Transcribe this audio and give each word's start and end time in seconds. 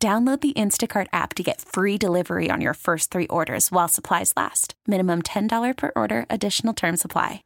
Download 0.00 0.40
the 0.40 0.52
Instacart 0.52 1.08
app 1.12 1.34
to 1.34 1.42
get 1.42 1.60
free 1.60 1.98
delivery 1.98 2.50
on 2.50 2.60
your 2.60 2.74
first 2.74 3.10
three 3.10 3.26
orders 3.26 3.72
while 3.72 3.88
supplies 3.88 4.32
last. 4.36 4.74
Minimum 4.86 5.22
$10 5.22 5.76
per 5.76 5.90
order, 5.96 6.24
additional 6.30 6.72
term 6.72 6.96
supply. 6.96 7.42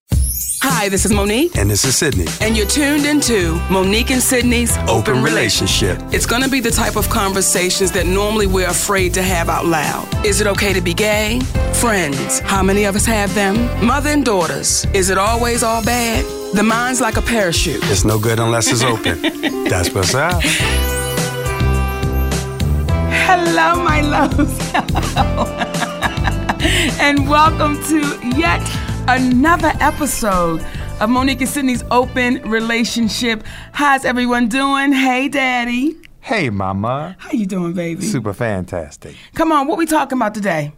Hi, 0.60 0.90
this 0.90 1.06
is 1.06 1.12
Mo'Nique. 1.12 1.56
And 1.56 1.70
this 1.70 1.86
is 1.86 1.96
Sidney. 1.96 2.26
And 2.42 2.54
you're 2.54 2.66
tuned 2.66 3.06
into 3.06 3.54
Mo'Nique 3.70 4.10
and 4.10 4.22
Sidney's 4.22 4.76
Open, 4.80 4.90
Open 4.90 5.22
Relationship. 5.22 5.98
It's 6.12 6.26
going 6.26 6.42
to 6.42 6.50
be 6.50 6.60
the 6.60 6.70
type 6.70 6.96
of 6.96 7.08
conversations 7.08 7.90
that 7.92 8.04
normally 8.04 8.46
we're 8.46 8.68
afraid 8.68 9.14
to 9.14 9.22
have 9.22 9.48
out 9.48 9.64
loud. 9.64 10.06
Is 10.26 10.42
it 10.42 10.46
okay 10.48 10.74
to 10.74 10.82
be 10.82 10.92
gay? 10.92 11.40
Friends, 11.72 12.40
how 12.40 12.62
many 12.62 12.84
of 12.84 12.96
us 12.96 13.06
have 13.06 13.34
them? 13.34 13.56
Mother 13.84 14.10
and 14.10 14.26
daughters, 14.26 14.84
is 14.92 15.08
it 15.08 15.16
always 15.16 15.62
all 15.62 15.82
bad? 15.82 16.22
The 16.54 16.62
mind's 16.62 17.00
like 17.00 17.16
a 17.16 17.22
parachute. 17.22 17.80
It's 17.84 18.04
no 18.04 18.18
good 18.18 18.38
unless 18.38 18.70
it's 18.70 18.82
open. 18.82 19.22
That's 19.70 19.94
what's 19.94 20.14
up. 20.14 20.42
Hello, 23.24 23.82
my 23.82 24.00
loves. 24.00 24.58
Hello. 24.72 25.44
and 27.00 27.28
welcome 27.28 27.82
to 27.84 28.00
yet 28.36 28.60
another 29.08 29.72
episode 29.80 30.60
of 31.00 31.08
Mo'Nique 31.08 31.40
and 31.40 31.48
Sidney's 31.48 31.84
Open 31.92 32.42
Relationship. 32.42 33.44
How's 33.70 34.04
everyone 34.04 34.48
doing? 34.48 34.92
Hey, 34.92 35.28
Daddy. 35.28 35.96
Hey, 36.20 36.50
Mama. 36.50 37.14
How 37.18 37.30
you 37.30 37.46
doing, 37.46 37.74
baby? 37.74 38.02
Super 38.02 38.32
fantastic. 38.32 39.14
Come 39.34 39.52
on, 39.52 39.68
what 39.68 39.78
we 39.78 39.86
talking 39.86 40.18
about 40.18 40.34
today? 40.34 40.74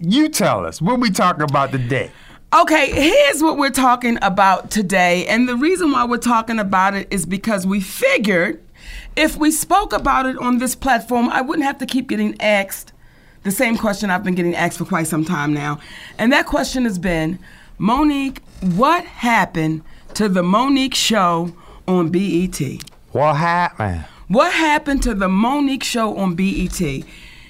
You 0.00 0.28
tell 0.28 0.66
us. 0.66 0.82
What 0.82 0.98
we 0.98 1.10
talking 1.10 1.42
about 1.42 1.70
today? 1.70 2.10
Okay, 2.52 2.90
here's 2.90 3.42
what 3.42 3.56
we're 3.56 3.70
talking 3.70 4.18
about 4.22 4.70
today. 4.70 5.26
And 5.26 5.48
the 5.48 5.54
reason 5.56 5.92
why 5.92 6.04
we're 6.04 6.16
talking 6.16 6.58
about 6.58 6.94
it 6.94 7.06
is 7.10 7.24
because 7.24 7.66
we 7.66 7.80
figured 7.80 8.60
if 9.18 9.36
we 9.36 9.50
spoke 9.50 9.92
about 9.92 10.26
it 10.26 10.38
on 10.38 10.58
this 10.58 10.74
platform, 10.74 11.28
I 11.30 11.40
wouldn't 11.40 11.66
have 11.66 11.78
to 11.78 11.86
keep 11.86 12.08
getting 12.08 12.40
asked 12.40 12.92
the 13.42 13.50
same 13.50 13.76
question 13.76 14.10
I've 14.10 14.24
been 14.24 14.34
getting 14.34 14.54
asked 14.54 14.78
for 14.78 14.84
quite 14.84 15.06
some 15.06 15.24
time 15.24 15.52
now. 15.52 15.80
And 16.18 16.32
that 16.32 16.46
question 16.46 16.84
has 16.84 16.98
been 16.98 17.38
Mo'Nique, 17.78 18.38
what 18.76 19.04
happened 19.04 19.82
to 20.14 20.28
the 20.28 20.42
Mo'Nique 20.42 20.94
show 20.94 21.54
on 21.86 22.10
BET? 22.10 22.60
What 23.12 23.36
happened? 23.36 24.04
What 24.28 24.52
happened 24.52 25.02
to 25.04 25.14
the 25.14 25.28
Mo'Nique 25.28 25.84
show 25.84 26.16
on 26.16 26.34
BET? 26.34 26.80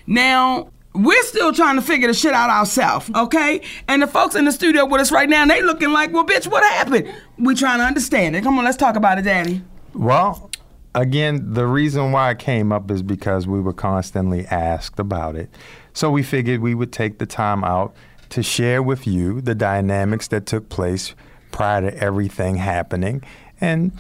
Now, 0.06 0.70
we're 0.94 1.22
still 1.22 1.53
trying 1.53 1.77
to 1.77 1.82
figure 1.82 2.08
the 2.08 2.14
shit 2.14 2.32
out 2.32 2.50
ourselves, 2.50 3.10
okay? 3.14 3.60
And 3.88 4.03
the 4.03 4.06
folks 4.06 4.34
in 4.34 4.44
the 4.44 4.53
studio 4.53 4.84
with 4.86 5.00
us 5.00 5.12
right 5.12 5.28
now, 5.28 5.44
they 5.47 5.62
looking 5.62 5.92
like, 5.92 6.12
well, 6.12 6.25
bitch, 6.25 6.47
what 6.47 6.62
happened? 6.64 7.12
We 7.38 7.55
trying 7.55 7.78
to 7.78 7.84
understand 7.84 8.36
it. 8.36 8.42
Come 8.42 8.58
on, 8.58 8.64
let's 8.64 8.77
talk 8.77 8.97
about 8.97 9.19
it, 9.19 9.22
Daddy. 9.22 9.62
Well, 9.94 10.47
again, 10.94 11.55
the 11.55 11.67
reason 11.67 12.12
why 12.12 12.31
it 12.31 12.39
came 12.39 12.72
up 12.72 12.91
is 12.91 13.03
because 13.03 13.47
we 13.47 13.61
were 13.61 13.72
constantly 13.72 14.47
asked 14.47 14.98
about 14.98 15.36
it. 15.36 15.50
So 15.92 16.11
we 16.11 16.22
figured 16.22 16.61
we 16.61 16.75
would 16.75 16.92
take 16.92 17.19
the 17.19 17.27
time 17.27 17.64
out 17.64 17.94
to 18.31 18.42
share 18.42 18.83
with 18.83 19.06
you 19.06 19.41
the 19.41 19.55
dynamics 19.55 20.28
that 20.28 20.47
took 20.47 20.69
place 20.69 21.14
prior 21.50 21.91
to 21.91 21.97
everything 21.97 22.56
happening. 22.56 23.22
And 23.60 23.93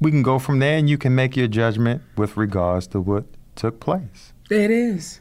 we 0.00 0.10
can 0.10 0.22
go 0.22 0.38
from 0.38 0.58
there 0.58 0.78
and 0.78 0.88
you 0.88 0.98
can 0.98 1.14
make 1.14 1.36
your 1.36 1.48
judgment 1.48 2.02
with 2.16 2.36
regards 2.36 2.86
to 2.88 3.00
what 3.00 3.24
took 3.54 3.80
place. 3.80 4.32
It 4.50 4.70
is. 4.70 5.20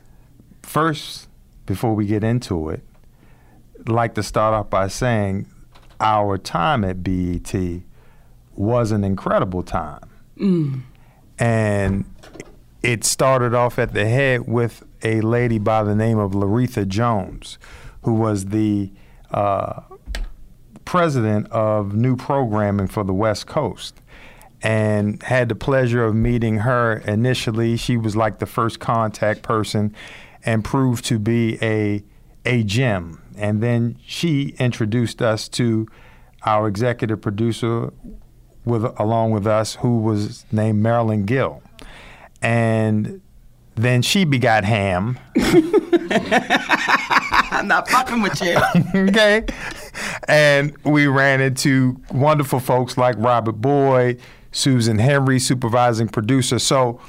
First, 0.64 1.28
before 1.66 1.96
we 1.96 2.06
get 2.06 2.24
into 2.24 2.70
it, 2.70 2.84
I'd 3.80 3.90
like 3.90 4.16
to 4.16 4.24
start 4.24 4.54
off 4.54 4.70
by 4.70 4.88
saying 4.88 5.48
our 6.00 6.38
time 6.38 6.84
at 6.84 7.04
BET 7.04 7.54
was 8.56 8.92
an 8.92 9.04
incredible 9.04 9.64
time. 9.64 10.10
Mm. 10.38 10.82
And 11.42 12.06
it 12.84 13.04
started 13.04 13.56
off 13.56 13.80
at 13.80 13.94
the 13.94 14.06
head 14.06 14.48
with 14.48 14.84
a 15.02 15.22
lady 15.22 15.58
by 15.58 15.82
the 15.84 15.96
name 15.96 16.20
of 16.20 16.34
Loretha 16.34 16.88
Jones, 16.88 17.58
who 18.04 18.14
was 18.14 18.46
the 18.46 18.92
uh, 19.32 19.82
president 20.86 21.50
of 21.52 21.96
new 21.96 22.16
programming 22.16 22.86
for 22.86 23.04
the 23.04 23.14
West 23.14 23.48
Coast. 23.48 23.96
And 24.62 25.22
had 25.24 25.50
the 25.50 25.56
pleasure 25.56 26.06
of 26.06 26.14
meeting 26.14 26.58
her 26.58 26.98
initially. 27.08 27.76
She 27.76 27.98
was 27.98 28.16
like 28.16 28.38
the 28.38 28.46
first 28.46 28.80
contact 28.80 29.42
person 29.42 29.96
and 30.46 30.64
proved 30.64 31.04
to 31.06 31.18
be 31.18 31.58
a, 31.64 32.04
a 32.46 32.62
gem. 32.62 33.20
And 33.36 33.64
then 33.64 33.98
she 34.06 34.54
introduced 34.60 35.24
us 35.24 35.50
to 35.50 35.88
our 36.46 36.68
executive 36.68 37.20
producer 37.22 37.92
with 38.66 38.84
along 39.00 39.32
with 39.32 39.48
us, 39.48 39.76
who 39.76 40.00
was 40.00 40.46
named 40.52 40.82
Marilyn 40.82 41.26
Gill, 41.26 41.62
and 42.42 43.22
then 43.76 44.02
she 44.02 44.26
begot 44.26 44.64
Ham. 44.64 45.20
I'm 47.52 47.68
not 47.68 47.90
fucking 47.90 48.22
with 48.22 48.42
you. 48.42 48.58
okay, 49.10 49.46
and 50.28 50.76
we 50.84 51.08
ran 51.08 51.42
into 51.42 52.00
wonderful 52.12 52.60
folks 52.60 52.98
like 52.98 53.16
Robert 53.18 53.54
Boyd, 53.54 54.20
Susan 54.52 55.00
Henry, 55.00 55.40
supervising 55.40 56.08
producer. 56.08 56.60
So 56.60 57.00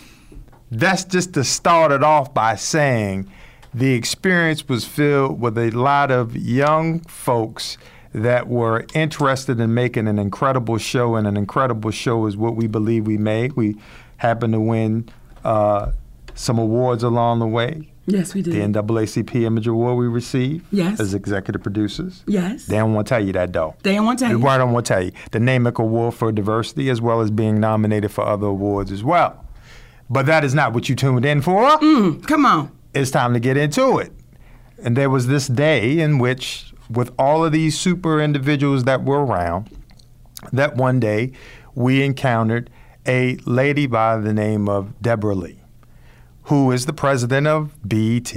that's 0.71 1.05
just 1.05 1.35
to 1.35 1.45
start 1.45 1.93
it 1.93 2.03
off 2.03 2.33
by 2.33 2.57
saying 2.57 3.31
the 3.75 3.93
experience 3.95 4.69
was 4.69 4.85
filled 4.85 5.41
with 5.41 5.57
a 5.59 5.71
lot 5.71 6.11
of 6.11 6.37
young 6.37 7.01
folks 7.01 7.79
that 8.15 8.49
were 8.49 8.84
interested 8.95 9.59
in 9.61 9.73
making 9.75 10.06
an 10.09 10.19
incredible 10.19 10.78
show, 10.78 11.15
and 11.17 11.27
an 11.27 11.37
incredible 11.37 11.91
show 11.91 12.27
is 12.27 12.37
what 12.37 12.56
we 12.56 12.67
believe 12.67 13.06
we 13.06 13.17
made. 13.19 13.53
We 13.55 13.77
happened 14.19 14.53
to 14.53 14.61
win 14.61 15.09
uh, 15.45 15.93
some 16.34 16.59
awards 16.59 17.03
along 17.03 17.39
the 17.41 17.47
way. 17.47 17.89
Yes, 18.06 18.34
we 18.34 18.43
did. 18.43 18.55
The 18.55 18.83
NAACP 18.83 19.43
Image 19.45 19.67
Award 19.69 19.97
we 19.97 20.09
received 20.09 20.67
Yes. 20.73 20.99
as 20.99 21.15
executive 21.15 21.62
producers. 21.62 22.25
Yes. 22.27 22.67
They 22.67 22.77
don't 22.77 22.95
want 22.95 23.06
to 23.06 23.15
tell 23.15 23.25
you 23.25 23.33
that, 23.34 23.53
though. 23.53 23.77
They 23.84 23.95
don't 23.95 24.05
want 24.05 24.19
to 24.19 24.25
tell 24.27 24.39
you. 24.39 24.47
I 24.47 24.59
don't 24.59 24.73
want 24.73 24.87
to 24.87 24.93
tell 24.93 25.03
you. 25.05 25.12
The 25.31 25.39
NAMIC 25.39 25.79
Award 25.79 26.15
for 26.15 26.33
Diversity, 26.33 26.91
as 26.91 27.00
well 27.00 27.21
as 27.21 27.31
being 27.31 27.61
nominated 27.61 28.11
for 28.11 28.25
other 28.27 28.49
awards 28.49 28.91
as 28.91 29.05
well. 29.05 29.44
But 30.11 30.27
that 30.27 30.43
is 30.44 30.53
not 30.53 30.73
what 30.75 30.89
you 30.89 30.97
tuned 30.97 31.25
in 31.25 31.43
for. 31.43 31.62
Mm, 31.79 32.27
come 32.27 32.44
on. 32.44 32.73
It's 32.93 33.11
time 33.12 33.34
to 33.34 33.41
get 33.41 33.56
into 33.56 33.99
it. 33.99 34.12
And 34.83 34.97
there 34.97 35.09
was 35.09 35.29
this 35.29 35.47
day 35.47 36.00
in 36.00 36.19
which, 36.19 36.72
with 36.91 37.12
all 37.19 37.44
of 37.44 37.53
these 37.53 37.78
super 37.78 38.20
individuals 38.20 38.84
that 38.84 39.04
were 39.04 39.25
around, 39.25 39.70
that 40.53 40.76
one 40.76 41.00
day 41.00 41.32
we 41.75 42.03
encountered 42.03 42.70
a 43.06 43.37
lady 43.47 43.87
by 43.87 44.16
the 44.16 44.32
name 44.32 44.69
of 44.69 45.00
Debra 45.00 45.34
Lee, 45.34 45.60
who 46.44 46.70
is 46.70 46.87
the 46.87 46.93
president 46.93 47.47
of 47.47 47.72
BET. 47.88 48.34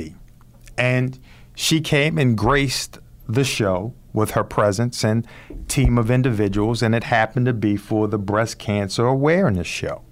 And 0.78 1.20
she 1.56 1.82
came 1.82 2.18
and 2.18 2.38
graced 2.38 3.00
the 3.28 3.44
show 3.44 3.94
with 4.14 4.32
her 4.32 4.44
presence 4.44 5.04
and 5.04 5.28
team 5.68 5.98
of 5.98 6.10
individuals, 6.10 6.82
and 6.82 6.96
it 6.96 7.06
happened 7.06 7.46
to 7.48 7.54
be 7.54 7.76
for 7.76 8.08
the 8.08 8.18
Breast 8.18 8.58
Cancer 8.58 9.06
Awareness 9.06 9.68
Show, 9.68 10.04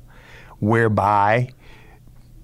whereby 0.59 1.50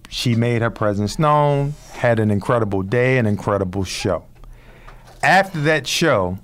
she 0.10 0.36
made 0.36 0.62
her 0.62 0.70
presence 0.70 1.20
known, 1.20 1.74
had 1.94 2.20
an 2.20 2.32
incredible 2.32 2.82
day, 2.82 3.18
an 3.18 3.26
incredible 3.26 3.84
show. 3.84 4.26
After 5.22 5.60
that 5.62 5.86
show, 5.86 6.40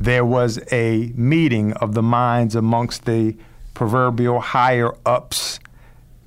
there 0.00 0.24
was 0.24 0.58
a 0.72 1.12
meeting 1.14 1.74
of 1.74 1.94
the 1.94 2.02
minds 2.02 2.54
amongst 2.54 3.04
the 3.04 3.36
proverbial 3.74 4.40
higher 4.40 4.92
ups, 5.04 5.60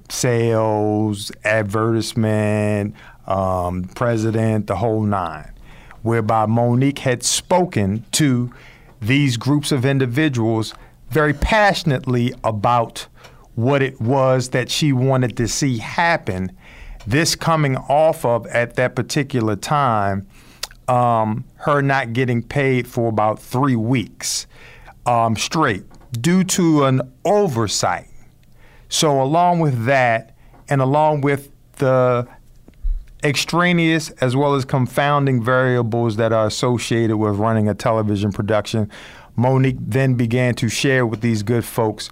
sales, 0.09 1.31
advertisement, 1.43 2.93
um, 3.25 3.85
president, 3.95 4.67
the 4.67 4.75
whole 4.75 5.01
nine, 5.01 5.51
whereby 6.03 6.45
Mo'Nique 6.45 6.99
had 6.99 7.23
spoken 7.23 8.05
to 8.11 8.53
these 9.01 9.35
groups 9.35 9.71
of 9.71 9.85
individuals 9.85 10.75
very 11.09 11.33
passionately 11.33 12.33
about 12.43 13.07
what 13.55 13.81
it 13.81 13.99
was 13.99 14.49
that 14.49 14.69
she 14.69 14.93
wanted 14.93 15.35
to 15.37 15.47
see 15.47 15.79
happen. 15.79 16.51
This 17.07 17.35
coming 17.35 17.75
off 17.77 18.23
of, 18.23 18.45
at 18.47 18.75
that 18.75 18.95
particular 18.95 19.55
time, 19.55 20.27
um, 20.87 21.45
her 21.55 21.81
not 21.81 22.13
getting 22.13 22.41
paid 22.41 22.87
for 22.87 23.09
about 23.09 23.39
three 23.39 23.75
weeks 23.75 24.47
um, 25.05 25.35
straight 25.35 25.83
due 26.11 26.43
to 26.43 26.85
an 26.85 27.01
oversight. 27.23 28.07
So, 28.89 29.21
along 29.21 29.59
with 29.59 29.85
that, 29.85 30.35
and 30.69 30.81
along 30.81 31.21
with 31.21 31.51
the 31.77 32.27
extraneous 33.25 34.11
as 34.21 34.35
well 34.35 34.53
as 34.53 34.65
confounding 34.65 35.43
variables 35.43 36.15
that 36.17 36.31
are 36.31 36.45
associated 36.45 37.17
with 37.17 37.35
running 37.35 37.67
a 37.67 37.73
television 37.73 38.31
production. 38.31 38.89
Mo'Nique 39.35 39.77
then 39.79 40.13
began 40.13 40.53
to 40.55 40.69
share 40.69 41.05
with 41.05 41.21
these 41.21 41.41
good 41.43 41.65
folks 41.65 42.09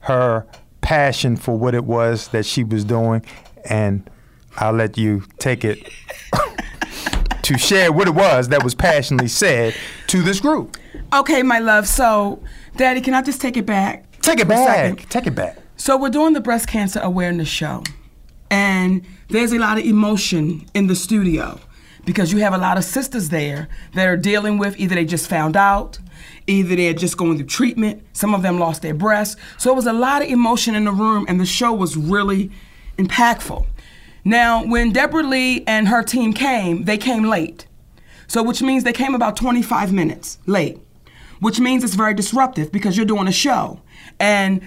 her 0.00 0.46
passion 0.80 1.36
for 1.36 1.56
what 1.56 1.74
it 1.74 1.84
was 1.84 2.28
that 2.28 2.44
she 2.44 2.64
was 2.64 2.84
doing, 2.84 3.24
and 3.64 4.08
I'll 4.56 4.72
let 4.72 4.98
you 4.98 5.22
take 5.38 5.64
it 5.64 5.88
to 7.46 7.56
share 7.56 7.92
what 7.92 8.08
it 8.08 8.14
was 8.14 8.48
that 8.48 8.64
was 8.64 8.74
passionately 8.74 9.28
said 9.28 9.72
to 10.08 10.20
this 10.20 10.40
group. 10.40 10.76
Okay, 11.12 11.44
my 11.44 11.60
love. 11.60 11.86
So, 11.86 12.42
Daddy, 12.76 13.00
can 13.00 13.14
I 13.14 13.22
just 13.22 13.40
take 13.40 13.56
it 13.56 13.64
back? 13.64 14.20
Take 14.20 14.40
it 14.40 14.48
for 14.48 14.54
a 14.54 14.56
second? 14.56 14.96
back. 14.96 15.08
Take 15.08 15.26
it 15.28 15.34
back. 15.36 15.56
So 15.76 15.96
we're 15.96 16.10
doing 16.10 16.32
the 16.32 16.40
breast 16.40 16.66
cancer 16.66 16.98
awareness 17.00 17.46
show, 17.46 17.84
and 18.50 19.06
there's 19.28 19.52
a 19.52 19.58
lot 19.58 19.78
of 19.78 19.84
emotion 19.84 20.66
in 20.74 20.88
the 20.88 20.96
studio 20.96 21.60
because 22.04 22.32
you 22.32 22.40
have 22.40 22.52
a 22.52 22.58
lot 22.58 22.78
of 22.78 22.84
sisters 22.84 23.28
there 23.28 23.68
that 23.94 24.08
are 24.08 24.16
dealing 24.16 24.58
with 24.58 24.76
either 24.80 24.96
they 24.96 25.04
just 25.04 25.28
found 25.28 25.56
out, 25.56 26.00
either 26.48 26.74
they're 26.74 26.94
just 26.94 27.16
going 27.16 27.36
through 27.36 27.46
treatment. 27.46 28.04
Some 28.12 28.34
of 28.34 28.42
them 28.42 28.58
lost 28.58 28.82
their 28.82 28.94
breasts. 28.94 29.36
So 29.56 29.70
it 29.70 29.76
was 29.76 29.86
a 29.86 29.92
lot 29.92 30.22
of 30.22 30.28
emotion 30.28 30.74
in 30.74 30.84
the 30.84 30.92
room, 30.92 31.26
and 31.28 31.38
the 31.40 31.46
show 31.46 31.72
was 31.72 31.96
really 31.96 32.50
impactful. 32.98 33.66
Now, 34.26 34.64
when 34.64 34.90
Debra 34.90 35.22
Lee 35.22 35.62
and 35.68 35.86
her 35.86 36.02
team 36.02 36.32
came, 36.32 36.82
they 36.82 36.98
came 36.98 37.22
late. 37.22 37.68
So, 38.26 38.42
which 38.42 38.60
means 38.60 38.82
they 38.82 38.92
came 38.92 39.14
about 39.14 39.36
25 39.36 39.92
minutes 39.92 40.38
late, 40.46 40.80
which 41.38 41.60
means 41.60 41.84
it's 41.84 41.94
very 41.94 42.12
disruptive 42.12 42.72
because 42.72 42.96
you're 42.96 43.06
doing 43.06 43.28
a 43.28 43.32
show. 43.32 43.80
And 44.18 44.62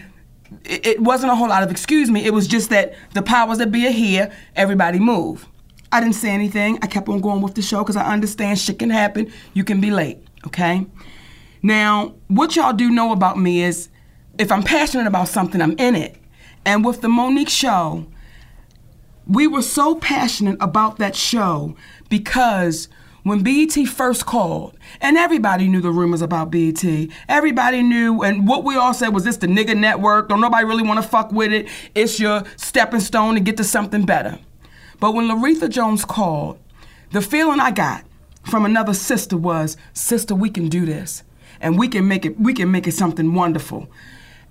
it, 0.63 1.01
wasn't 1.01 1.33
a 1.33 1.35
whole 1.35 1.49
lot 1.49 1.61
of 1.61 1.69
excuse 1.71 2.09
me, 2.09 2.25
it 2.25 2.33
was 2.33 2.47
just 2.47 2.69
that 2.69 2.93
the 3.15 3.21
powers 3.21 3.57
that 3.57 3.69
be 3.69 3.85
are 3.85 3.91
here, 3.91 4.31
everybody 4.55 4.97
move. 4.97 5.45
I 5.91 5.99
didn't 5.99 6.15
say 6.15 6.29
anything. 6.29 6.79
I 6.81 6.87
kept 6.87 7.09
on 7.09 7.19
going 7.19 7.41
with 7.41 7.55
the 7.55 7.61
show 7.61 7.79
because 7.79 7.97
I 7.97 8.05
understand 8.05 8.59
shit 8.59 8.79
can 8.79 8.89
happen. 8.89 9.29
You 9.53 9.65
can 9.65 9.81
be 9.81 9.91
late, 9.91 10.19
okay? 10.47 10.87
Now, 11.61 12.15
what 12.29 12.55
y'all 12.55 12.71
do 12.71 12.89
know 12.89 13.11
about 13.11 13.37
me 13.37 13.61
is 13.61 13.89
if 14.37 14.53
I'm 14.53 14.63
passionate 14.63 15.05
about 15.05 15.27
something, 15.27 15.61
I'm 15.61 15.77
in 15.77 15.97
it. 15.97 16.15
And 16.65 16.85
with 16.85 17.01
the 17.01 17.09
Mo'Nique 17.09 17.49
show, 17.49 18.07
we 19.29 19.45
were 19.45 19.61
so 19.61 19.95
passionate 19.95 20.57
about 20.59 20.97
that 20.97 21.15
show 21.15 21.75
because 22.09 22.89
when 23.23 23.43
BET 23.43 23.73
first 23.87 24.25
called, 24.25 24.75
and 25.01 25.17
everybody 25.17 25.67
knew 25.67 25.81
the 25.81 25.91
rumors 25.91 26.21
about 26.21 26.49
BET, 26.49 26.83
everybody 27.27 27.83
knew, 27.83 28.23
and 28.23 28.47
what 28.47 28.63
we 28.63 28.75
all 28.75 28.93
said 28.93 29.09
was 29.09 29.25
this 29.25 29.37
the 29.37 29.45
nigga 29.45 29.77
network, 29.77 30.29
don't 30.29 30.41
nobody 30.41 30.65
really 30.65 30.83
want 30.83 31.01
to 31.01 31.07
fuck 31.07 31.31
with 31.31 31.53
it, 31.53 31.67
it's 31.93 32.19
your 32.19 32.43
stepping 32.55 33.01
stone 33.01 33.35
to 33.35 33.39
get 33.39 33.57
to 33.57 33.63
something 33.63 34.05
better. 34.05 34.39
But 34.99 35.13
when 35.13 35.27
Loretha 35.27 35.69
Jones 35.69 36.05
called, 36.05 36.57
the 37.11 37.21
feeling 37.21 37.59
I 37.59 37.71
got 37.71 38.05
from 38.49 38.65
another 38.65 38.93
sister 38.93 39.37
was, 39.37 39.77
sister, 39.93 40.33
we 40.33 40.49
can 40.49 40.69
do 40.69 40.85
this. 40.85 41.23
And 41.61 41.77
we 41.77 41.87
can 41.87 42.07
make 42.07 42.25
it 42.25 42.39
we 42.39 42.53
can 42.53 42.71
make 42.71 42.87
it 42.87 42.93
something 42.93 43.33
wonderful. 43.33 43.89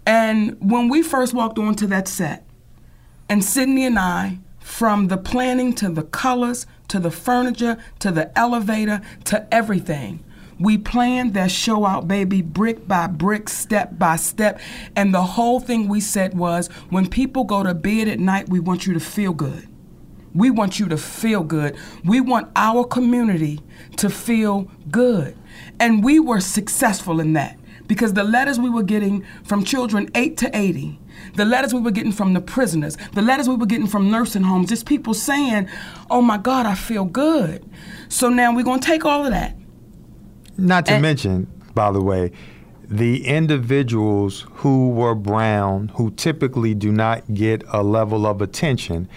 And 0.04 0.58
when 0.60 0.88
we 0.88 1.02
first 1.02 1.32
walked 1.32 1.58
onto 1.58 1.86
that 1.86 2.06
set, 2.06 2.46
and 3.30 3.42
Sidney 3.42 3.86
and 3.86 3.98
I, 3.98 4.38
from 4.68 5.08
the 5.08 5.16
planning 5.16 5.72
to 5.72 5.88
the 5.88 6.02
colors 6.02 6.66
to 6.88 6.98
the 7.00 7.10
furniture 7.10 7.78
to 7.98 8.12
the 8.12 8.38
elevator 8.38 9.00
to 9.24 9.52
everything, 9.52 10.22
we 10.60 10.76
planned 10.76 11.32
that 11.34 11.50
show 11.50 11.86
out, 11.86 12.06
baby, 12.06 12.42
brick 12.42 12.86
by 12.86 13.06
brick, 13.06 13.48
step 13.48 13.98
by 13.98 14.16
step. 14.16 14.60
And 14.94 15.14
the 15.14 15.22
whole 15.22 15.58
thing 15.58 15.88
we 15.88 16.00
said 16.00 16.36
was 16.36 16.68
when 16.90 17.08
people 17.08 17.44
go 17.44 17.62
to 17.62 17.74
bed 17.74 18.08
at 18.08 18.20
night, 18.20 18.50
we 18.50 18.60
want 18.60 18.86
you 18.86 18.92
to 18.92 19.00
feel 19.00 19.32
good. 19.32 19.66
We 20.34 20.50
want 20.50 20.78
you 20.78 20.86
to 20.88 20.98
feel 20.98 21.42
good. 21.42 21.74
We 22.04 22.20
want 22.20 22.50
our 22.54 22.84
community 22.84 23.60
to 23.96 24.10
feel 24.10 24.70
good. 24.90 25.36
And 25.80 26.04
we 26.04 26.20
were 26.20 26.40
successful 26.40 27.20
in 27.20 27.32
that 27.32 27.58
because 27.86 28.12
the 28.12 28.22
letters 28.22 28.60
we 28.60 28.68
were 28.68 28.82
getting 28.82 29.24
from 29.44 29.64
children 29.64 30.10
8 30.14 30.36
to 30.36 30.56
80, 30.56 31.00
the 31.34 31.44
letters 31.44 31.72
we 31.74 31.80
were 31.80 31.90
getting 31.90 32.12
from 32.12 32.32
the 32.34 32.40
prisoners, 32.40 32.96
the 33.14 33.22
letters 33.22 33.48
we 33.48 33.56
were 33.56 33.66
getting 33.66 33.86
from 33.86 34.10
nursing 34.10 34.42
homes, 34.42 34.68
just 34.68 34.86
people 34.86 35.14
saying, 35.14 35.68
oh 36.10 36.22
my 36.22 36.38
God, 36.38 36.66
I 36.66 36.74
feel 36.74 37.04
good. 37.04 37.64
So 38.08 38.28
now 38.28 38.54
we're 38.54 38.64
going 38.64 38.80
to 38.80 38.86
take 38.86 39.04
all 39.04 39.24
of 39.24 39.32
that. 39.32 39.56
Not 40.56 40.86
to 40.86 40.92
And- 40.94 41.02
mention, 41.02 41.46
by 41.74 41.92
the 41.92 42.00
way, 42.02 42.32
the 42.90 43.26
individuals 43.26 44.46
who 44.54 44.90
were 44.90 45.14
brown, 45.14 45.88
who 45.94 46.10
typically 46.12 46.74
do 46.74 46.90
not 46.90 47.34
get 47.34 47.62
a 47.68 47.82
level 47.82 48.26
of 48.26 48.40
attention, 48.40 49.08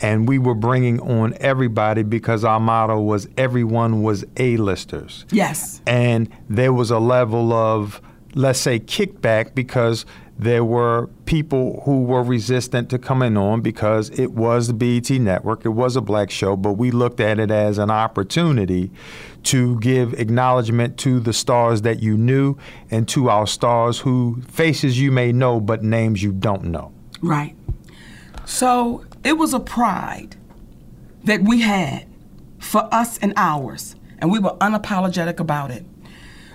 and 0.00 0.26
we 0.26 0.38
were 0.38 0.54
bringing 0.54 0.98
on 1.00 1.34
everybody 1.40 2.02
because 2.02 2.42
our 2.44 2.58
motto 2.58 3.00
was 3.00 3.28
everyone 3.36 4.02
was 4.02 4.24
A-listers. 4.38 5.26
Yes. 5.30 5.80
And 5.86 6.28
there 6.48 6.72
was 6.72 6.90
a 6.90 6.98
level 6.98 7.52
of, 7.52 8.00
let's 8.34 8.58
say, 8.58 8.80
kickback 8.80 9.54
because 9.54 10.06
there 10.40 10.64
were 10.64 11.08
people 11.26 11.82
who 11.84 12.02
were 12.02 12.22
resistant 12.22 12.88
to 12.90 12.98
coming 12.98 13.36
on 13.36 13.60
because 13.60 14.10
it 14.18 14.32
was 14.32 14.68
the 14.68 14.72
BET 14.72 15.10
network, 15.10 15.66
it 15.66 15.70
was 15.70 15.96
a 15.96 16.00
black 16.00 16.30
show, 16.30 16.56
but 16.56 16.72
we 16.72 16.90
looked 16.90 17.20
at 17.20 17.38
it 17.38 17.50
as 17.50 17.76
an 17.76 17.90
opportunity 17.90 18.90
to 19.42 19.78
give 19.80 20.14
acknowledgement 20.14 20.96
to 20.98 21.20
the 21.20 21.32
stars 21.32 21.82
that 21.82 22.02
you 22.02 22.16
knew 22.16 22.56
and 22.90 23.06
to 23.08 23.28
our 23.28 23.46
stars 23.46 24.00
who 24.00 24.40
faces 24.48 24.98
you 24.98 25.12
may 25.12 25.30
know 25.30 25.60
but 25.60 25.82
names 25.82 26.22
you 26.22 26.32
don't 26.32 26.64
know. 26.64 26.92
Right. 27.20 27.54
So 28.46 29.04
it 29.22 29.34
was 29.34 29.52
a 29.52 29.60
pride 29.60 30.36
that 31.24 31.42
we 31.42 31.60
had 31.60 32.06
for 32.58 32.88
us 32.92 33.18
and 33.18 33.34
ours, 33.36 33.94
and 34.18 34.30
we 34.30 34.38
were 34.38 34.56
unapologetic 34.60 35.38
about 35.38 35.70
it. 35.70 35.84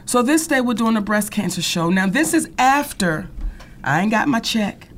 So 0.05 0.21
this 0.21 0.45
day 0.47 0.61
we're 0.61 0.73
doing 0.73 0.97
a 0.97 1.01
breast 1.01 1.31
cancer 1.31 1.61
show. 1.61 1.89
Now 1.89 2.07
this 2.07 2.33
is 2.33 2.49
after 2.57 3.27
I 3.85 4.01
ain't 4.01 4.11
got 4.11 4.27
my 4.27 4.39
check. 4.39 4.89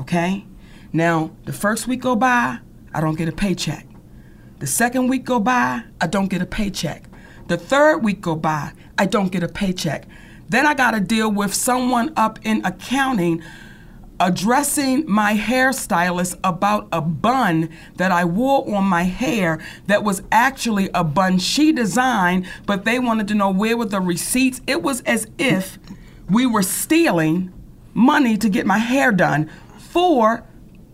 Okay? 0.00 0.46
Now 0.92 1.30
the 1.44 1.52
first 1.52 1.86
week 1.86 2.00
go 2.00 2.16
by, 2.16 2.58
I 2.92 3.00
don't 3.00 3.16
get 3.16 3.28
a 3.28 3.32
paycheck. 3.32 3.86
The 4.58 4.66
second 4.66 5.08
week 5.08 5.24
go 5.24 5.38
by, 5.38 5.82
I 6.00 6.06
don't 6.06 6.28
get 6.28 6.40
a 6.40 6.46
paycheck. 6.46 7.04
The 7.48 7.58
third 7.58 7.98
week 7.98 8.22
go 8.22 8.34
by, 8.34 8.72
I 8.96 9.04
don't 9.04 9.30
get 9.30 9.42
a 9.42 9.48
paycheck. 9.48 10.06
Then 10.48 10.66
I 10.66 10.72
got 10.72 10.92
to 10.92 11.00
deal 11.00 11.30
with 11.30 11.52
someone 11.52 12.12
up 12.16 12.38
in 12.44 12.64
accounting 12.64 13.42
addressing 14.20 15.04
my 15.10 15.36
hairstylist 15.36 16.38
about 16.44 16.88
a 16.92 17.00
bun 17.00 17.68
that 17.96 18.12
I 18.12 18.24
wore 18.24 18.74
on 18.74 18.84
my 18.84 19.02
hair 19.02 19.60
that 19.86 20.04
was 20.04 20.22
actually 20.30 20.88
a 20.94 21.02
bun 21.02 21.38
she 21.38 21.72
designed, 21.72 22.46
but 22.64 22.84
they 22.84 22.98
wanted 22.98 23.28
to 23.28 23.34
know 23.34 23.50
where 23.50 23.76
were 23.76 23.84
the 23.84 24.00
receipts. 24.00 24.60
It 24.66 24.82
was 24.82 25.00
as 25.02 25.26
if 25.36 25.78
we 26.30 26.46
were 26.46 26.62
stealing 26.62 27.52
money 27.94 28.36
to 28.36 28.48
get 28.48 28.66
my 28.66 28.78
hair 28.78 29.12
done 29.12 29.50
for 29.78 30.44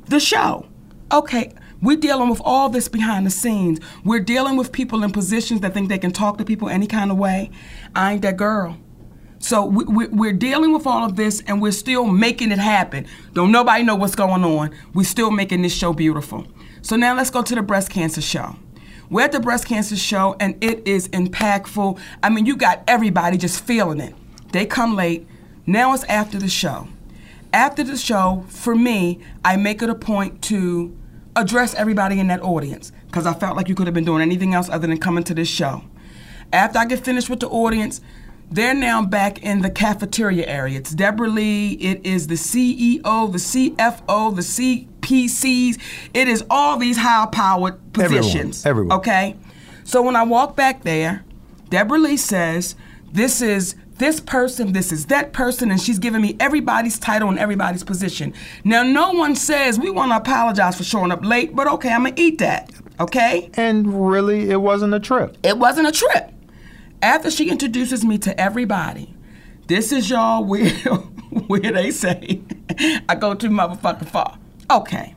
the 0.07 0.21
show. 0.21 0.67
Okay, 1.11 1.53
we're 1.83 1.97
dealing 1.97 2.29
with 2.29 2.41
all 2.45 2.69
this 2.69 2.89
behind 2.89 3.27
the 3.27 3.31
scenes. 3.31 3.81
We're 4.05 4.21
dealing 4.21 4.57
with 4.57 4.71
people 4.71 5.03
in 5.03 5.11
positions 5.11 5.61
that 5.63 5.75
think 5.75 5.89
they 5.89 5.99
can 5.99 6.13
talk 6.13 6.39
to 6.39 6.45
people 6.45 6.69
any 6.69 6.87
kind 6.87 7.11
of 7.11 7.17
way. 7.17 7.51
I 7.95 8.13
ain't 8.13 8.23
that 8.23 8.37
girl. 8.37 8.77
So 9.39 9.65
we, 9.65 9.85
we, 9.85 10.07
we're 10.09 10.35
dealing 10.35 10.73
with 10.73 10.87
all 10.87 11.07
of 11.07 11.17
this 11.17 11.43
and 11.47 11.63
we're 11.63 11.73
still 11.73 12.07
making 12.07 12.53
it 12.53 12.59
happen. 12.59 13.07
Don't 13.33 13.51
nobody 13.51 13.83
know 13.83 13.97
what's 13.97 14.15
going 14.15 14.45
on. 14.45 14.71
We're 14.93 15.05
still 15.05 15.31
making 15.31 15.63
this 15.63 15.75
show 15.75 15.95
beautiful. 15.95 16.47
So 16.83 16.97
now 16.97 17.17
let's 17.17 17.31
go 17.31 17.43
to 17.43 17.55
the 17.55 17.63
breast 17.63 17.89
cancer 17.89 18.21
show. 18.21 18.57
We're 19.09 19.23
at 19.23 19.33
the 19.33 19.41
breast 19.41 19.67
cancer 19.67 19.97
show 19.97 20.37
and 20.39 20.63
it 20.63 20.87
is 20.87 21.09
impactful. 21.09 21.99
I 22.23 22.29
mean, 22.29 22.45
you 22.45 22.57
got 22.57 22.85
everybody 22.87 23.39
just 23.39 23.65
feeling 23.65 24.01
it. 24.01 24.15
They 24.53 24.67
come 24.67 24.95
late. 24.95 25.27
Now 25.67 25.95
it's 25.95 26.05
after 26.05 26.39
the 26.39 26.49
show. 26.49 26.89
After 27.53 27.83
the 27.83 27.97
show, 27.97 28.45
for 28.49 28.75
me, 28.75 29.21
I 29.45 29.57
make 29.57 29.83
it 29.83 29.91
a 29.91 29.95
point 29.95 30.43
to 30.43 30.97
address 31.37 31.75
everybody 31.75 32.21
in 32.21 32.29
that 32.29 32.43
audience 32.43 32.93
because 33.07 33.27
I 33.27 33.35
felt 33.35 33.57
like 33.57 33.69
you 33.69 33.75
could 33.75 33.87
have 33.87 33.95
been 33.95 34.05
doing 34.05 34.23
anything 34.23 34.55
else 34.55 34.69
other 34.69 34.87
than 34.87 34.99
coming 34.99 35.25
to 35.25 35.35
this 35.35 35.49
show. 35.49 35.83
After 36.53 36.79
I 36.79 36.85
get 36.85 37.05
finished 37.05 37.31
with 37.31 37.41
the 37.41 37.49
audience, 37.49 38.01
they're 38.51 38.75
now 38.75 39.05
back 39.05 39.43
in 39.43 39.63
the 39.63 39.71
cafeteria 39.71 40.47
area. 40.47 40.79
It's 40.79 40.91
Debra 40.91 41.29
Lee, 41.29 41.73
it 41.75 42.05
is 42.05 42.27
the 42.27 42.35
CEO, 42.35 43.03
the 43.31 43.39
CFO, 43.39 44.35
the 44.35 44.43
CPCs. 44.43 45.81
It 46.15 46.29
is 46.29 46.45
all 46.51 46.77
these 46.77 46.97
high 46.97 47.27
powered 47.31 47.93
positions. 47.93 48.67
Everyone, 48.67 48.93
everyone. 48.93 48.99
Okay? 48.99 49.37
So 49.85 50.03
when 50.03 50.17
I 50.17 50.25
walk 50.25 50.57
back 50.57 50.83
there, 50.83 51.25
Debra 51.69 51.99
Lee 51.99 52.17
says, 52.17 52.75
This 53.13 53.41
is 53.41 53.77
this 54.01 54.19
person, 54.19 54.73
this 54.73 54.91
is 54.93 55.07
that 55.07 55.33
person, 55.33 55.71
and 55.71 55.81
she's 55.81 55.99
giving 55.99 56.23
me 56.23 56.35
everybody's 56.41 56.99
title 56.99 57.29
and 57.29 57.39
everybody's 57.39 57.85
position. 57.85 58.33
Now, 58.65 58.83
no 58.83 59.13
one 59.13 59.37
says 59.37 59.79
we 59.79 59.91
want 59.91 60.11
to 60.11 60.17
apologize 60.17 60.77
for 60.79 60.85
showing 60.85 61.13
up 61.13 61.23
late, 61.23 61.55
but 61.55 61.69
okay, 61.69 61.93
I'm 61.93 62.05
going 62.05 62.15
to 62.15 62.21
eat 62.21 62.39
that. 62.39 62.71
Okay? 62.99 63.51
And 63.55 64.11
really, 64.11 64.51
it 64.51 64.63
wasn't 64.63 64.95
a 64.95 65.01
trip. 65.01 65.37
It 65.43 65.59
wasn't 65.59 65.87
a 65.87 65.93
trip. 65.93 66.33
After 67.03 67.31
she 67.31 67.51
introduces 67.51 68.03
me 68.03 68.17
to 68.19 68.41
everybody, 68.41 69.15
this 69.67 69.93
is 69.93 70.09
y'all 70.09 70.45
where, 70.47 70.71
where 70.71 71.61
they 71.61 71.91
say 71.91 72.41
I 73.07 73.15
go 73.15 73.35
too 73.35 73.51
motherfucking 73.51 74.09
far. 74.09 74.39
Okay. 74.71 75.15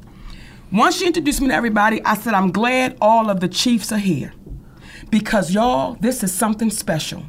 Once 0.73 0.97
she 0.97 1.07
introduced 1.07 1.39
me 1.39 1.47
to 1.47 1.53
everybody, 1.53 2.03
I 2.03 2.15
said, 2.15 2.33
I'm 2.33 2.51
glad 2.51 2.97
all 2.99 3.29
of 3.29 3.39
the 3.39 3.47
chiefs 3.47 3.93
are 3.93 3.97
here. 3.97 4.33
Because 5.09 5.51
y'all, 5.51 5.95
this 6.01 6.21
is 6.21 6.33
something 6.33 6.69
special. 6.69 7.23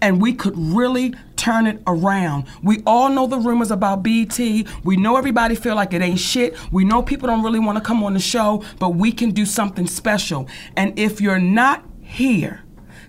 And 0.00 0.20
we 0.20 0.32
could 0.32 0.56
really 0.56 1.14
turn 1.36 1.66
it 1.66 1.82
around. 1.86 2.44
We 2.62 2.82
all 2.86 3.08
know 3.08 3.26
the 3.26 3.38
rumors 3.38 3.70
about 3.70 4.02
BET. 4.02 4.38
We 4.84 4.96
know 4.96 5.16
everybody 5.16 5.54
feel 5.54 5.74
like 5.74 5.92
it 5.92 6.02
ain't 6.02 6.18
shit. 6.18 6.56
We 6.72 6.84
know 6.84 7.02
people 7.02 7.26
don't 7.26 7.42
really 7.42 7.58
want 7.58 7.78
to 7.78 7.84
come 7.84 8.02
on 8.02 8.14
the 8.14 8.20
show, 8.20 8.64
but 8.78 8.90
we 8.90 9.12
can 9.12 9.30
do 9.30 9.44
something 9.44 9.86
special. 9.86 10.48
And 10.76 10.98
if 10.98 11.20
you're 11.20 11.38
not 11.38 11.84
here 12.00 12.62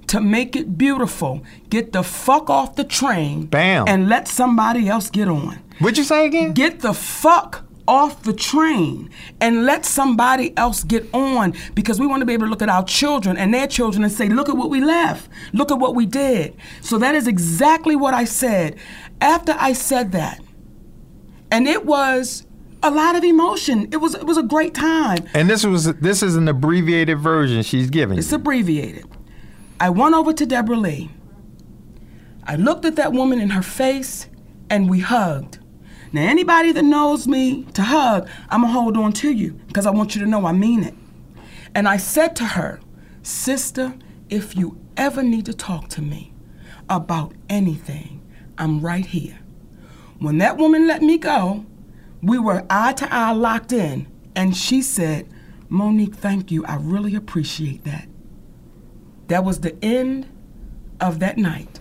to 0.08 0.22
make 0.22 0.56
it 0.56 0.78
beautiful, 0.78 1.44
get 1.70 1.92
the 1.92 2.04
fuck 2.04 2.50
off 2.50 2.76
the 2.76 2.84
train 2.84 3.46
Bam. 3.46 3.86
and 3.88 4.08
let 4.08 4.28
somebody 4.28 4.88
else 4.88 5.10
get 5.10 5.28
on. 5.28 5.60
What'd 5.80 5.98
you 5.98 6.04
say 6.04 6.26
again? 6.26 6.54
Get 6.54 6.80
the 6.80 6.94
fuck 6.94 7.67
off 7.88 8.24
the 8.24 8.34
train 8.34 9.10
and 9.40 9.66
let 9.66 9.86
somebody 9.86 10.56
else 10.58 10.84
get 10.84 11.08
on 11.14 11.54
because 11.74 12.00
we 12.00 12.08
want 12.08 12.22
to 12.22 12.26
be 12.26 12.34
able 12.34 12.46
to 12.46 12.50
look 12.50 12.62
at 12.62 12.70
our 12.70 12.84
children 12.84 13.38
and 13.38 13.54
their 13.54 13.68
children 13.68 14.04
and 14.04 14.12
say, 14.12 14.30
look 14.30 14.50
at 14.50 14.58
what 14.58 14.70
we 14.70 14.82
left. 14.82 15.30
Look 15.54 15.72
at 15.72 15.80
what 15.80 15.96
we 15.96 16.06
did. 16.06 16.56
So 16.82 16.98
that 17.00 17.16
is 17.16 17.28
exactly 17.28 17.96
what 17.96 18.14
I 18.14 18.26
said. 18.26 18.78
After 19.22 19.56
I 19.58 19.74
said 19.74 20.12
that, 20.12 20.42
and 21.52 21.68
it 21.68 21.86
was 21.86 22.46
a 22.84 22.92
lot 22.92 23.16
of 23.16 23.24
emotion. 23.24 23.90
It 23.92 23.98
was 23.98 24.14
it 24.14 24.26
was 24.26 24.38
a 24.38 24.44
great 24.44 24.74
time. 24.74 25.26
and 25.34 25.50
this 25.50 25.66
was 25.66 25.92
this 25.96 26.22
is 26.22 26.36
an 26.36 26.48
abbreviated 26.48 27.20
version 27.20 27.64
she's 27.64 27.90
giving. 27.90 28.18
It's 28.18 28.32
you. 28.32 28.38
abbreviated. 28.38 29.06
I 29.80 29.90
went 29.90 30.16
over 30.16 30.34
to 30.34 30.46
Debra 30.46 30.76
Lee. 30.76 31.10
I 32.44 32.56
looked 32.56 32.86
at 32.86 32.96
that 32.96 33.14
woman 33.14 33.40
in 33.42 33.50
her 33.52 33.62
face 33.62 34.28
and 34.70 34.90
we 34.90 35.00
hugged. 35.00 35.60
Now, 36.14 36.22
anybody 36.22 36.72
that 36.72 36.84
knows 36.84 37.28
me 37.28 37.64
to 37.74 37.82
hug, 37.84 38.30
I'm 38.50 38.62
gonna 38.62 38.74
hold 38.74 38.98
on 38.98 39.12
to 39.14 39.32
you 39.32 39.54
because 39.68 39.86
I 39.86 39.92
want 39.92 40.16
you 40.16 40.22
to 40.24 40.28
know 40.28 40.46
I 40.46 40.52
mean 40.54 40.84
it. 40.84 40.96
And 41.76 41.88
I 41.88 41.98
said 41.98 42.36
to 42.38 42.46
her, 42.46 42.80
Sister, 43.22 43.94
if 44.30 44.56
you 44.56 44.80
ever 44.96 45.22
need 45.22 45.46
to 45.46 45.54
talk 45.54 45.90
to 45.90 46.02
me 46.02 46.34
about 46.90 47.34
anything, 47.50 48.22
I'm 48.58 48.80
right 48.80 49.06
here. 49.06 49.40
When 50.20 50.38
that 50.40 50.58
woman 50.58 50.88
let 50.88 51.02
me 51.02 51.18
go, 51.18 51.66
we 52.22 52.40
were 52.40 52.66
eye 52.70 52.94
to 52.94 53.14
eye 53.14 53.34
locked 53.34 53.72
in, 53.72 54.08
and 54.36 54.56
she 54.56 54.82
said, 54.82 55.28
Mo'Nique, 55.70 56.16
thank 56.16 56.52
you. 56.52 56.66
I 56.66 56.78
really 56.78 57.16
appreciate 57.16 57.84
that. 57.84 58.08
That 59.28 59.44
was 59.44 59.60
the 59.60 59.76
end 59.84 60.28
of 61.00 61.20
that 61.20 61.38
night. 61.38 61.80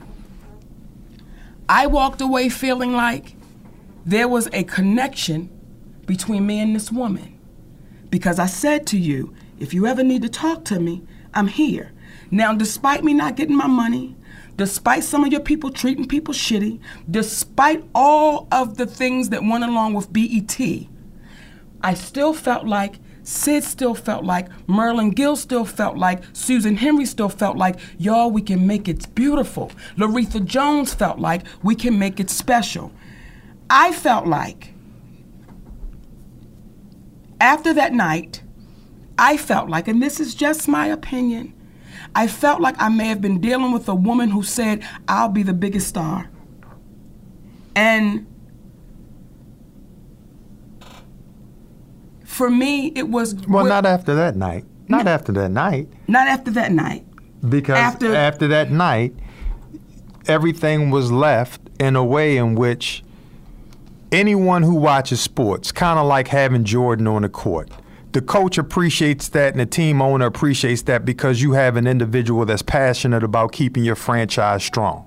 I 1.68 1.86
walked 1.86 2.20
away 2.20 2.48
feeling 2.48 2.92
like 2.92 3.35
there 4.06 4.28
was 4.28 4.48
a 4.52 4.62
connection 4.62 5.50
between 6.06 6.46
me 6.46 6.60
and 6.60 6.74
this 6.74 6.92
woman. 6.92 7.38
Because 8.08 8.38
I 8.38 8.46
said 8.46 8.86
to 8.88 8.98
you, 8.98 9.34
if 9.58 9.74
you 9.74 9.86
ever 9.86 10.04
need 10.04 10.22
to 10.22 10.28
talk 10.28 10.64
to 10.66 10.78
me, 10.78 11.02
I'm 11.34 11.48
here. 11.48 11.92
Now, 12.30 12.54
despite 12.54 13.02
me 13.02 13.12
not 13.12 13.34
getting 13.34 13.56
my 13.56 13.66
money, 13.66 14.16
despite 14.56 15.02
some 15.02 15.24
of 15.24 15.32
your 15.32 15.40
people 15.40 15.70
treating 15.70 16.06
people 16.06 16.32
shitty, 16.32 16.80
despite 17.10 17.84
all 17.94 18.46
of 18.52 18.76
the 18.76 18.86
things 18.86 19.30
that 19.30 19.42
went 19.42 19.64
along 19.64 19.94
with 19.94 20.12
BET, 20.12 20.58
I 21.82 21.94
still 21.94 22.32
felt 22.32 22.64
like 22.64 23.00
Sid 23.24 23.64
still 23.64 23.96
felt 23.96 24.24
like, 24.24 24.46
Merlin 24.68 25.10
Gill 25.10 25.34
still 25.34 25.64
felt 25.64 25.96
like, 25.96 26.22
Susan 26.32 26.76
Henry 26.76 27.04
still 27.06 27.28
felt 27.28 27.56
like, 27.56 27.76
y'all, 27.98 28.30
we 28.30 28.40
can 28.40 28.68
make 28.68 28.86
it 28.86 29.12
beautiful. 29.16 29.72
Loretha 29.96 30.44
Jones 30.44 30.94
felt 30.94 31.18
like, 31.18 31.42
we 31.64 31.74
can 31.74 31.98
make 31.98 32.20
it 32.20 32.30
special. 32.30 32.92
I 33.68 33.92
felt 33.92 34.26
like, 34.26 34.72
after 37.40 37.74
that 37.74 37.92
night, 37.92 38.42
I 39.18 39.36
felt 39.36 39.68
like, 39.68 39.88
and 39.88 40.02
this 40.02 40.20
is 40.20 40.34
just 40.34 40.68
my 40.68 40.86
opinion, 40.86 41.52
I 42.14 42.28
felt 42.28 42.60
like 42.60 42.76
I 42.78 42.88
may 42.88 43.06
have 43.08 43.20
been 43.20 43.40
dealing 43.40 43.72
with 43.72 43.88
a 43.88 43.94
woman 43.94 44.30
who 44.30 44.42
said, 44.42 44.86
I'll 45.08 45.28
be 45.28 45.42
the 45.42 45.52
biggest 45.52 45.88
star. 45.88 46.30
And 47.74 48.26
for 52.24 52.48
me, 52.48 52.92
it 52.94 53.08
was 53.08 53.34
well, 53.46 53.64
not 53.66 53.84
after 53.84 54.14
that 54.14 54.36
night. 54.36 54.64
Not 54.88 55.06
after 55.06 55.32
that 55.32 55.50
night. 55.50 55.88
not 56.06 56.28
after 56.28 56.50
that 56.52 56.72
night. 56.72 57.04
Because 57.48 57.76
After- 57.76 58.14
after, 58.14 58.48
that 58.48 58.70
night, 58.70 59.14
everything 60.26 60.90
was 60.90 61.12
left 61.12 61.60
in 61.78 61.96
a 61.96 62.04
way 62.04 62.36
in 62.36 62.54
which 62.54 63.04
anyone 64.12 64.62
who 64.62 64.74
watches 64.74 65.20
sports, 65.20 65.72
kind 65.72 65.98
of 65.98 66.06
like 66.06 66.28
having 66.28 66.64
Jordan 66.64 67.06
on 67.06 67.22
the 67.22 67.28
court, 67.28 67.70
the 68.12 68.22
coach 68.22 68.58
appreciates 68.58 69.28
that 69.30 69.52
and 69.52 69.60
the 69.60 69.66
team 69.66 70.00
owner 70.00 70.26
appreciates 70.26 70.82
that 70.82 71.04
because 71.04 71.42
you 71.42 71.52
have 71.52 71.76
an 71.76 71.86
individual 71.86 72.46
that's 72.46 72.62
passionate 72.62 73.22
about 73.22 73.52
keeping 73.52 73.84
your 73.84 73.96
franchise 73.96 74.64
strong 74.64 75.05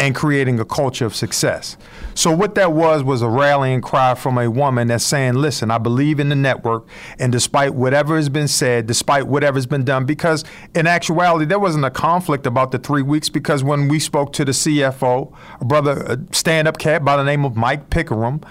and 0.00 0.14
creating 0.14 0.58
a 0.58 0.64
culture 0.64 1.04
of 1.04 1.14
success. 1.14 1.76
So 2.14 2.34
what 2.34 2.54
that 2.54 2.72
was 2.72 3.04
was 3.04 3.22
a 3.22 3.28
rallying 3.28 3.82
cry 3.82 4.14
from 4.14 4.38
a 4.38 4.50
woman 4.50 4.88
that's 4.88 5.04
saying, 5.04 5.34
"Listen, 5.34 5.70
I 5.70 5.78
believe 5.78 6.18
in 6.18 6.30
the 6.30 6.34
network, 6.34 6.86
and 7.18 7.30
despite 7.30 7.74
whatever 7.74 8.16
has 8.16 8.28
been 8.28 8.48
said, 8.48 8.86
despite 8.86 9.26
whatever's 9.26 9.66
been 9.66 9.84
done, 9.84 10.06
because 10.06 10.42
in 10.74 10.86
actuality 10.86 11.44
there 11.44 11.58
wasn't 11.58 11.84
a 11.84 11.90
conflict 11.90 12.46
about 12.46 12.72
the 12.72 12.78
three 12.78 13.02
weeks. 13.02 13.28
Because 13.28 13.62
when 13.62 13.88
we 13.88 13.98
spoke 13.98 14.32
to 14.32 14.44
the 14.44 14.52
CFO, 14.52 15.32
a 15.60 15.64
brother, 15.64 15.92
a 15.92 16.34
stand-up 16.34 16.78
cat 16.78 17.04
by 17.04 17.16
the 17.16 17.22
name 17.22 17.44
of 17.44 17.56
Mike 17.56 17.90
Pickrum, 17.90 18.42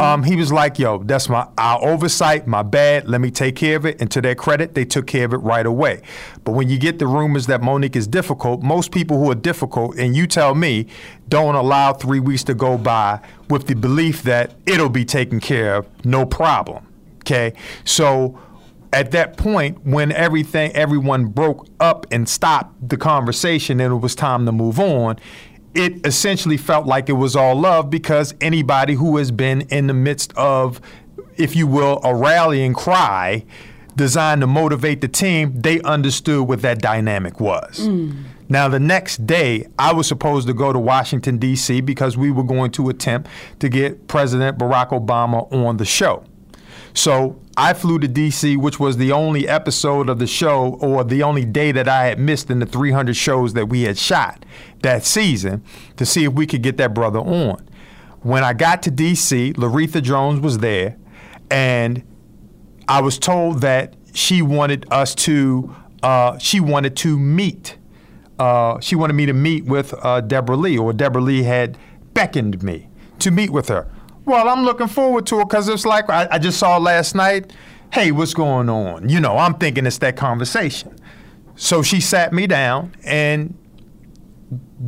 um, 0.00 0.22
he 0.22 0.36
was 0.36 0.50
like, 0.50 0.78
"Yo, 0.78 1.02
that's 1.04 1.28
my 1.28 1.46
our 1.58 1.84
oversight, 1.84 2.46
my 2.46 2.62
bad. 2.62 3.08
Let 3.08 3.20
me 3.20 3.30
take 3.30 3.56
care 3.56 3.76
of 3.76 3.84
it." 3.84 4.00
And 4.00 4.10
to 4.10 4.22
their 4.22 4.34
credit, 4.34 4.74
they 4.74 4.86
took 4.86 5.06
care 5.06 5.26
of 5.26 5.34
it 5.34 5.38
right 5.38 5.66
away. 5.66 6.00
But 6.44 6.52
when 6.52 6.68
you 6.70 6.78
get 6.78 6.98
the 6.98 7.06
rumors 7.06 7.46
that 7.46 7.60
Mo'Nique 7.60 7.96
is 7.96 8.06
difficult, 8.06 8.62
most 8.62 8.90
people 8.90 9.18
who 9.18 9.30
are 9.30 9.34
difficult, 9.34 9.96
and 9.98 10.16
you 10.16 10.26
tell 10.26 10.54
me, 10.54 10.86
don't 11.28 11.54
allow 11.54 11.92
three 11.92 12.20
weeks 12.20 12.44
to 12.44 12.54
go 12.54 12.78
by 12.78 13.20
with 13.48 13.66
the 13.66 13.74
belief 13.74 14.22
that 14.22 14.54
it'll 14.66 14.88
be 14.88 15.04
taken 15.04 15.40
care 15.40 15.76
of, 15.76 16.04
no 16.04 16.26
problem. 16.26 16.86
Okay, 17.20 17.54
so 17.84 18.38
at 18.92 19.10
that 19.10 19.36
point, 19.36 19.84
when 19.84 20.12
everything, 20.12 20.70
everyone 20.72 21.26
broke 21.26 21.66
up 21.80 22.06
and 22.10 22.28
stopped 22.28 22.88
the 22.88 22.96
conversation, 22.96 23.80
and 23.80 23.92
it 23.92 23.96
was 23.96 24.14
time 24.14 24.46
to 24.46 24.52
move 24.52 24.78
on. 24.78 25.18
It 25.74 26.06
essentially 26.06 26.56
felt 26.56 26.86
like 26.86 27.08
it 27.08 27.14
was 27.14 27.34
all 27.34 27.56
love 27.56 27.90
because 27.90 28.34
anybody 28.40 28.94
who 28.94 29.16
has 29.16 29.32
been 29.32 29.62
in 29.62 29.88
the 29.88 29.94
midst 29.94 30.32
of, 30.36 30.80
if 31.36 31.56
you 31.56 31.66
will, 31.66 32.00
a 32.04 32.14
rallying 32.14 32.74
cry 32.74 33.44
designed 33.96 34.42
to 34.42 34.46
motivate 34.46 35.00
the 35.00 35.08
team, 35.08 35.60
they 35.60 35.80
understood 35.80 36.46
what 36.46 36.62
that 36.62 36.78
dynamic 36.80 37.40
was. 37.40 37.80
Mm. 37.80 38.24
Now, 38.54 38.68
the 38.68 38.78
next 38.78 39.26
day, 39.26 39.66
I 39.80 39.92
was 39.92 40.06
supposed 40.06 40.46
to 40.46 40.54
go 40.54 40.72
to 40.72 40.78
Washington, 40.78 41.38
D.C., 41.38 41.80
because 41.80 42.16
we 42.16 42.30
were 42.30 42.44
going 42.44 42.70
to 42.70 42.88
attempt 42.88 43.28
to 43.58 43.68
get 43.68 44.06
President 44.06 44.58
Barack 44.58 44.90
Obama 44.90 45.52
on 45.52 45.76
the 45.76 45.84
show. 45.84 46.22
So 46.92 47.40
I 47.56 47.72
flew 47.72 47.98
to 47.98 48.06
DC, 48.06 48.56
which 48.56 48.78
was 48.78 48.96
the 48.96 49.10
only 49.10 49.48
episode 49.48 50.08
of 50.08 50.20
the 50.20 50.28
show 50.28 50.78
or 50.80 51.02
the 51.02 51.24
only 51.24 51.44
day 51.44 51.72
that 51.72 51.88
I 51.88 52.04
had 52.04 52.20
missed 52.20 52.48
in 52.48 52.60
the 52.60 52.66
300 52.66 53.16
shows 53.16 53.54
that 53.54 53.70
we 53.70 53.82
had 53.82 53.98
shot 53.98 54.46
that 54.82 55.04
season 55.04 55.64
to 55.96 56.06
see 56.06 56.22
if 56.22 56.32
we 56.34 56.46
could 56.46 56.62
get 56.62 56.76
that 56.76 56.94
brother 56.94 57.18
on. 57.18 57.68
When 58.20 58.44
I 58.44 58.52
got 58.52 58.84
to 58.84 58.92
DC, 58.92 59.54
Loretha 59.54 60.00
Jones 60.00 60.38
was 60.38 60.58
there, 60.58 60.96
and 61.50 62.04
I 62.86 63.00
was 63.00 63.18
told 63.18 63.62
that 63.62 63.94
she 64.12 64.42
wanted 64.42 64.86
us 64.92 65.12
to, 65.16 65.74
uh, 66.04 66.38
she 66.38 66.60
wanted 66.60 66.96
to 66.98 67.18
meet. 67.18 67.78
Uh, 68.38 68.80
she 68.80 68.96
wanted 68.96 69.14
me 69.14 69.26
to 69.26 69.32
meet 69.32 69.64
with 69.64 69.94
uh, 70.02 70.20
Debra 70.20 70.56
Lee, 70.56 70.76
or 70.76 70.92
Debra 70.92 71.22
Lee 71.22 71.42
had 71.42 71.78
beckoned 72.14 72.62
me 72.62 72.88
to 73.20 73.30
meet 73.30 73.50
with 73.50 73.68
her. 73.68 73.90
Well, 74.24 74.48
I'm 74.48 74.64
looking 74.64 74.88
forward 74.88 75.26
to 75.26 75.40
it 75.40 75.48
because 75.48 75.68
it's 75.68 75.84
like 75.84 76.08
I, 76.08 76.28
I 76.30 76.38
just 76.38 76.58
saw 76.58 76.78
last 76.78 77.14
night. 77.14 77.52
Hey, 77.92 78.10
what's 78.10 78.34
going 78.34 78.68
on? 78.68 79.08
You 79.08 79.20
know, 79.20 79.36
I'm 79.38 79.54
thinking 79.54 79.86
it's 79.86 79.98
that 79.98 80.16
conversation. 80.16 80.96
So 81.56 81.82
she 81.82 82.00
sat 82.00 82.32
me 82.32 82.46
down, 82.48 82.92
and 83.04 83.56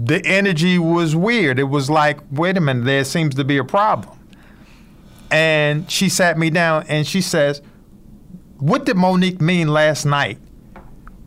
the 0.04 0.24
energy 0.24 0.78
was 0.78 1.14
weird. 1.14 1.58
It 1.58 1.64
was 1.64 1.88
like, 1.88 2.18
wait 2.30 2.56
a 2.56 2.60
minute, 2.60 2.84
there 2.84 3.04
seems 3.04 3.34
to 3.36 3.44
be 3.44 3.58
a 3.58 3.64
problem. 3.64 4.18
And 5.30 5.90
she 5.90 6.08
sat 6.08 6.38
me 6.38 6.50
down 6.50 6.84
and 6.88 7.06
she 7.06 7.20
says, 7.20 7.60
What 8.58 8.84
did 8.84 8.96
Mo'Nique 8.96 9.40
mean 9.40 9.68
last 9.68 10.04
night 10.04 10.38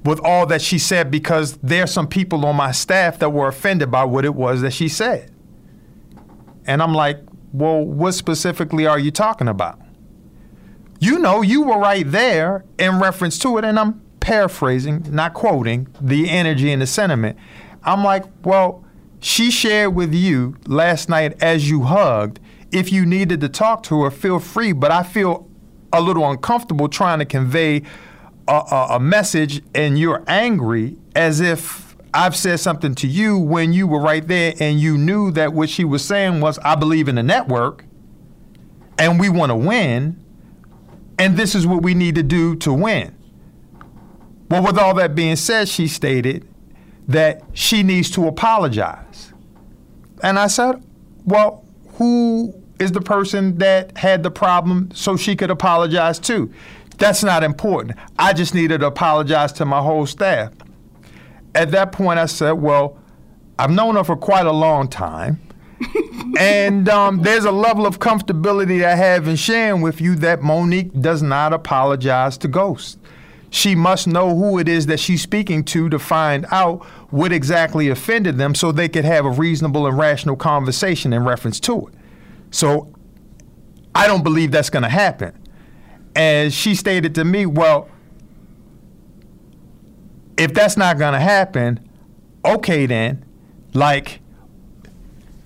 with 0.03 0.19
all 0.21 0.45
that 0.47 0.61
she 0.61 0.79
said? 0.79 1.11
Because 1.11 1.57
there 1.57 1.83
are 1.83 1.87
some 1.87 2.07
people 2.07 2.45
on 2.45 2.55
my 2.55 2.71
staff 2.71 3.19
that 3.19 3.29
were 3.31 3.47
offended 3.47 3.91
by 3.91 4.03
what 4.03 4.25
it 4.25 4.35
was 4.35 4.61
that 4.61 4.71
she 4.73 4.87
said. 4.87 5.31
And 6.65 6.81
I'm 6.81 6.93
like, 6.93 7.19
Well, 7.51 7.83
what 7.83 8.13
specifically 8.13 8.85
are 8.85 8.99
you 8.99 9.11
talking 9.11 9.47
about? 9.47 9.79
You 10.99 11.17
know, 11.19 11.41
you 11.41 11.63
were 11.63 11.77
right 11.77 12.09
there 12.09 12.65
in 12.77 12.99
reference 12.99 13.39
to 13.39 13.57
it, 13.57 13.63
and 13.63 13.79
I'm 13.79 14.01
paraphrasing, 14.19 15.05
not 15.09 15.33
quoting, 15.33 15.87
the 16.01 16.29
energy 16.29 16.71
and 16.71 16.81
the 16.81 16.87
sentiment. 16.87 17.37
I'm 17.83 18.03
like, 18.03 18.25
well, 18.43 18.83
she 19.19 19.49
shared 19.49 19.95
with 19.95 20.13
you 20.13 20.57
last 20.67 21.09
night 21.09 21.41
as 21.41 21.69
you 21.69 21.83
hugged. 21.83 22.39
If 22.71 22.91
you 22.91 23.05
needed 23.05 23.41
to 23.41 23.49
talk 23.49 23.83
to 23.83 24.03
her, 24.03 24.11
feel 24.11 24.39
free, 24.39 24.73
but 24.73 24.91
I 24.91 25.03
feel 25.03 25.49
a 25.91 26.01
little 26.01 26.29
uncomfortable 26.29 26.87
trying 26.87 27.19
to 27.19 27.25
convey 27.25 27.81
a, 28.49 28.87
a, 28.95 28.99
message 28.99 29.61
and 29.75 29.99
you're 29.99 30.23
angry 30.27 30.97
as 31.15 31.39
if 31.39 31.95
I've 32.13 32.35
said 32.35 32.59
something 32.59 32.95
to 32.95 33.07
you 33.07 33.37
when 33.37 33.73
you 33.73 33.87
were 33.87 34.01
right 34.01 34.27
there 34.27 34.53
and 34.59 34.79
you 34.79 34.97
knew 34.97 35.31
that 35.31 35.53
what 35.53 35.69
she 35.69 35.83
was 35.83 36.03
saying 36.03 36.41
was, 36.41 36.57
I 36.59 36.75
believe 36.75 37.07
in 37.07 37.15
the 37.15 37.23
network 37.23 37.85
and 38.97 39.19
we 39.19 39.29
want 39.29 39.51
to 39.51 39.55
win, 39.55 40.23
and 41.17 41.37
this 41.37 41.55
is 41.55 41.65
what 41.65 41.83
we 41.83 41.93
need 41.93 42.15
to 42.15 42.23
do 42.23 42.55
to 42.57 42.73
win. 42.73 43.15
Well, 44.49 44.63
with 44.63 44.77
all 44.77 44.93
that 44.95 45.15
being 45.15 45.35
said, 45.35 45.69
she 45.69 45.87
stated 45.87 46.47
that 47.07 47.41
she 47.53 47.83
needs 47.83 48.09
to 48.11 48.27
apologize. 48.27 49.31
And 50.21 50.39
I 50.39 50.47
said, 50.47 50.83
Well, 51.23 51.65
who 51.93 52.53
is 52.79 52.91
the 52.91 53.01
person 53.01 53.57
that 53.59 53.97
had 53.97 54.23
the 54.23 54.31
problem 54.31 54.89
so 54.93 55.17
she 55.17 55.35
could 55.35 55.51
apologize 55.51 56.19
to? 56.19 56.51
That's 56.99 57.23
not 57.23 57.43
important. 57.43 57.97
I 58.17 58.33
just 58.33 58.53
needed 58.53 58.81
to 58.81 58.87
apologize 58.87 59.53
to 59.53 59.65
my 59.65 59.81
whole 59.81 60.05
staff. 60.05 60.53
At 61.55 61.71
that 61.71 61.91
point, 61.91 62.19
I 62.19 62.25
said, 62.25 62.51
Well, 62.51 62.97
I've 63.57 63.71
known 63.71 63.95
her 63.95 64.03
for 64.03 64.15
quite 64.15 64.45
a 64.45 64.51
long 64.51 64.87
time. 64.87 65.41
and 66.37 66.89
um, 66.89 67.21
there's 67.21 67.45
a 67.45 67.51
level 67.51 67.85
of 67.85 67.99
comfortability 67.99 68.83
I 68.83 68.95
have 68.95 69.27
in 69.27 69.37
sharing 69.37 69.81
with 69.81 70.01
you 70.01 70.15
that 70.15 70.41
Mo'Nique 70.41 71.01
does 71.01 71.21
not 71.21 71.53
apologize 71.53 72.37
to 72.39 72.47
ghosts. 72.49 72.97
She 73.49 73.75
must 73.75 74.05
know 74.05 74.35
who 74.35 74.59
it 74.59 74.67
is 74.67 74.85
that 74.87 74.99
she's 74.99 75.21
speaking 75.21 75.63
to 75.65 75.89
to 75.89 75.97
find 75.97 76.45
out 76.51 76.85
what 77.11 77.31
exactly 77.31 77.89
offended 77.89 78.37
them 78.37 78.53
so 78.53 78.71
they 78.71 78.89
could 78.89 79.05
have 79.05 79.25
a 79.25 79.31
reasonable 79.31 79.87
and 79.87 79.97
rational 79.97 80.35
conversation 80.35 81.13
in 81.13 81.23
reference 81.23 81.59
to 81.61 81.87
it. 81.87 81.93
So 82.51 82.93
I 83.95 84.05
don't 84.05 84.23
believe 84.23 84.51
that's 84.51 84.69
going 84.69 84.83
to 84.83 84.89
happen. 84.89 85.33
And 86.19 86.53
she 86.53 86.75
stated 86.75 87.15
to 87.15 87.23
me, 87.23 87.45
well, 87.45 87.87
if 90.37 90.53
that's 90.53 90.75
not 90.75 90.97
going 90.97 91.13
to 91.13 91.19
happen, 91.19 91.79
okay 92.43 92.85
then, 92.85 93.23
like, 93.73 94.19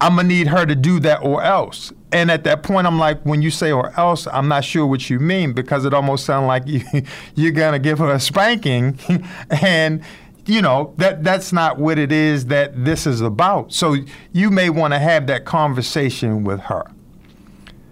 I'm 0.01 0.15
going 0.15 0.27
to 0.27 0.33
need 0.33 0.47
her 0.47 0.65
to 0.65 0.73
do 0.73 0.99
that 1.01 1.21
or 1.21 1.43
else. 1.43 1.93
And 2.11 2.31
at 2.31 2.43
that 2.45 2.63
point, 2.63 2.87
I'm 2.87 2.97
like, 2.97 3.21
when 3.21 3.43
you 3.43 3.51
say 3.51 3.71
or 3.71 3.93
else, 3.99 4.25
I'm 4.25 4.47
not 4.47 4.63
sure 4.65 4.87
what 4.87 5.11
you 5.11 5.19
mean 5.19 5.53
because 5.53 5.85
it 5.85 5.93
almost 5.93 6.25
sounds 6.25 6.47
like 6.47 6.65
you, 6.65 6.81
you're 7.35 7.51
going 7.51 7.73
to 7.73 7.79
give 7.79 7.99
her 7.99 8.11
a 8.11 8.19
spanking. 8.19 8.97
and, 9.51 10.01
you 10.47 10.63
know, 10.63 10.95
that, 10.97 11.23
that's 11.23 11.53
not 11.53 11.77
what 11.77 11.99
it 11.99 12.11
is 12.11 12.47
that 12.47 12.83
this 12.83 13.05
is 13.05 13.21
about. 13.21 13.73
So 13.73 13.97
you 14.31 14.49
may 14.49 14.71
want 14.71 14.95
to 14.95 14.99
have 14.99 15.27
that 15.27 15.45
conversation 15.45 16.43
with 16.43 16.61
her. 16.61 16.89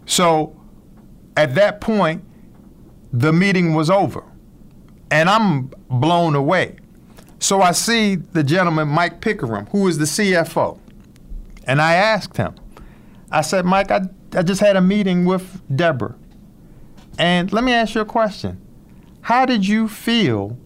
So 0.08 0.60
at 1.38 1.54
that 1.54 1.80
point, 1.80 2.26
the 3.12 3.34
meeting 3.34 3.74
was 3.74 3.90
over. 3.90 4.24
And 5.10 5.30
I'm 5.30 5.72
blown 5.90 6.36
away. 6.36 6.78
So 7.40 7.62
I 7.62 7.72
see 7.72 8.16
the 8.16 8.44
gentleman, 8.44 8.88
Mike 8.88 9.20
Pickrum, 9.20 9.68
who 9.70 9.88
is 9.88 9.98
the 9.98 10.06
CFO. 10.06 10.80
And 11.66 11.82
I 11.82 11.96
asked 11.96 12.38
him, 12.38 12.56
I 13.32 13.42
said, 13.42 13.66
Mike, 13.66 13.92
I, 13.92 14.02
I 14.36 14.44
just 14.44 14.62
had 14.62 14.76
a 14.76 14.82
meeting 14.82 15.26
with 15.26 15.62
Debra. 15.76 16.16
And 17.18 17.52
let 17.52 17.64
me 17.64 17.74
ask 17.74 17.96
you 17.96 18.02
a 18.02 18.06
question. 18.06 18.60
How 19.22 19.46
did 19.46 19.68
you 19.68 19.88
feel 19.88 20.58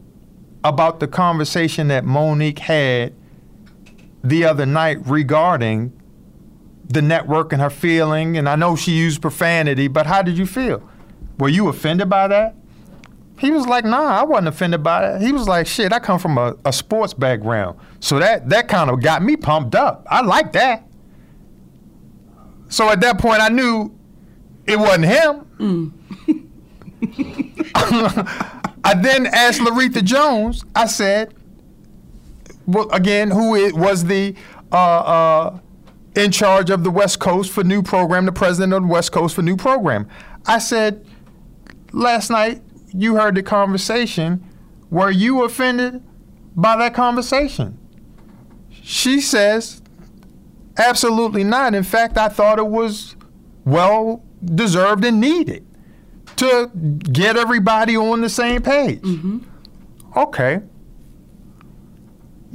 about 0.63 0.99
the 0.99 1.07
conversation 1.07 1.87
that 1.89 2.05
Monique 2.05 2.59
had 2.59 3.13
the 4.23 4.45
other 4.45 4.65
night 4.65 4.97
regarding 5.05 5.91
the 6.87 7.01
network 7.01 7.51
and 7.51 7.61
her 7.61 7.69
feeling? 7.69 8.37
And 8.37 8.47
I 8.47 8.55
know 8.55 8.75
she 8.75 8.91
used 8.91 9.21
profanity, 9.21 9.87
but 9.87 10.05
how 10.05 10.21
did 10.21 10.37
you 10.37 10.45
feel? 10.45 10.87
Were 11.37 11.49
you 11.49 11.67
offended 11.67 12.09
by 12.09 12.27
that? 12.27 12.55
He 13.37 13.51
was 13.51 13.67
like, 13.67 13.83
nah, 13.83 14.19
I 14.19 14.23
wasn't 14.23 14.47
offended 14.47 14.81
by 14.81 15.15
it. 15.15 15.21
He 15.21 15.33
was 15.33 15.47
like, 15.47 15.67
shit, 15.67 15.91
I 15.91 15.99
come 15.99 16.19
from 16.19 16.37
a, 16.37 16.55
a 16.63 16.71
sports 16.71 17.13
background. 17.13 17.77
So 17.99 18.19
that, 18.19 18.49
that 18.49 18.69
kind 18.69 18.89
of 18.89 19.01
got 19.01 19.21
me 19.23 19.35
pumped 19.35 19.75
up. 19.75 20.07
I 20.09 20.21
like 20.21 20.53
that. 20.53 20.87
So 22.69 22.89
at 22.89 23.01
that 23.01 23.19
point, 23.19 23.41
I 23.41 23.49
knew 23.49 23.93
it 24.65 24.79
wasn't 24.79 25.05
him. 25.05 25.93
I 28.83 28.93
then 28.93 29.25
asked 29.27 29.59
Loretha 29.59 30.03
Jones, 30.03 30.63
I 30.75 30.85
said, 30.85 31.33
well, 32.65 32.89
again, 32.91 33.31
who 33.31 33.55
it 33.55 33.73
was 33.75 34.05
the 34.05 34.35
uh, 34.71 34.75
uh, 34.75 35.59
in 36.15 36.31
charge 36.31 36.69
of 36.69 36.83
the 36.83 36.91
West 36.91 37.19
Coast 37.19 37.51
for 37.51 37.63
New 37.63 37.83
Program, 37.83 38.25
the 38.25 38.31
president 38.31 38.73
of 38.73 38.83
the 38.83 38.87
West 38.87 39.11
Coast 39.11 39.35
for 39.35 39.41
New 39.41 39.57
Program. 39.57 40.07
I 40.45 40.59
said, 40.59 41.05
last 41.95 42.29
night 42.29 42.61
you 42.93 43.15
heard 43.15 43.35
the 43.35 43.43
conversation. 43.43 44.47
Were 44.89 45.11
you 45.11 45.43
offended 45.43 46.03
by 46.55 46.75
that 46.77 46.93
conversation? 46.93 47.77
She 48.69 49.19
says, 49.19 49.81
absolutely 50.77 51.43
not. 51.43 51.73
In 51.73 51.83
fact, 51.83 52.17
I 52.17 52.27
thought 52.27 52.59
it 52.59 52.67
was 52.67 53.15
well 53.65 54.23
deserved 54.43 55.03
and 55.03 55.19
needed 55.19 55.65
to 56.37 56.69
get 57.11 57.37
everybody 57.37 57.97
on 57.97 58.21
the 58.21 58.29
same 58.29 58.61
page. 58.61 59.01
Mm-hmm. 59.01 59.39
Okay. 60.15 60.61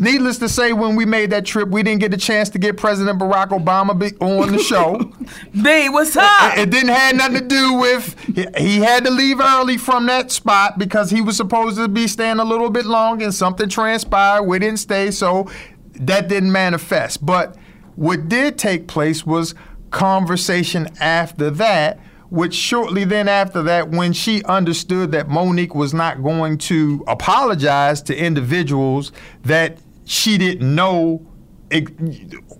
Needless 0.01 0.39
to 0.39 0.49
say, 0.49 0.73
when 0.73 0.97
we 0.97 1.05
made 1.05 1.29
that 1.31 1.45
trip, 1.45 1.69
we 1.69 1.83
didn't 1.83 2.01
get 2.01 2.15
a 2.15 2.17
chance 2.17 2.49
to 2.51 2.59
get 2.59 2.79
President 2.79 3.19
Barack 3.19 3.49
Obama 3.49 3.97
be- 3.99 4.17
on 4.17 4.51
the 4.51 4.59
show. 4.59 4.97
B, 5.63 5.91
what's 5.91 6.17
up? 6.17 6.57
It 6.57 6.71
didn't 6.71 6.89
have 6.89 7.17
nothing 7.17 7.35
to 7.37 7.47
do 7.47 7.75
with 7.75 8.19
he, 8.35 8.47
he 8.57 8.77
had 8.79 9.05
to 9.05 9.11
leave 9.11 9.41
early 9.41 9.77
from 9.77 10.07
that 10.07 10.33
spot 10.33 10.79
because 10.79 11.11
he 11.11 11.21
was 11.21 11.37
supposed 11.37 11.77
to 11.77 11.87
be 11.87 12.07
staying 12.07 12.39
a 12.39 12.45
little 12.45 12.71
bit 12.71 12.87
long 12.87 13.21
and 13.21 13.35
something 13.35 13.69
transpired. 13.69 14.45
We 14.45 14.59
didn't 14.59 14.79
stay, 14.79 15.11
so 15.11 15.51
that 15.97 16.29
didn't 16.29 16.51
manifest. 16.51 17.25
But 17.25 17.57
what 17.97 18.27
did 18.27 18.57
take 18.57 18.89
place 18.89 19.27
was 19.27 19.55
conversation 19.91 20.89
after 20.99 21.51
that, 21.51 22.01
which 22.31 22.55
shortly 22.55 23.05
then 23.05 23.29
after 23.29 23.63
that, 23.65 23.91
when 23.91 24.15
she 24.15 24.43
understood 24.45 25.13
that 25.13 25.29
Mo'Nique 25.29 25.75
was 25.75 25.93
not 25.93 26.23
going 26.23 26.57
to 26.57 27.05
apologize 27.07 28.01
to 28.05 28.17
individuals 28.17 29.13
that 29.43 29.79
she 30.11 30.37
didn't 30.37 30.75
know 30.75 31.25
it, 31.71 31.89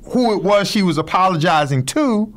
who 0.05 0.33
it 0.37 0.45
was 0.45 0.71
she 0.71 0.85
was 0.85 0.99
apologizing 0.99 1.85
to, 1.85 2.33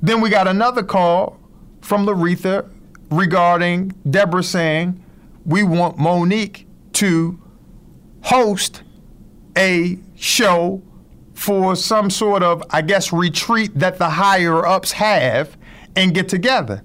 then 0.00 0.20
we 0.20 0.30
got 0.30 0.46
another 0.46 0.84
call 0.84 1.40
from 1.80 2.06
Loretha 2.06 2.70
regarding 3.10 3.88
Debra 4.08 4.44
saying, 4.44 5.04
we 5.44 5.64
want 5.64 5.98
Mo'Nique 5.98 6.66
to 6.92 7.42
host 8.22 8.84
a 9.56 9.98
show 10.14 10.82
for 11.34 11.74
some 11.74 12.08
sort 12.08 12.44
of, 12.44 12.62
I 12.70 12.82
guess, 12.82 13.12
retreat 13.12 13.76
that 13.80 13.98
the 13.98 14.08
higher 14.08 14.64
ups 14.64 14.92
have 14.92 15.58
and 15.96 16.14
get 16.14 16.28
together. 16.28 16.84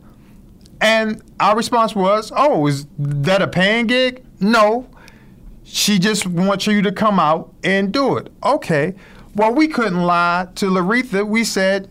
And 0.82 1.22
our 1.39 1.56
response 1.56 1.94
was, 1.94 2.32
oh, 2.36 2.66
is 2.66 2.88
that 2.98 3.44
a 3.44 3.48
paying 3.48 3.86
gig? 3.86 4.26
No. 4.39 4.89
She 5.63 5.99
just 5.99 6.28
wants 6.28 6.67
you 6.67 6.82
to 6.82 6.91
come 6.91 7.19
out 7.19 7.54
and 7.63 7.91
do 7.91 8.17
it. 8.17 8.32
Okay. 8.43 8.95
Well, 9.36 9.54
we 9.54 9.67
couldn't 9.67 10.04
lie 10.04 10.47
to 10.56 10.65
Loretha. 10.67 11.26
We 11.26 11.43
said, 11.43 11.89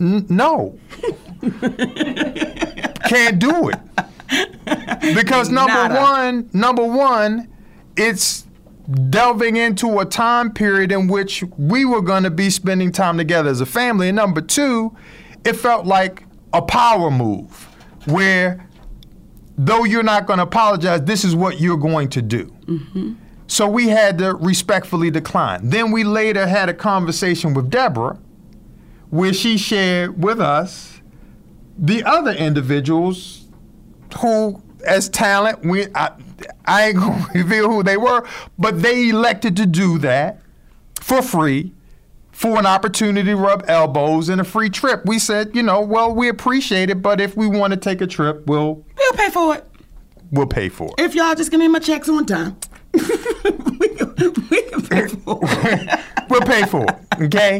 no. 0.00 0.78
Can't 3.08 3.38
do 3.38 3.70
it. 3.70 3.78
Because 5.14 5.50
number 5.50 5.72
Nada. 5.72 5.94
one, 5.94 6.50
number 6.52 6.84
one, 6.84 7.48
it's 7.96 8.46
delving 9.10 9.56
into 9.56 9.98
a 10.00 10.04
time 10.06 10.52
period 10.52 10.92
in 10.92 11.08
which 11.08 11.44
we 11.58 11.84
were 11.84 12.00
going 12.00 12.22
to 12.22 12.30
be 12.30 12.48
spending 12.48 12.90
time 12.90 13.18
together 13.18 13.50
as 13.50 13.60
a 13.60 13.66
family. 13.66 14.08
And 14.08 14.16
number 14.16 14.40
two, 14.40 14.96
it 15.44 15.54
felt 15.54 15.86
like 15.86 16.24
a 16.52 16.62
power 16.62 17.10
move 17.10 17.68
where 18.06 18.66
though 19.56 19.84
you're 19.84 20.02
not 20.02 20.26
going 20.26 20.38
to 20.38 20.44
apologize, 20.44 21.02
this 21.02 21.24
is 21.24 21.34
what 21.34 21.60
you're 21.60 21.76
going 21.76 22.08
to 22.10 22.22
do. 22.22 22.54
Mm-hmm. 22.68 23.14
So 23.46 23.66
we 23.66 23.88
had 23.88 24.18
to 24.18 24.34
respectfully 24.34 25.10
decline. 25.10 25.70
Then 25.70 25.90
we 25.90 26.04
later 26.04 26.46
had 26.46 26.68
a 26.68 26.74
conversation 26.74 27.54
with 27.54 27.70
Debra 27.70 28.18
where 29.10 29.32
she 29.32 29.56
shared 29.56 30.22
with 30.22 30.38
us 30.38 31.00
the 31.78 32.04
other 32.04 32.32
individuals 32.32 33.46
who, 34.18 34.62
as 34.84 35.08
talent, 35.08 35.64
we 35.64 35.86
I, 35.94 36.10
I 36.66 36.88
ain't 36.88 36.98
gonna 36.98 37.26
reveal 37.34 37.70
who 37.70 37.82
they 37.82 37.96
were, 37.96 38.26
but 38.58 38.82
they 38.82 39.08
elected 39.08 39.56
to 39.56 39.66
do 39.66 39.98
that 39.98 40.40
for 41.00 41.22
free 41.22 41.72
for 42.32 42.58
an 42.58 42.66
opportunity 42.66 43.30
to 43.30 43.36
rub 43.36 43.64
elbows 43.66 44.28
and 44.28 44.40
a 44.40 44.44
free 44.44 44.70
trip. 44.70 45.04
We 45.04 45.18
said, 45.18 45.56
you 45.56 45.62
know, 45.62 45.80
well, 45.80 46.14
we 46.14 46.28
appreciate 46.28 46.90
it, 46.90 47.02
but 47.02 47.20
if 47.20 47.36
we 47.36 47.48
want 47.48 47.72
to 47.72 47.76
take 47.76 48.00
a 48.00 48.06
trip, 48.06 48.46
we'll 48.46 48.84
We'll 48.96 49.12
pay 49.14 49.30
for 49.30 49.56
it. 49.56 49.64
We'll 50.30 50.46
pay 50.46 50.68
for 50.68 50.88
it. 50.98 51.04
If 51.04 51.14
y'all 51.14 51.34
just 51.34 51.50
give 51.50 51.60
me 51.60 51.68
my 51.68 51.78
checks 51.78 52.08
on 52.08 52.26
time. 52.26 52.56
we, 52.92 53.88
can, 53.88 54.34
we 54.50 54.62
can 54.62 54.82
pay 54.82 55.06
for 55.24 55.40
it. 55.42 56.00
we'll 56.28 56.40
pay 56.42 56.64
for 56.64 56.84
it. 56.84 57.22
Okay. 57.22 57.58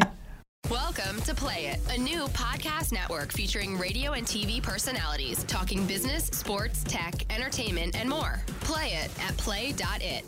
Welcome 0.69 1.21
to 1.21 1.33
Play 1.33 1.67
It, 1.67 1.79
a 1.95 1.99
new 1.99 2.25
podcast 2.27 2.49
Podcast 2.89 2.91
Network 2.93 3.31
featuring 3.31 3.77
radio 3.77 4.13
and 4.13 4.25
TV 4.25 4.61
personalities 4.61 5.43
talking 5.45 5.85
business, 5.85 6.25
sports, 6.25 6.83
tech, 6.83 7.13
entertainment, 7.33 7.95
and 7.99 8.09
more. 8.09 8.41
Play 8.61 8.93
it 8.93 9.11
at 9.21 9.35
play.it. 9.37 10.25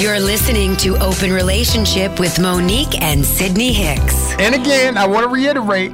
You're 0.00 0.20
listening 0.20 0.76
to 0.78 0.96
Open 0.98 1.32
Relationship 1.32 2.20
with 2.20 2.38
Mo'Nique 2.38 3.00
and 3.00 3.24
Sidney 3.24 3.72
Hicks. 3.72 4.34
And 4.38 4.54
again, 4.54 4.96
I 4.98 5.06
want 5.06 5.24
to 5.24 5.32
reiterate 5.32 5.92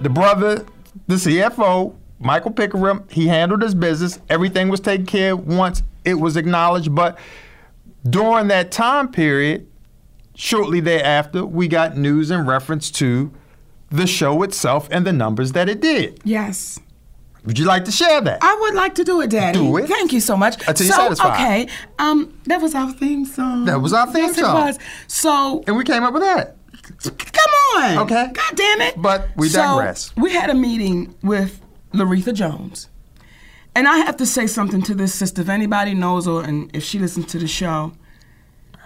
the 0.00 0.08
brother, 0.08 0.64
the 1.08 1.16
CFO, 1.16 1.94
Michael 2.20 2.52
Pickrum, 2.52 3.10
he 3.10 3.26
handled 3.28 3.62
his 3.62 3.74
business. 3.74 4.20
Everything 4.28 4.68
was 4.68 4.78
taken 4.80 5.06
care 5.06 5.32
of 5.32 5.46
once 5.46 5.82
it 6.04 6.14
was 6.14 6.36
acknowledged. 6.36 6.94
But 6.94 7.18
during 8.08 8.48
that 8.48 8.70
time 8.70 9.10
period, 9.10 9.66
shortly 10.34 10.80
thereafter, 10.80 11.44
we 11.46 11.66
got 11.66 11.96
news 11.96 12.30
in 12.30 12.46
reference 12.46 12.90
to 12.92 13.32
the 13.88 14.06
show 14.06 14.42
itself 14.42 14.86
and 14.92 15.06
the 15.06 15.12
numbers 15.12 15.52
that 15.52 15.68
it 15.68 15.80
did. 15.80 16.20
Yes. 16.22 16.78
Would 17.46 17.58
you 17.58 17.64
like 17.64 17.86
to 17.86 17.90
share 17.90 18.20
that? 18.20 18.38
I 18.42 18.54
would 18.60 18.74
like 18.74 18.94
to 18.96 19.04
do 19.04 19.22
it, 19.22 19.30
Daddy. 19.30 19.58
Do 19.58 19.76
it. 19.78 19.86
Thank 19.88 20.12
you 20.12 20.20
so 20.20 20.36
much. 20.36 20.56
Until 20.68 20.86
you're 20.86 20.94
so, 20.94 21.02
satisfied. 21.04 21.34
Okay. 21.34 21.68
Um, 21.98 22.38
that 22.44 22.60
was 22.60 22.74
our 22.74 22.92
theme 22.92 23.24
song. 23.24 23.64
That 23.64 23.80
was 23.80 23.94
our 23.94 24.06
theme 24.06 24.24
yes, 24.24 24.36
song. 24.36 24.56
It 24.60 24.64
was. 24.66 24.78
So 25.06 25.64
and 25.66 25.74
we 25.74 25.84
came 25.84 26.02
up 26.02 26.12
with 26.12 26.22
that. 26.22 26.56
come 27.02 27.82
on. 27.82 27.98
Okay. 28.00 28.30
God 28.30 28.56
damn 28.56 28.82
it. 28.82 29.00
But 29.00 29.28
we 29.36 29.48
So, 29.48 29.62
digress. 29.62 30.14
we 30.16 30.32
had 30.34 30.50
a 30.50 30.54
meeting 30.54 31.14
with 31.22 31.60
Loretha 31.92 32.32
Jones. 32.32 32.88
And 33.74 33.86
I 33.86 33.98
have 33.98 34.16
to 34.16 34.26
say 34.26 34.46
something 34.46 34.82
to 34.82 34.94
this 34.94 35.14
sister. 35.14 35.42
If 35.42 35.48
anybody 35.48 35.94
knows 35.94 36.26
her 36.26 36.42
and 36.42 36.74
if 36.74 36.82
she 36.82 36.98
listens 36.98 37.26
to 37.26 37.38
the 37.38 37.46
show, 37.46 37.92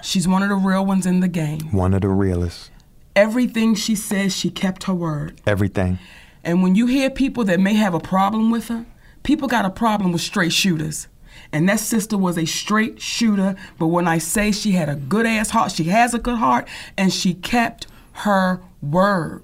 she's 0.02 0.28
one 0.28 0.42
of 0.42 0.50
the 0.50 0.56
real 0.56 0.84
ones 0.84 1.06
in 1.06 1.20
the 1.20 1.28
game. 1.28 1.72
One 1.72 1.94
of 1.94 2.02
the 2.02 2.08
realists. 2.08 2.70
Everything 3.16 3.74
she 3.74 3.94
says, 3.94 4.36
she 4.36 4.50
kept 4.50 4.84
her 4.84 4.94
word. 4.94 5.40
Everything. 5.46 5.98
And 6.42 6.62
when 6.62 6.74
you 6.74 6.86
hear 6.86 7.08
people 7.08 7.44
that 7.44 7.60
may 7.60 7.74
have 7.74 7.94
a 7.94 8.00
problem 8.00 8.50
with 8.50 8.68
her, 8.68 8.84
people 9.22 9.48
got 9.48 9.64
a 9.64 9.70
problem 9.70 10.12
with 10.12 10.20
straight 10.20 10.52
shooters. 10.52 11.08
And 11.52 11.68
that 11.68 11.80
sister 11.80 12.18
was 12.18 12.36
a 12.36 12.44
straight 12.44 13.00
shooter, 13.00 13.56
but 13.78 13.86
when 13.86 14.06
I 14.06 14.18
say 14.18 14.52
she 14.52 14.72
had 14.72 14.88
a 14.88 14.96
good 14.96 15.26
ass 15.26 15.50
heart, 15.50 15.72
she 15.72 15.84
has 15.84 16.12
a 16.14 16.18
good 16.18 16.36
heart, 16.36 16.68
and 16.96 17.12
she 17.12 17.34
kept 17.34 17.86
her 18.12 18.60
word. 18.82 19.42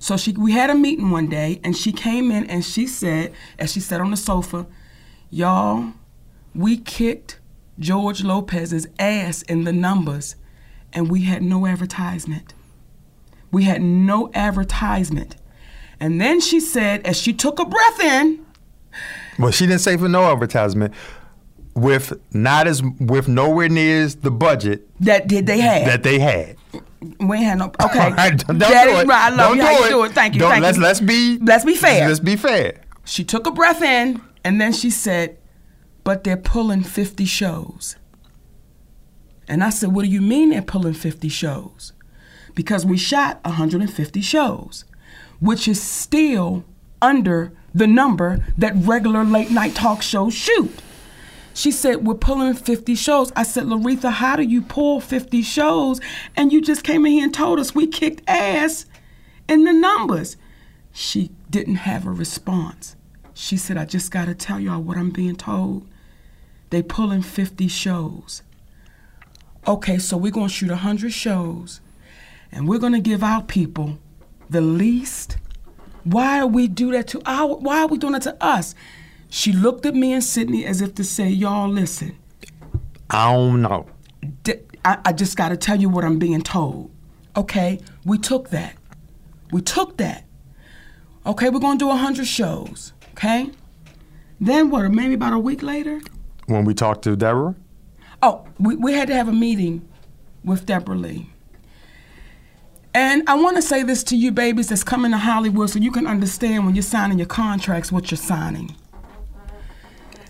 So 0.00 0.16
she, 0.16 0.32
we 0.32 0.52
had 0.52 0.70
a 0.70 0.74
meeting 0.74 1.10
one 1.10 1.28
day, 1.28 1.60
and 1.62 1.76
she 1.76 1.92
came 1.92 2.30
in 2.30 2.46
and 2.46 2.64
she 2.64 2.86
said, 2.86 3.34
as 3.58 3.70
she 3.70 3.80
sat 3.80 4.00
on 4.00 4.10
the 4.10 4.16
sofa, 4.16 4.66
y'all, 5.28 5.92
we 6.54 6.78
kicked 6.78 7.38
George 7.78 8.24
Lopez's 8.24 8.88
ass 8.98 9.42
in 9.42 9.64
the 9.64 9.72
numbers, 9.74 10.36
and 10.94 11.10
we 11.10 11.22
had 11.24 11.42
no 11.42 11.66
advertisement. 11.66 12.54
We 13.52 13.64
had 13.64 13.82
no 13.82 14.30
advertisement. 14.32 15.36
And 16.00 16.18
then 16.18 16.40
she 16.40 16.60
said, 16.60 17.06
as 17.06 17.20
she 17.20 17.34
took 17.34 17.58
a 17.58 17.66
breath 17.66 18.00
in, 18.00 18.44
Well, 19.38 19.50
she 19.52 19.66
didn't 19.66 19.82
say 19.82 19.98
for 19.98 20.08
no 20.08 20.32
advertisement. 20.32 20.94
With 21.74 22.18
not 22.34 22.66
as 22.66 22.82
with 22.82 23.28
nowhere 23.28 23.68
near 23.68 24.02
as 24.02 24.16
the 24.16 24.30
budget 24.30 24.88
that 25.00 25.28
did 25.28 25.46
they 25.46 25.60
had. 25.60 25.86
that 25.86 26.02
they 26.02 26.18
had. 26.18 26.56
We 27.20 27.36
ain't 27.38 27.46
had 27.46 27.58
no. 27.58 27.72
Okay, 27.82 28.10
right, 28.12 28.36
don't 28.46 28.58
do 28.58 28.64
it. 28.66 29.06
right, 29.06 29.10
I 29.10 29.28
love 29.30 29.38
don't 29.38 29.56
you. 29.56 29.62
do 29.62 29.66
How 29.68 29.74
it. 29.78 29.84
you 29.84 29.88
do 29.90 30.04
it? 30.04 30.12
Thank 30.12 30.34
you. 30.34 30.40
Don't- 30.40 30.50
thank 30.50 30.62
let's 30.62 30.76
you. 30.78 30.82
let's 30.84 31.00
be 31.00 31.38
Let's 31.38 31.64
be 31.64 31.74
fair. 31.74 32.06
Let's 32.08 32.20
be 32.20 32.36
fair. 32.36 32.80
She 33.04 33.24
took 33.24 33.46
a 33.46 33.50
breath 33.50 33.82
in, 33.82 34.20
and 34.44 34.60
then 34.60 34.72
she 34.72 34.90
said, 34.90 35.38
"But 36.04 36.24
they're 36.24 36.36
pulling 36.36 36.82
50 36.82 37.24
shows." 37.24 37.96
And 39.48 39.64
I 39.64 39.70
said, 39.70 39.92
"What 39.92 40.04
do 40.04 40.10
you 40.10 40.20
mean 40.20 40.50
they're 40.50 40.62
pulling 40.62 40.94
50 40.94 41.28
shows?" 41.28 41.92
Because 42.54 42.84
we 42.84 42.96
shot 42.98 43.40
150 43.44 44.20
shows, 44.20 44.84
which 45.40 45.66
is 45.66 45.80
still 45.82 46.64
under 47.00 47.52
the 47.74 47.86
number 47.86 48.44
that 48.58 48.74
regular 48.76 49.24
late 49.24 49.50
night 49.50 49.74
talk 49.74 50.02
shows 50.02 50.34
shoot. 50.34 50.70
She 51.54 51.70
said, 51.70 52.06
We're 52.06 52.14
pulling 52.14 52.54
50 52.54 52.94
shows. 52.94 53.32
I 53.36 53.42
said, 53.42 53.64
Loretha, 53.64 54.10
how 54.10 54.36
do 54.36 54.42
you 54.42 54.62
pull 54.62 55.00
50 55.00 55.42
shows? 55.42 56.00
And 56.36 56.52
you 56.52 56.60
just 56.60 56.84
came 56.84 57.06
in 57.06 57.12
here 57.12 57.24
and 57.24 57.34
told 57.34 57.58
us 57.58 57.74
we 57.74 57.86
kicked 57.86 58.22
ass 58.28 58.86
in 59.48 59.64
the 59.64 59.72
numbers. 59.72 60.36
She 60.92 61.30
didn't 61.50 61.76
have 61.76 62.06
a 62.06 62.10
response. 62.10 62.96
She 63.34 63.56
said, 63.56 63.76
I 63.76 63.84
just 63.84 64.10
got 64.10 64.26
to 64.26 64.34
tell 64.34 64.60
y'all 64.60 64.82
what 64.82 64.96
I'm 64.96 65.10
being 65.10 65.36
told. 65.36 65.86
They 66.70 66.82
pulling 66.82 67.22
50 67.22 67.68
shows. 67.68 68.42
Okay, 69.66 69.98
so 69.98 70.16
we're 70.16 70.32
going 70.32 70.48
to 70.48 70.54
shoot 70.54 70.70
100 70.70 71.12
shows 71.12 71.80
and 72.52 72.68
we're 72.68 72.78
going 72.78 72.92
to 72.92 73.00
give 73.00 73.22
our 73.22 73.42
people 73.42 73.98
the 74.48 74.60
least. 74.60 75.36
Why 76.04 76.44
we 76.44 76.66
do 76.66 76.92
that 76.92 77.08
to 77.08 77.22
our 77.26 77.56
why 77.56 77.80
are 77.80 77.86
we 77.86 77.98
doing 77.98 78.14
that 78.14 78.22
to 78.22 78.36
us? 78.42 78.74
She 79.30 79.52
looked 79.52 79.86
at 79.86 79.94
me 79.94 80.12
and 80.12 80.22
Sidney 80.22 80.66
as 80.66 80.80
if 80.80 80.94
to 80.96 81.04
say, 81.04 81.28
Y'all 81.28 81.68
listen. 81.68 82.16
I 83.08 83.32
don't 83.32 83.62
know. 83.62 83.86
I 84.84 85.12
just 85.12 85.36
got 85.36 85.50
to 85.50 85.56
tell 85.56 85.78
you 85.78 85.88
what 85.88 86.04
I'm 86.04 86.18
being 86.18 86.42
told. 86.42 86.90
Okay, 87.36 87.80
we 88.04 88.18
took 88.18 88.50
that. 88.50 88.76
We 89.52 89.60
took 89.60 89.98
that. 89.98 90.24
Okay, 91.26 91.50
we're 91.50 91.60
gonna 91.60 91.78
do 91.78 91.88
100 91.88 92.26
shows. 92.26 92.92
Okay? 93.12 93.50
Then 94.40 94.70
what, 94.70 94.90
maybe 94.90 95.14
about 95.14 95.34
a 95.34 95.38
week 95.38 95.62
later? 95.62 96.00
When 96.46 96.64
we 96.64 96.72
talked 96.72 97.02
to 97.04 97.14
Debra, 97.14 97.54
Oh, 98.22 98.46
we, 98.58 98.76
we 98.76 98.92
had 98.92 99.08
to 99.08 99.14
have 99.14 99.28
a 99.28 99.32
meeting 99.32 99.86
with 100.44 100.66
Debra 100.66 100.94
Lee. 100.94 101.30
And 102.92 103.22
I 103.28 103.34
want 103.34 103.56
to 103.56 103.62
say 103.62 103.82
this 103.82 104.02
to 104.04 104.16
you 104.16 104.32
babies 104.32 104.68
that's 104.68 104.82
coming 104.82 105.12
to 105.12 105.18
Hollywood 105.18 105.70
so 105.70 105.78
you 105.78 105.92
can 105.92 106.06
understand 106.06 106.66
when 106.66 106.74
you're 106.74 106.82
signing 106.82 107.18
your 107.18 107.26
contracts 107.28 107.92
what 107.92 108.10
you're 108.10 108.18
signing. 108.18 108.74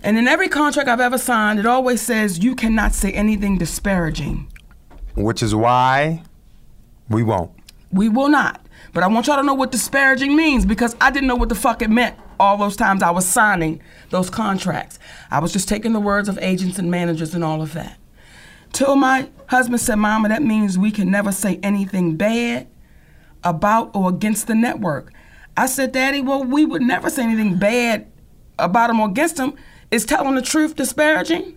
And 0.03 0.17
in 0.17 0.27
every 0.27 0.49
contract 0.49 0.89
I've 0.89 1.01
ever 1.01 1.19
signed, 1.19 1.59
it 1.59 1.67
always 1.67 2.01
says 2.01 2.39
you 2.39 2.55
cannot 2.55 2.95
say 2.95 3.13
anything 3.13 3.59
disparaging. 3.59 4.47
which 5.15 5.43
is 5.43 5.55
why 5.55 6.23
we 7.09 7.23
won't. 7.23 7.51
We 7.93 8.09
will 8.09 8.29
not. 8.29 8.65
But 8.93 9.03
I 9.03 9.09
want 9.09 9.27
y'all 9.27 9.37
to 9.37 9.43
know 9.43 9.55
what 9.55 9.73
disparaging 9.73 10.35
means 10.35 10.65
because 10.65 10.97
I 11.01 11.11
didn't 11.11 11.27
know 11.27 11.37
what 11.37 11.49
the 11.49 11.55
fuck 11.55 11.83
it 11.83 11.91
meant 11.91 12.17
all 12.39 12.57
those 12.57 12.77
times 12.77 13.03
I 13.03 13.11
was 13.11 13.27
signing 13.27 13.83
those 14.09 14.31
contracts. 14.31 14.99
I 15.31 15.41
was 15.41 15.53
just 15.53 15.69
taking 15.69 15.93
the 15.93 16.01
words 16.01 16.29
of 16.29 16.39
agents 16.39 16.79
and 16.79 16.91
managers 16.91 17.35
and 17.35 17.45
all 17.45 17.61
of 17.61 17.75
that. 17.75 17.99
Till 18.73 18.97
my 18.97 19.29
husband 19.49 19.81
said, 19.81 19.97
Mama, 19.97 20.29
that 20.29 20.43
means 20.43 20.79
we 20.79 20.91
can 20.91 21.11
never 21.11 21.33
say 21.33 21.59
anything 21.63 22.17
bad 22.17 22.67
about 23.45 23.91
or 23.95 24.09
against 24.09 24.47
the 24.47 24.55
network. 24.55 25.13
I 25.57 25.67
said, 25.67 25.93
Daddy, 25.93 26.21
well, 26.21 26.45
we 26.45 26.65
would 26.65 26.83
never 26.83 27.11
say 27.11 27.25
anything 27.25 27.59
bad 27.59 28.11
about 28.59 28.87
them 28.87 29.01
or 29.01 29.09
against 29.09 29.37
them. 29.37 29.55
Is 29.91 30.05
telling 30.05 30.37
the 30.37 30.43
truth 30.43 30.77
disparaging? 30.77 31.57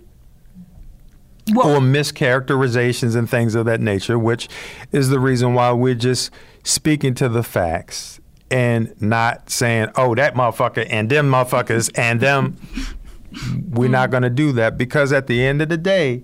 Well, 1.54 1.76
or 1.76 1.80
mischaracterizations 1.80 3.15
and 3.15 3.30
things 3.30 3.54
of 3.54 3.65
that 3.65 3.82
nature, 3.82 4.17
which 4.17 4.48
is 4.91 5.10
the 5.10 5.19
reason 5.19 5.54
why 5.54 5.72
we're 5.74 5.93
just 5.93 6.32
speaking 6.63 7.13
to 7.15 7.28
the 7.28 7.43
facts 7.43 8.22
and 8.50 8.93
not 9.02 9.50
saying, 9.50 9.89
oh, 9.96 10.15
that 10.15 10.36
motherfucker 10.36 10.88
and 10.89 11.10
them 11.10 11.30
motherfuckers 11.30 11.91
and 11.98 12.22
them. 12.22 12.58
We're 13.69 13.89
not 13.89 14.12
going 14.12 14.24
to 14.24 14.30
do 14.30 14.52
that 14.54 14.78
because 14.78 15.12
at 15.12 15.28
the 15.28 15.43
end 15.43 15.62
of 15.62 15.69
the 15.69 15.78
day, 15.78 16.24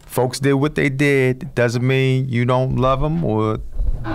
folks 0.00 0.40
did 0.40 0.54
what 0.54 0.74
they 0.74 0.88
did. 0.88 1.54
Doesn't 1.54 1.86
mean 1.86 2.28
you 2.28 2.44
don't 2.44 2.76
love 2.76 3.00
them 3.00 3.24
or 3.24 3.60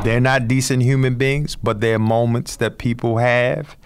they're 0.04 0.20
not 0.20 0.48
decent 0.48 0.84
human 0.84 1.16
beings, 1.16 1.56
but 1.56 1.80
there 1.80 1.96
are 1.96 2.00
moments 2.00 2.58
that 2.58 2.78
people 2.78 3.18
have 3.18 3.78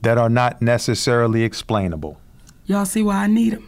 that 0.00 0.16
are 0.16 0.30
not 0.30 0.62
necessarily 0.62 1.44
explainable 1.44 2.18
y'all 2.66 2.84
see 2.84 3.02
why 3.02 3.16
I 3.24 3.26
need 3.26 3.54
them. 3.54 3.66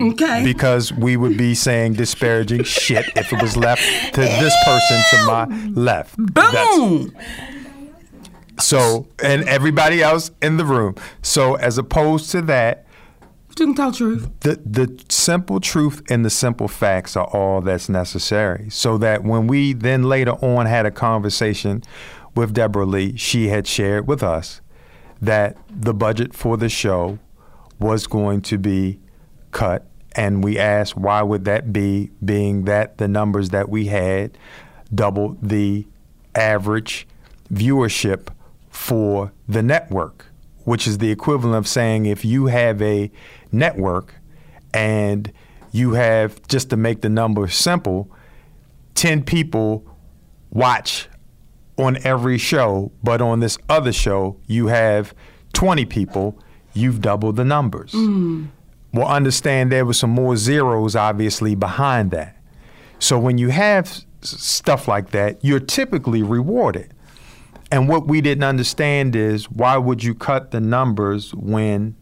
Okay. 0.00 0.42
because 0.42 0.92
we 0.92 1.16
would 1.16 1.36
be 1.36 1.54
saying 1.54 1.92
disparaging 1.94 2.64
shit 2.64 3.06
if 3.16 3.32
it 3.32 3.40
was 3.42 3.56
left 3.56 3.82
to 4.14 4.20
this 4.20 4.54
person 4.64 5.02
to 5.10 5.26
my 5.26 5.44
left. 5.74 6.14
That's- 6.34 6.76
Boom! 6.78 7.12
so, 8.58 9.06
and 9.22 9.42
everybody 9.48 10.02
else 10.02 10.30
in 10.42 10.56
the 10.56 10.64
room. 10.64 10.94
So, 11.22 11.54
as 11.56 11.76
opposed 11.78 12.30
to 12.32 12.42
that, 12.42 12.86
You 13.50 13.66
can 13.66 13.74
tell 13.74 13.92
truth. 13.92 14.28
the 14.40 14.60
the 14.64 15.02
simple 15.08 15.60
truth 15.60 16.02
and 16.10 16.24
the 16.24 16.30
simple 16.30 16.68
facts 16.68 17.16
are 17.16 17.26
all 17.26 17.60
that's 17.60 17.88
necessary. 17.88 18.68
So 18.70 18.96
that 18.98 19.24
when 19.24 19.46
we 19.46 19.72
then 19.74 20.04
later 20.04 20.32
on 20.32 20.66
had 20.66 20.86
a 20.86 20.90
conversation 20.90 21.82
with 22.34 22.54
Debra 22.54 22.86
Lee, 22.86 23.16
she 23.16 23.48
had 23.48 23.66
shared 23.66 24.06
with 24.08 24.22
us 24.22 24.60
that 25.20 25.56
the 25.70 25.94
budget 25.94 26.34
for 26.34 26.56
the 26.56 26.68
show 26.68 27.18
was 27.78 28.06
going 28.06 28.40
to 28.42 28.58
be 28.58 29.00
cut, 29.50 29.86
and 30.12 30.42
we 30.42 30.58
asked 30.58 30.96
why 30.96 31.22
would 31.22 31.44
that 31.44 31.72
be, 31.72 32.10
being 32.24 32.64
that 32.64 32.98
the 32.98 33.08
numbers 33.08 33.50
that 33.50 33.68
we 33.68 33.86
had 33.86 34.36
doubled 34.94 35.38
the 35.42 35.86
average 36.34 37.06
viewership 37.52 38.28
for 38.70 39.32
the 39.48 39.62
network, 39.62 40.26
which 40.64 40.86
is 40.86 40.98
the 40.98 41.10
equivalent 41.10 41.56
of 41.56 41.66
saying 41.66 42.06
if 42.06 42.24
you 42.24 42.46
have 42.46 42.80
a 42.82 43.10
network 43.52 44.14
and 44.72 45.32
you 45.72 45.92
have, 45.92 46.46
just 46.48 46.70
to 46.70 46.76
make 46.76 47.00
the 47.00 47.08
number 47.08 47.48
simple, 47.48 48.10
10 48.94 49.24
people 49.24 49.86
watch 50.50 51.08
on 51.76 51.98
every 52.04 52.38
show, 52.38 52.90
but 53.02 53.20
on 53.20 53.40
this 53.40 53.58
other 53.68 53.92
show, 53.92 54.40
you 54.46 54.68
have 54.68 55.14
20 55.52 55.84
people, 55.84 56.38
you've 56.76 57.00
doubled 57.00 57.36
the 57.36 57.44
numbers. 57.44 57.92
Mm. 57.92 58.48
Well, 58.92 59.08
understand 59.08 59.70
there 59.72 59.84
were 59.84 59.92
some 59.94 60.10
more 60.10 60.36
zeros 60.36 60.96
obviously 60.96 61.54
behind 61.54 62.10
that. 62.12 62.36
So 62.98 63.18
when 63.18 63.38
you 63.38 63.48
have 63.48 63.86
s- 63.86 64.04
stuff 64.22 64.88
like 64.88 65.10
that, 65.10 65.44
you're 65.44 65.60
typically 65.60 66.22
rewarded. 66.22 66.92
And 67.70 67.88
what 67.88 68.06
we 68.06 68.20
didn't 68.20 68.44
understand 68.44 69.16
is 69.16 69.50
why 69.50 69.76
would 69.76 70.02
you 70.04 70.14
cut 70.14 70.50
the 70.52 70.60
numbers 70.60 71.34
when 71.34 71.96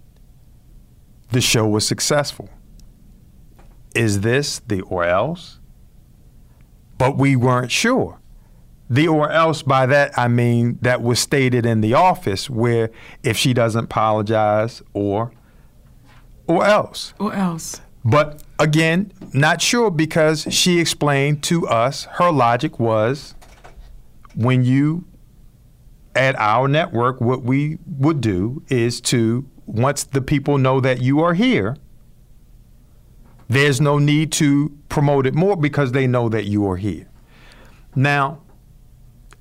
the 1.31 1.41
show 1.41 1.67
was 1.67 1.87
successful? 1.87 2.49
Is 3.95 4.21
this 4.21 4.61
the 4.67 4.83
or 4.83 5.05
else? 5.05 5.59
But 6.99 7.17
we 7.17 7.35
weren't 7.35 7.71
sure. 7.73 8.19
The 8.91 9.09
or 9.09 9.31
else, 9.31 9.63
by 9.63 9.87
that 9.87 10.17
I 10.19 10.29
mean 10.29 10.79
that 10.83 11.03
was 11.03 11.19
stated 11.19 11.65
in 11.65 11.81
the 11.81 11.95
office 11.95 12.51
where 12.51 12.91
if 13.23 13.37
she 13.37 13.55
doesn't 13.55 13.85
apologize 13.85 14.83
or 14.93 15.33
or 16.47 16.67
else. 16.67 17.15
Or 17.19 17.33
else. 17.33 17.81
But 18.05 18.43
again, 18.59 19.13
not 19.33 19.63
sure 19.63 19.91
because 19.91 20.47
she 20.51 20.79
explained 20.79 21.43
to 21.45 21.67
us 21.67 22.05
her 22.13 22.31
logic 22.31 22.79
was 22.79 23.35
when 24.35 24.65
you 24.65 25.07
at 26.15 26.39
our 26.39 26.69
network, 26.69 27.21
what 27.21 27.43
we 27.43 27.79
would 27.87 28.21
do 28.21 28.63
is 28.69 29.01
to 29.01 29.49
once 29.67 30.05
the 30.05 30.21
people 30.21 30.59
know 30.59 30.81
that 30.81 31.01
you 31.01 31.21
are 31.21 31.35
here, 31.35 31.77
there's 33.49 33.81
no 33.81 33.99
need 33.99 34.31
to 34.33 34.77
promote 34.89 35.27
it 35.27 35.35
more 35.35 35.57
because 35.57 35.93
they 35.93 36.07
know 36.07 36.29
that 36.29 36.45
you 36.45 36.69
are 36.69 36.77
here. 36.77 37.09
Now, 37.95 38.43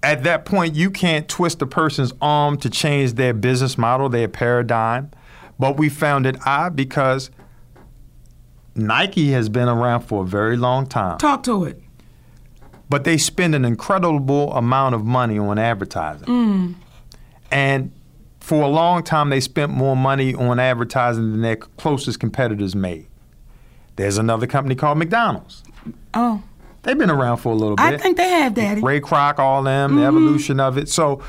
at 0.04 0.24
that 0.26 0.46
point, 0.46 0.76
you 0.76 0.92
can't 0.92 1.28
twist 1.30 1.62
a 1.62 1.66
person's 1.66 2.14
arm 2.22 2.58
to 2.58 2.70
change 2.70 3.14
their 3.14 3.34
business 3.34 3.78
model, 3.78 4.10
their 4.10 4.28
paradigm. 4.28 5.10
But 5.58 5.78
we 5.78 5.88
found 5.90 6.26
it 6.26 6.36
odd 6.46 6.76
because 6.76 7.32
Nike 8.76 9.32
has 9.32 9.50
been 9.50 9.70
around 9.70 10.02
for 10.02 10.24
a 10.24 10.26
very 10.26 10.58
long 10.58 10.88
time, 10.88 11.20
Talk 11.20 11.44
to 11.44 11.64
it. 11.66 11.82
but 12.90 13.04
they 13.04 13.18
spend 13.18 13.54
an 13.56 13.64
incredible 13.66 14.52
amount 14.54 14.96
of 14.96 15.06
money 15.06 15.38
on 15.38 15.60
advertising. 15.60 16.28
Mm. 16.28 16.76
And 17.52 17.92
for 18.40 18.64
a 18.64 18.68
long 18.68 19.04
time, 19.04 19.30
they 19.30 19.40
spent 19.40 19.72
more 19.72 19.96
money 19.96 20.34
on 20.34 20.60
advertising 20.60 21.32
than 21.32 21.42
their 21.42 21.56
closest 21.56 22.20
competitors 22.20 22.76
made. 22.76 23.08
There's 23.96 24.18
another 24.18 24.48
company 24.48 24.74
called 24.76 24.98
McDonald's. 24.98 25.64
Oh. 26.16 26.42
They've 26.84 26.98
been 26.98 27.10
around 27.10 27.38
for 27.38 27.52
a 27.52 27.56
little 27.56 27.78
bit. 27.78 27.84
I 27.86 27.98
think 27.98 28.18
they 28.18 28.30
have, 28.30 28.54
Daddy. 28.54 28.82
Ray 28.82 29.00
Kroc, 29.00 29.40
all 29.40 29.64
them, 29.64 29.96
the 29.96 30.04
evolution 30.04 30.60
of 30.60 30.78
it. 30.78 30.90
So 30.90 31.22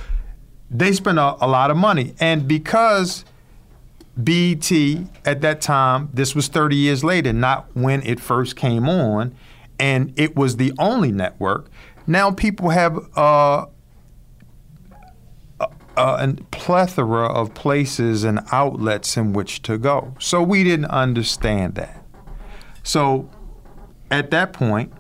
they 0.71 0.93
spend 0.93 1.19
a, 1.19 1.37
a 1.41 1.47
lot 1.47 1.71
of 1.71 1.77
money. 1.77 2.15
And 2.19 2.49
because 2.49 3.25
BET 4.17 4.71
at 5.25 5.41
that 5.41 5.61
time, 5.61 6.11
this 6.13 6.35
was 6.35 6.49
30 6.49 6.77
years 6.77 7.05
later, 7.05 7.33
not 7.33 7.69
when 7.75 8.03
it 8.03 8.19
first 8.19 8.57
came 8.57 8.89
on, 8.89 9.35
and 9.79 10.13
it 10.17 10.35
was 10.35 10.57
the 10.57 10.73
only 10.79 11.13
network. 11.13 11.71
Now 12.07 12.33
people 12.33 12.71
have 12.71 12.99
uh, 13.17 13.67
a, 15.61 15.69
a 15.97 16.35
plethora 16.51 17.27
of 17.27 17.55
places 17.55 18.25
and 18.25 18.41
outlets 18.51 19.17
in 19.17 19.33
which 19.33 19.63
to 19.63 19.79
go. 19.79 20.15
So 20.19 20.43
we 20.43 20.65
didn't 20.65 20.87
understand 20.87 21.77
that. 21.77 22.05
So 22.83 23.31
at 24.11 24.31
that 24.31 24.53
point, 24.53 24.93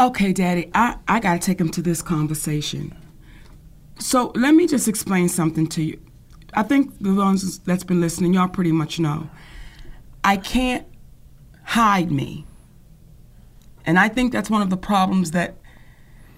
Okay, 0.00 0.32
Daddy, 0.32 0.70
I, 0.74 0.96
I 1.06 1.20
got 1.20 1.34
to 1.34 1.46
take 1.46 1.60
him 1.60 1.68
to 1.72 1.82
this 1.82 2.00
conversation. 2.00 2.96
So 3.98 4.32
let 4.34 4.54
me 4.54 4.66
just 4.66 4.88
explain 4.88 5.28
something 5.28 5.66
to 5.68 5.82
you. 5.82 6.00
I 6.54 6.62
think 6.62 6.98
the 7.02 7.12
ones 7.12 7.58
that's 7.58 7.84
been 7.84 8.00
listening, 8.00 8.32
y'all 8.32 8.48
pretty 8.48 8.72
much 8.72 8.98
know. 8.98 9.28
I 10.24 10.38
can't 10.38 10.86
hide 11.64 12.10
me. 12.10 12.46
And 13.84 13.98
I 13.98 14.08
think 14.08 14.32
that's 14.32 14.48
one 14.48 14.62
of 14.62 14.70
the 14.70 14.76
problems 14.78 15.32
that 15.32 15.56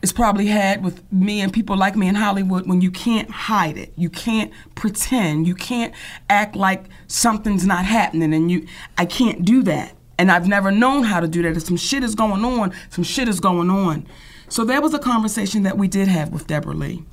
is 0.02 0.12
probably 0.12 0.48
had 0.48 0.82
with 0.82 1.00
me 1.12 1.40
and 1.40 1.52
people 1.52 1.76
like 1.76 1.94
me 1.94 2.08
in 2.08 2.16
Hollywood 2.16 2.66
when 2.66 2.80
you 2.80 2.90
can't 2.90 3.30
hide 3.30 3.78
it. 3.78 3.92
You 3.96 4.10
can't 4.10 4.50
pretend. 4.74 5.46
You 5.46 5.54
can't 5.54 5.94
act 6.28 6.56
like 6.56 6.86
something's 7.06 7.64
not 7.64 7.84
happening 7.84 8.34
and 8.34 8.50
you 8.50 8.66
I 8.98 9.06
can't 9.06 9.44
do 9.44 9.62
that. 9.62 9.94
And 10.22 10.30
I've 10.30 10.46
never 10.46 10.70
known 10.70 11.02
how 11.02 11.18
to 11.18 11.26
do 11.26 11.42
that. 11.42 11.56
If 11.56 11.64
some 11.64 11.76
shit 11.76 12.04
is 12.04 12.14
going 12.14 12.44
on, 12.44 12.72
some 12.90 13.02
shit 13.02 13.26
is 13.28 13.40
going 13.40 13.68
on. 13.70 14.06
So 14.48 14.64
there 14.64 14.80
was 14.80 14.94
a 14.94 15.00
conversation 15.00 15.64
that 15.64 15.76
we 15.76 15.88
did 15.88 16.06
have 16.06 16.28
with 16.28 16.46
Debra 16.46 16.74
Lee. 16.74 17.04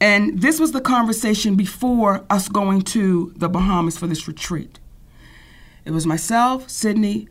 And 0.00 0.42
this 0.42 0.58
was 0.58 0.72
the 0.72 0.80
conversation 0.80 1.54
before 1.54 2.24
us 2.30 2.48
going 2.48 2.82
to 2.82 3.32
the 3.36 3.48
Bahamas 3.48 3.96
for 3.96 4.08
this 4.08 4.26
retreat. 4.26 4.80
It 5.84 5.92
was 5.92 6.04
myself, 6.04 6.68
Sidney, 6.68 7.28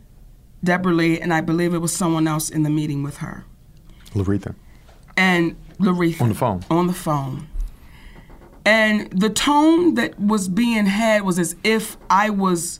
Debra 0.64 0.94
Lee, 0.94 1.20
and 1.20 1.34
I 1.34 1.42
believe 1.42 1.74
it 1.74 1.80
was 1.80 1.92
someone 1.92 2.26
else 2.26 2.50
in 2.50 2.64
the 2.64 2.70
meeting 2.70 3.04
with 3.04 3.18
her. 3.18 3.44
Loretha. 4.14 4.56
And 5.18 5.58
Loretha. 5.78 6.22
On 6.22 6.30
the 6.30 6.36
phone. 6.36 6.64
On 6.70 6.88
the 6.88 6.94
phone. 6.94 7.50
And 8.64 9.12
the 9.12 9.30
tone 9.30 9.96
that 9.96 10.18
was 10.18 10.48
being 10.48 10.86
had 10.86 11.24
was 11.24 11.38
as 11.38 11.58
if 11.66 11.98
I 12.10 12.30
was 12.30 12.80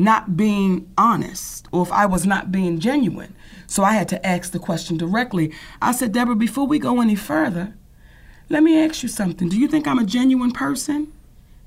not 0.00 0.36
being 0.36 0.90
honest 0.98 1.68
or 1.72 1.82
if 1.82 1.92
I 1.92 2.06
was 2.06 2.26
not 2.26 2.50
being 2.50 2.80
genuine. 2.80 3.34
So 3.66 3.84
I 3.84 3.92
had 3.92 4.08
to 4.08 4.26
ask 4.26 4.52
the 4.52 4.58
question 4.58 4.96
directly. 4.96 5.52
I 5.80 5.92
said, 5.92 6.12
Debra, 6.12 6.36
before 6.36 6.66
we 6.66 6.78
go 6.78 7.00
any 7.00 7.14
further, 7.14 7.74
let 8.48 8.62
me 8.62 8.82
ask 8.82 9.02
you 9.02 9.08
something. 9.08 9.48
Do 9.48 9.58
you 9.58 9.68
think 9.68 9.86
I'm 9.86 9.98
a 9.98 10.04
genuine 10.04 10.50
person? 10.50 11.12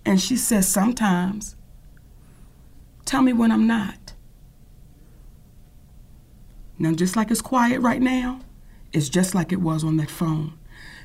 And 0.05 0.21
she 0.21 0.35
says, 0.35 0.67
Sometimes. 0.67 1.55
Tell 3.05 3.21
me 3.21 3.33
when 3.33 3.51
I'm 3.51 3.67
not. 3.67 4.13
Now, 6.79 6.93
just 6.93 7.15
like 7.15 7.31
it's 7.31 7.41
quiet 7.41 7.79
right 7.81 8.01
now, 8.01 8.41
it's 8.91 9.09
just 9.09 9.35
like 9.35 9.51
it 9.51 9.61
was 9.61 9.83
on 9.83 9.97
that 9.97 10.09
phone. 10.09 10.57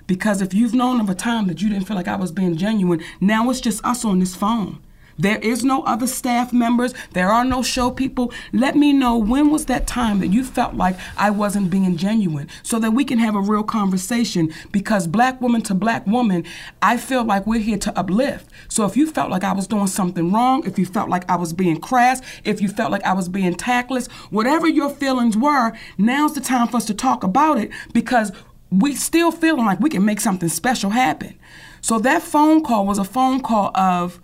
Because 0.07 0.41
if 0.41 0.55
you've 0.55 0.75
known 0.75 1.01
of 1.01 1.11
a 1.11 1.15
time 1.15 1.47
that 1.49 1.61
you 1.61 1.69
didn't 1.69 1.87
feel 1.87 1.97
like 1.97 2.09
I 2.09 2.17
was 2.17 2.33
being 2.33 2.57
genuine, 2.57 3.03
now 3.21 3.49
it's 3.51 3.61
just 3.61 3.85
us 3.85 4.05
on 4.05 4.19
this 4.19 4.35
phone. 4.35 4.81
There 5.19 5.39
is 5.39 5.65
no 5.65 5.83
other 5.83 6.07
staff 6.07 6.53
members. 6.53 6.95
There 7.13 7.29
are 7.29 7.45
no 7.45 7.63
show 7.63 7.91
people. 7.91 8.33
Let 8.53 8.77
me 8.77 8.93
know 8.93 9.19
when 9.19 9.51
was 9.51 9.67
that 9.67 9.87
time 9.87 10.21
that 10.21 10.29
you 10.29 10.45
felt 10.45 10.75
like 10.75 10.97
I 11.17 11.31
wasn't 11.31 11.71
being 11.71 11.97
genuine 11.97 12.49
so 12.63 12.79
that 12.79 12.93
we 12.93 13.05
can 13.05 13.19
have 13.19 13.35
a 13.35 13.41
real 13.41 13.65
conversation 13.65 14.53
because 14.71 15.07
black 15.07 15.41
woman 15.41 15.63
to 15.63 15.75
black 15.75 16.07
woman, 16.07 16.45
I 16.81 16.97
feel 16.97 17.25
like 17.25 17.47
we're 17.47 17.61
here 17.61 17.79
to 17.79 17.99
uplift. 17.99 18.49
So 18.69 18.85
if 18.85 18.97
you 18.97 19.11
felt 19.11 19.31
like 19.31 19.45
I 19.45 19.53
was 19.53 19.67
doing 19.67 19.89
something 19.89 20.33
wrong, 20.33 20.67
if 20.67 20.79
you 20.79 20.87
felt 20.87 21.09
like 21.11 21.29
I 21.29 21.37
was 21.37 21.53
being 21.53 21.81
crass, 21.81 22.23
if 22.45 22.61
you 22.61 22.69
felt 22.69 22.93
like 22.93 23.05
I 23.05 23.13
was 23.13 23.29
being 23.29 23.55
tactless, 23.55 24.07
whatever 24.31 24.69
your 24.69 24.91
feelings 24.91 25.37
were, 25.37 25.73
now's 25.97 26.35
the 26.35 26.41
time 26.41 26.69
for 26.69 26.77
us 26.77 26.85
to 26.87 26.95
talk 26.95 27.25
about 27.25 27.59
it 27.59 27.71
because 27.93 28.33
we 28.71 28.95
still 28.95 29.33
feeling 29.33 29.65
like 29.65 29.81
we 29.81 29.91
can 29.91 30.05
make 30.05 30.21
something 30.21 30.49
special 30.49 30.91
happen. 30.91 31.39
So 31.81 31.99
that 32.01 32.23
phone 32.23 32.63
call 32.63 32.87
was 32.87 32.99
a 32.99 33.05
phone 33.05 33.41
call 33.41 33.77
of 33.77 34.21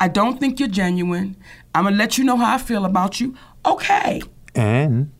I 0.00 0.08
don't 0.08 0.38
think 0.38 0.60
you're 0.60 0.68
genuine. 0.68 1.36
I'm 1.74 1.84
gonna 1.84 1.96
let 1.96 2.18
you 2.18 2.24
know 2.24 2.36
how 2.36 2.54
I 2.54 2.58
feel 2.58 2.84
about 2.84 3.20
you. 3.20 3.34
Okay. 3.64 4.22
and 4.54 5.10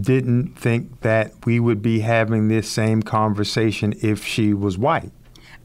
didn't 0.00 0.54
think 0.58 1.00
that 1.00 1.32
we 1.46 1.58
would 1.58 1.80
be 1.80 2.00
having 2.00 2.48
this 2.48 2.70
same 2.70 3.02
conversation 3.02 3.94
if 4.02 4.24
she 4.24 4.52
was 4.52 4.76
white. 4.76 5.10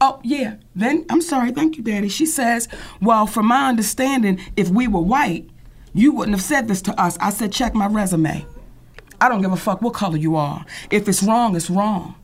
Oh, 0.00 0.20
yeah. 0.24 0.56
Then, 0.74 1.04
I'm 1.10 1.20
sorry. 1.20 1.52
Thank 1.52 1.76
you, 1.76 1.82
Daddy. 1.82 2.08
She 2.08 2.26
says, 2.26 2.68
Well, 3.00 3.26
from 3.26 3.46
my 3.46 3.68
understanding, 3.68 4.40
if 4.56 4.70
we 4.70 4.88
were 4.88 5.00
white, 5.00 5.48
you 5.92 6.12
wouldn't 6.12 6.34
have 6.36 6.42
said 6.42 6.68
this 6.68 6.82
to 6.82 7.00
us. 7.00 7.16
I 7.20 7.30
said, 7.30 7.52
Check 7.52 7.74
my 7.74 7.86
resume. 7.86 8.44
I 9.20 9.28
don't 9.28 9.42
give 9.42 9.52
a 9.52 9.56
fuck 9.56 9.80
what 9.82 9.94
color 9.94 10.16
you 10.16 10.36
are. 10.36 10.64
If 10.90 11.08
it's 11.08 11.22
wrong, 11.22 11.54
it's 11.54 11.70
wrong. 11.70 12.16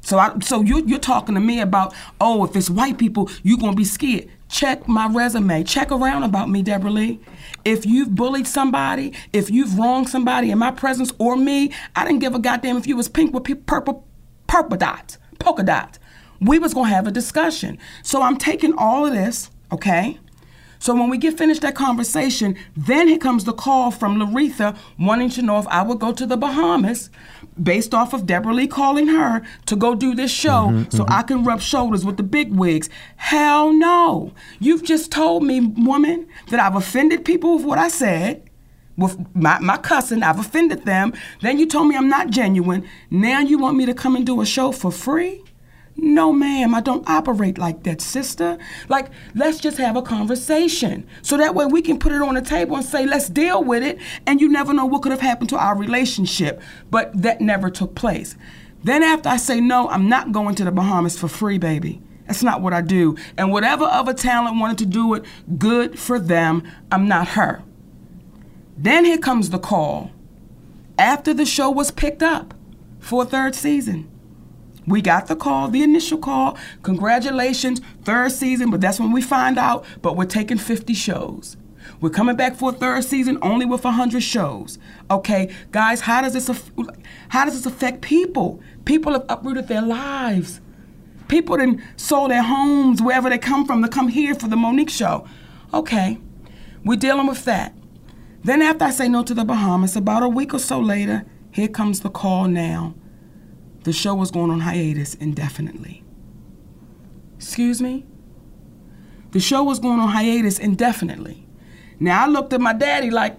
So, 0.00 0.18
I, 0.18 0.38
so 0.40 0.60
you, 0.62 0.84
you're 0.86 0.98
talking 0.98 1.34
to 1.34 1.40
me 1.40 1.60
about, 1.60 1.94
oh, 2.20 2.44
if 2.44 2.56
it's 2.56 2.68
white 2.68 2.98
people, 2.98 3.30
you're 3.42 3.58
gonna 3.58 3.76
be 3.76 3.84
scared. 3.84 4.28
Check 4.48 4.86
my 4.86 5.08
resume. 5.08 5.64
Check 5.64 5.90
around 5.90 6.22
about 6.22 6.48
me, 6.48 6.62
Debra 6.62 6.90
Lee. 6.90 7.20
If 7.64 7.84
you've 7.86 8.14
bullied 8.14 8.46
somebody, 8.46 9.12
if 9.32 9.50
you've 9.50 9.78
wronged 9.78 10.08
somebody 10.08 10.50
in 10.50 10.58
my 10.58 10.70
presence 10.70 11.12
or 11.18 11.36
me, 11.36 11.72
I 11.96 12.04
didn't 12.04 12.20
give 12.20 12.34
a 12.34 12.38
goddamn 12.38 12.76
if 12.76 12.86
you 12.86 12.96
was 12.96 13.08
pink 13.08 13.34
with 13.34 13.66
purple, 13.66 14.06
purple 14.46 14.76
dots, 14.76 15.18
polka 15.38 15.62
dots. 15.62 15.98
We 16.40 16.58
was 16.58 16.74
gonna 16.74 16.90
have 16.90 17.06
a 17.06 17.10
discussion. 17.10 17.78
So 18.02 18.22
I'm 18.22 18.36
taking 18.36 18.74
all 18.74 19.06
of 19.06 19.12
this, 19.12 19.50
okay? 19.72 20.18
So 20.78 20.94
when 20.94 21.08
we 21.08 21.16
get 21.16 21.38
finished 21.38 21.62
that 21.62 21.74
conversation, 21.74 22.56
then 22.76 23.08
here 23.08 23.16
comes 23.16 23.44
the 23.44 23.54
call 23.54 23.90
from 23.90 24.18
Loretha 24.18 24.76
wanting 24.98 25.30
to 25.30 25.40
know 25.40 25.58
if 25.58 25.66
I 25.68 25.82
would 25.82 25.98
go 25.98 26.12
to 26.12 26.26
the 26.26 26.36
Bahamas 26.36 27.08
based 27.62 27.94
off 27.94 28.12
of 28.12 28.26
Debra 28.26 28.52
Lee 28.52 28.66
calling 28.66 29.08
her 29.08 29.42
to 29.66 29.76
go 29.76 29.94
do 29.94 30.14
this 30.14 30.30
show 30.30 30.68
mm-hmm, 30.68 30.90
so 30.90 31.04
mm-hmm. 31.04 31.12
I 31.12 31.22
can 31.22 31.44
rub 31.44 31.60
shoulders 31.60 32.04
with 32.04 32.16
the 32.16 32.22
big 32.22 32.52
wigs. 32.52 32.88
Hell 33.16 33.72
no. 33.72 34.32
You've 34.58 34.82
just 34.82 35.10
told 35.10 35.44
me, 35.44 35.60
woman, 35.60 36.26
that 36.48 36.60
I've 36.60 36.76
offended 36.76 37.24
people 37.24 37.56
with 37.56 37.64
what 37.64 37.78
I 37.78 37.88
said 37.88 38.48
with 38.96 39.18
my, 39.34 39.58
my 39.60 39.76
cousin. 39.76 40.22
I've 40.22 40.38
offended 40.38 40.84
them. 40.84 41.12
Then 41.40 41.58
you 41.58 41.66
told 41.66 41.88
me 41.88 41.96
I'm 41.96 42.08
not 42.08 42.30
genuine. 42.30 42.88
Now 43.10 43.40
you 43.40 43.58
want 43.58 43.76
me 43.76 43.86
to 43.86 43.94
come 43.94 44.16
and 44.16 44.26
do 44.26 44.40
a 44.40 44.46
show 44.46 44.72
for 44.72 44.92
free? 44.92 45.42
No, 45.96 46.32
ma'am, 46.32 46.74
I 46.74 46.80
don't 46.80 47.08
operate 47.08 47.56
like 47.56 47.84
that, 47.84 48.00
sister. 48.00 48.58
Like, 48.88 49.10
let's 49.34 49.58
just 49.58 49.78
have 49.78 49.96
a 49.96 50.02
conversation. 50.02 51.06
So 51.22 51.36
that 51.36 51.54
way 51.54 51.66
we 51.66 51.82
can 51.82 51.98
put 51.98 52.12
it 52.12 52.20
on 52.20 52.34
the 52.34 52.42
table 52.42 52.76
and 52.76 52.84
say, 52.84 53.06
let's 53.06 53.28
deal 53.28 53.62
with 53.62 53.82
it. 53.82 53.98
And 54.26 54.40
you 54.40 54.48
never 54.48 54.74
know 54.74 54.86
what 54.86 55.02
could 55.02 55.12
have 55.12 55.20
happened 55.20 55.50
to 55.50 55.56
our 55.56 55.76
relationship. 55.76 56.60
But 56.90 57.22
that 57.22 57.40
never 57.40 57.70
took 57.70 57.94
place. 57.94 58.36
Then, 58.82 59.02
after 59.02 59.28
I 59.28 59.36
say, 59.36 59.60
no, 59.60 59.88
I'm 59.88 60.08
not 60.08 60.32
going 60.32 60.56
to 60.56 60.64
the 60.64 60.72
Bahamas 60.72 61.18
for 61.18 61.28
free, 61.28 61.58
baby. 61.58 62.02
That's 62.26 62.42
not 62.42 62.60
what 62.60 62.72
I 62.72 62.80
do. 62.80 63.16
And 63.38 63.52
whatever 63.52 63.84
other 63.84 64.14
talent 64.14 64.58
wanted 64.58 64.78
to 64.78 64.86
do 64.86 65.14
it, 65.14 65.24
good 65.58 65.98
for 65.98 66.18
them. 66.18 66.64
I'm 66.90 67.06
not 67.06 67.28
her. 67.28 67.62
Then 68.76 69.04
here 69.04 69.18
comes 69.18 69.50
the 69.50 69.58
call. 69.58 70.10
After 70.98 71.32
the 71.32 71.46
show 71.46 71.70
was 71.70 71.90
picked 71.90 72.22
up 72.22 72.52
for 72.98 73.22
a 73.22 73.26
third 73.26 73.54
season. 73.54 74.10
We 74.86 75.00
got 75.00 75.26
the 75.28 75.36
call, 75.36 75.68
the 75.68 75.82
initial 75.82 76.18
call. 76.18 76.58
Congratulations, 76.82 77.80
third 78.02 78.32
season, 78.32 78.70
but 78.70 78.80
that's 78.80 79.00
when 79.00 79.12
we 79.12 79.22
find 79.22 79.58
out. 79.58 79.84
But 80.02 80.16
we're 80.16 80.26
taking 80.26 80.58
50 80.58 80.94
shows. 80.94 81.56
We're 82.00 82.10
coming 82.10 82.36
back 82.36 82.56
for 82.56 82.70
a 82.70 82.72
third 82.72 83.04
season 83.04 83.38
only 83.42 83.66
with 83.66 83.84
100 83.84 84.22
shows. 84.22 84.78
Okay, 85.10 85.54
guys, 85.70 86.00
how 86.02 86.22
does 86.22 86.32
this 86.32 86.48
how 87.28 87.44
does 87.44 87.54
this 87.54 87.66
affect 87.66 88.02
people? 88.02 88.60
People 88.84 89.12
have 89.12 89.24
uprooted 89.28 89.68
their 89.68 89.82
lives. 89.82 90.60
People 91.28 91.56
then 91.56 91.82
sold 91.96 92.30
their 92.30 92.42
homes 92.42 93.00
wherever 93.00 93.30
they 93.30 93.38
come 93.38 93.64
from 93.66 93.82
to 93.82 93.88
come 93.88 94.08
here 94.08 94.34
for 94.34 94.48
the 94.48 94.56
Mo'Nique 94.56 94.90
show. 94.90 95.26
Okay, 95.72 96.18
we're 96.84 96.96
dealing 96.96 97.26
with 97.26 97.44
that. 97.46 97.74
Then 98.42 98.60
after 98.60 98.84
I 98.84 98.90
say 98.90 99.08
no 99.08 99.22
to 99.22 99.32
the 99.32 99.44
Bahamas, 99.44 99.96
about 99.96 100.22
a 100.22 100.28
week 100.28 100.52
or 100.52 100.58
so 100.58 100.78
later, 100.78 101.24
here 101.50 101.68
comes 101.68 102.00
the 102.00 102.10
call 102.10 102.46
now 102.46 102.94
the 103.84 103.92
show 103.92 104.14
was 104.14 104.30
going 104.30 104.50
on 104.50 104.60
hiatus 104.60 105.14
indefinitely. 105.14 106.02
Excuse 107.36 107.80
me? 107.80 108.06
The 109.32 109.40
show 109.40 109.62
was 109.62 109.78
going 109.78 110.00
on 110.00 110.08
hiatus 110.08 110.58
indefinitely. 110.58 111.46
Now 112.00 112.24
I 112.24 112.26
looked 112.26 112.52
at 112.52 112.60
my 112.60 112.72
daddy 112.72 113.10
like, 113.10 113.38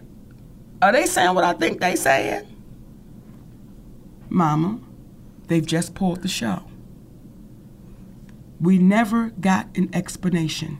are 0.82 0.92
they 0.92 1.06
saying 1.08 1.34
what 1.34 1.44
I 1.44 1.54
think 1.54 1.82
they 1.82 1.96
saying? 1.96 2.46
Mama, 4.30 4.80
they've 5.48 5.66
just 5.66 5.96
pulled 5.96 6.22
the 6.22 6.28
show. 6.28 6.64
We 8.60 8.78
never 8.78 9.32
got 9.40 9.76
an 9.76 9.90
explanation 9.94 10.78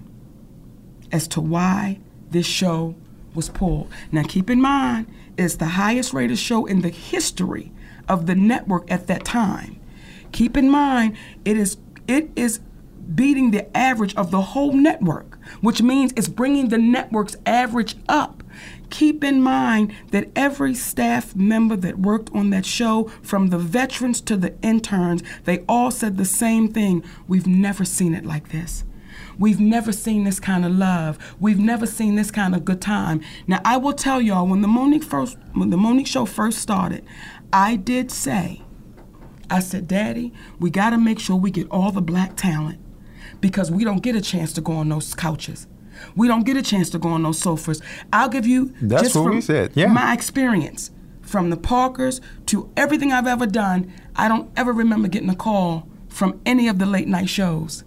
as 1.12 1.28
to 1.30 1.42
why 1.42 2.00
this 2.30 2.46
show 2.46 2.96
was 3.34 3.50
pulled. 3.50 3.92
Now 4.12 4.24
keep 4.24 4.50
in 4.50 4.62
mind, 4.62 5.08
it's 5.38 5.56
the 5.56 5.66
highest 5.66 6.14
rated 6.14 6.38
show 6.38 6.66
in 6.66 6.82
the 6.82 6.90
history 6.90 7.72
of 8.08 8.26
the 8.26 8.36
network 8.36 8.90
at 8.90 9.08
that 9.08 9.26
time. 9.26 9.80
Keep 10.32 10.58
in 10.58 10.70
mind, 10.70 11.16
it 11.44 11.58
is 11.58 11.78
it 12.08 12.30
is 12.36 12.60
beating 13.14 13.52
the 13.52 13.76
average 13.78 14.16
of 14.16 14.32
the 14.32 14.42
whole 14.42 14.74
network, 14.74 15.38
which 15.62 15.82
means 15.82 16.12
it's 16.16 16.28
bringing 16.28 16.70
the 16.70 16.78
network's 16.78 17.36
average 17.46 17.96
up. 18.10 18.44
Keep 18.90 19.24
in 19.24 19.42
mind 19.42 19.94
that 20.12 20.30
every 20.36 20.74
staff 20.74 21.36
member 21.36 21.76
that 21.76 22.00
worked 22.00 22.30
on 22.34 22.50
that 22.52 22.66
show, 22.66 23.06
from 23.22 23.48
the 23.48 23.58
veterans 23.58 24.22
to 24.22 24.38
the 24.38 24.54
interns, 24.62 25.24
they 25.44 25.64
all 25.68 25.92
said 25.92 26.18
the 26.18 26.26
same 26.26 26.68
thing. 26.68 27.04
We've 27.28 27.48
never 27.48 27.84
seen 27.86 28.14
it 28.14 28.26
like 28.26 28.50
this. 28.50 28.84
We've 29.38 29.60
never 29.60 29.92
seen 29.92 30.24
this 30.24 30.40
kind 30.40 30.66
of 30.66 30.72
love. 30.72 31.36
We've 31.40 31.60
never 31.60 31.86
seen 31.86 32.16
this 32.16 32.32
kind 32.32 32.56
of 32.56 32.64
good 32.64 32.82
time. 32.82 33.22
Now 33.48 33.60
I 33.66 33.78
will 33.78 33.94
tell 33.94 34.22
y'all 34.22 34.48
when 34.48 34.62
the 34.62 34.68
Mo'Nique 34.68 35.04
first 35.04 35.38
when 35.54 35.70
the 35.70 35.78
Mo'Nique 35.78 36.08
show 36.08 36.26
first 36.26 36.60
started, 36.60 37.06
I 37.56 37.78
did 37.78 38.12
say, 38.12 38.64
I 39.50 39.62
said, 39.62 39.88
Daddy, 39.88 40.34
we 40.60 40.70
got 40.70 40.90
to 40.90 40.98
make 40.98 41.20
sure 41.20 41.38
we 41.38 41.52
get 41.52 41.72
all 41.72 41.90
the 41.90 42.02
black 42.02 42.36
talent 42.36 42.80
because 43.40 43.72
we 43.72 43.86
don't 43.86 44.04
get 44.04 44.14
a 44.14 44.20
chance 44.20 44.52
to 44.54 44.62
go 44.62 44.74
on 44.74 44.90
those 44.90 45.14
couches. 45.14 45.66
We 46.18 46.28
don't 46.28 46.46
get 46.46 46.58
a 46.58 46.62
chance 46.62 46.90
to 46.90 47.00
go 47.00 47.08
on 47.08 47.24
those 47.24 47.40
sofas. 47.40 47.82
I'll 48.12 48.28
give 48.28 48.46
you 48.46 48.74
That's 48.82 49.04
just 49.04 49.16
what 49.16 49.24
from 49.24 49.36
we 49.36 49.42
said, 49.42 49.72
yeah. 49.74 49.88
my 49.88 50.14
experience 50.14 50.92
from 51.22 51.50
the 51.50 51.56
Parkers 51.56 52.20
to 52.48 52.70
everything 52.76 53.14
I've 53.14 53.26
ever 53.26 53.46
done. 53.46 53.90
I 54.18 54.28
don't 54.28 54.52
ever 54.58 54.74
remember 54.74 55.08
getting 55.08 55.30
a 55.30 55.36
call 55.36 55.88
from 56.10 56.42
any 56.46 56.68
of 56.68 56.78
the 56.78 56.86
late 56.86 57.08
night 57.08 57.30
shows. 57.30 57.86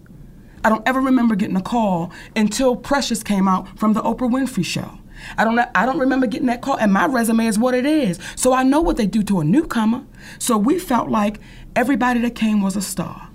I 0.65 0.71
don't 0.71 0.89
ever 0.89 0.99
remember 1.03 1.35
getting 1.37 1.57
a 1.57 1.63
call 1.63 2.11
until 2.35 2.75
Precious 2.75 3.23
came 3.23 3.47
out 3.47 3.79
from 3.79 3.93
the 3.93 4.01
Oprah 4.01 4.31
Winfrey 4.31 4.65
show. 4.65 4.99
I 5.37 5.45
don't 5.45 5.59
I 5.59 5.87
don't 5.87 5.99
remember 5.99 6.27
getting 6.27 6.47
that 6.47 6.61
call 6.61 6.79
and 6.79 6.93
my 6.93 7.07
resume 7.07 7.47
is 7.47 7.59
what 7.59 7.75
it 7.75 7.87
is. 7.87 8.19
So 8.37 8.53
I 8.53 8.63
know 8.63 8.81
what 8.81 8.97
they 8.97 9.07
do 9.07 9.23
to 9.25 9.41
a 9.41 9.45
newcomer. 9.45 10.05
So 10.39 10.57
we 10.57 10.79
felt 10.79 11.09
like 11.09 11.41
everybody 11.77 12.21
that 12.21 12.35
came 12.35 12.63
was 12.63 12.77
a 12.77 12.83
star. 12.83 13.29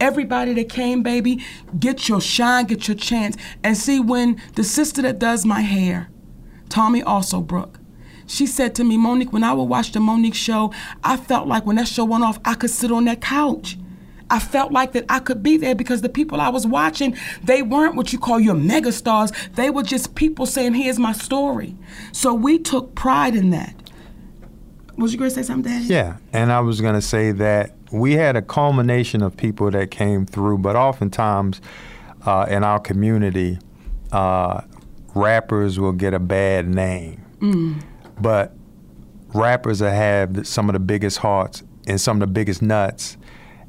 Everybody 0.00 0.54
that 0.54 0.68
came, 0.68 1.02
baby, 1.02 1.44
get 1.78 2.08
your 2.08 2.20
shine, 2.20 2.66
get 2.66 2.86
your 2.86 2.96
chance. 2.96 3.36
And 3.64 3.76
see 3.76 3.98
when 3.98 4.40
the 4.54 4.62
sister 4.62 5.02
that 5.02 5.18
does 5.18 5.44
my 5.44 5.60
hair, 5.60 6.08
Tommy 6.68 7.02
also 7.02 7.40
Brooke, 7.40 7.80
she 8.26 8.46
said 8.46 8.74
to 8.76 8.84
me, 8.84 8.96
Mo'Nique, 8.96 9.32
when 9.32 9.42
I 9.42 9.54
would 9.54 9.64
watch 9.64 9.92
the 9.92 10.00
Mo'Nique 10.00 10.34
show, 10.34 10.72
I 11.02 11.16
felt 11.16 11.48
like 11.48 11.66
when 11.66 11.76
that 11.76 11.88
show 11.88 12.04
went 12.04 12.22
off, 12.22 12.38
I 12.44 12.54
could 12.54 12.70
sit 12.70 12.92
on 12.92 13.06
that 13.06 13.20
couch. 13.20 13.76
I 14.30 14.38
felt 14.38 14.72
like 14.72 14.92
that 14.92 15.04
I 15.08 15.20
could 15.20 15.42
be 15.42 15.56
there 15.56 15.74
because 15.74 16.02
the 16.02 16.08
people 16.08 16.40
I 16.40 16.48
was 16.48 16.66
watching, 16.66 17.16
they 17.42 17.62
weren't 17.62 17.96
what 17.96 18.12
you 18.12 18.18
call 18.18 18.38
your 18.38 18.54
megastars. 18.54 19.32
They 19.54 19.70
were 19.70 19.82
just 19.82 20.14
people 20.14 20.46
saying, 20.46 20.74
here's 20.74 20.98
my 20.98 21.12
story. 21.12 21.76
So 22.12 22.34
we 22.34 22.58
took 22.58 22.94
pride 22.94 23.34
in 23.34 23.50
that. 23.50 23.74
Was 24.96 25.12
you 25.12 25.18
going 25.18 25.30
to 25.30 25.34
say 25.34 25.42
something, 25.42 25.72
Daddy? 25.72 25.86
Yeah, 25.86 26.16
and 26.32 26.50
I 26.50 26.60
was 26.60 26.80
going 26.80 26.94
to 26.94 27.02
say 27.02 27.30
that 27.32 27.76
we 27.92 28.14
had 28.14 28.36
a 28.36 28.42
culmination 28.42 29.22
of 29.22 29.36
people 29.36 29.70
that 29.70 29.90
came 29.90 30.26
through, 30.26 30.58
but 30.58 30.76
oftentimes 30.76 31.60
uh, 32.26 32.46
in 32.48 32.64
our 32.64 32.80
community, 32.80 33.58
uh, 34.10 34.62
rappers 35.14 35.78
will 35.78 35.92
get 35.92 36.14
a 36.14 36.18
bad 36.18 36.68
name. 36.68 37.24
But 38.20 38.54
rappers 39.34 39.78
that 39.80 39.92
have 39.92 40.46
some 40.46 40.68
of 40.68 40.72
the 40.72 40.80
biggest 40.80 41.18
hearts 41.18 41.62
and 41.86 42.00
some 42.00 42.16
of 42.16 42.20
the 42.20 42.32
biggest 42.32 42.62
nuts, 42.62 43.17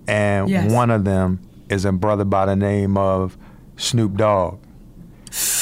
and 0.09 0.49
Yes. 0.49 0.71
one 0.71 0.89
of 0.89 1.03
them 1.05 1.39
is 1.69 1.85
a 1.85 1.91
brother 1.91 2.25
by 2.25 2.45
the 2.45 2.55
name 2.55 2.97
of 2.97 3.37
Snoop 3.77 4.17
Dogg, 4.17 4.59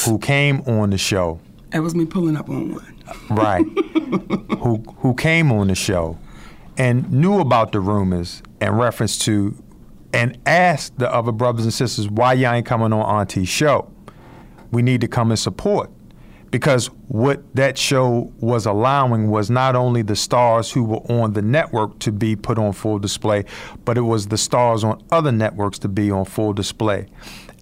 who 0.05 0.17
came 0.19 0.61
on 0.61 0.89
the 0.91 0.97
show. 0.97 1.39
That 1.71 1.83
was 1.83 1.93
me 1.95 2.05
pulling 2.05 2.37
up 2.37 2.49
on 2.49 2.71
one. 2.73 2.93
right, 3.29 3.65
who 4.59 4.83
who 4.99 5.13
came 5.15 5.51
on 5.51 5.67
the 5.67 5.75
show 5.75 6.17
and 6.77 7.11
knew 7.11 7.39
about 7.39 7.71
the 7.71 7.79
rumors 7.79 8.41
in 8.61 8.71
reference 8.73 9.17
to 9.19 9.55
and 10.13 10.37
asked 10.45 10.97
the 10.99 11.13
other 11.13 11.31
brothers 11.31 11.65
and 11.65 11.73
sisters 11.73 12.07
why 12.09 12.33
y'all 12.33 12.53
ain't 12.53 12.65
coming 12.65 12.93
on 12.93 13.01
Auntie's 13.01 13.49
show. 13.49 13.91
We 14.71 14.81
need 14.81 15.01
to 15.01 15.07
come 15.07 15.31
and 15.31 15.39
support. 15.39 15.89
Because 16.49 16.87
what 17.07 17.43
that 17.55 17.77
show 17.77 18.31
was 18.39 18.65
allowing 18.65 19.29
was 19.29 19.49
not 19.49 19.75
only 19.75 20.01
the 20.01 20.15
stars 20.15 20.71
who 20.71 20.83
were 20.83 21.11
on 21.11 21.33
the 21.33 21.41
network 21.41 21.99
to 21.99 22.11
be 22.11 22.35
put 22.35 22.57
on 22.57 22.71
full 22.73 22.99
display, 22.99 23.43
but 23.83 23.97
it 23.97 24.01
was 24.01 24.27
the 24.27 24.37
stars 24.37 24.83
on 24.83 25.03
other 25.11 25.31
networks 25.31 25.77
to 25.79 25.87
be 25.87 26.09
on 26.09 26.25
full 26.25 26.53
display. 26.53 27.07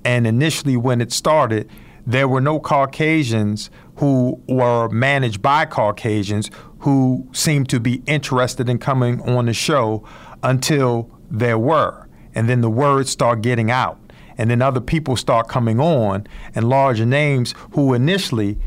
And 0.04 0.28
initially, 0.28 0.78
when 0.78 1.02
it 1.02 1.12
started, 1.12 1.70
there 2.06 2.28
were 2.28 2.42
no 2.42 2.60
Caucasians 2.60 3.72
who 3.96 4.40
were 4.48 4.88
managed 4.90 5.42
by 5.42 5.66
Caucasians 5.66 6.52
who 6.80 7.28
seemed 7.32 7.70
to 7.70 7.80
be 7.80 8.04
interested 8.06 8.70
in 8.70 8.78
coming 8.78 9.20
on 9.22 9.48
the 9.48 9.54
show 9.54 10.08
until 10.44 11.10
there 11.32 11.58
were. 11.58 12.08
And 12.36 12.48
then 12.48 12.62
the 12.62 12.70
word 12.70 13.08
started 13.08 13.44
getting 13.44 13.72
out. 13.72 14.00
And 14.38 14.50
then 14.50 14.62
other 14.62 14.82
people 14.82 15.16
start 15.16 15.48
coming 15.48 15.80
on 15.80 16.28
and 16.54 16.70
larger 16.70 17.06
names 17.06 17.56
who 17.72 17.94
initially 17.94 18.58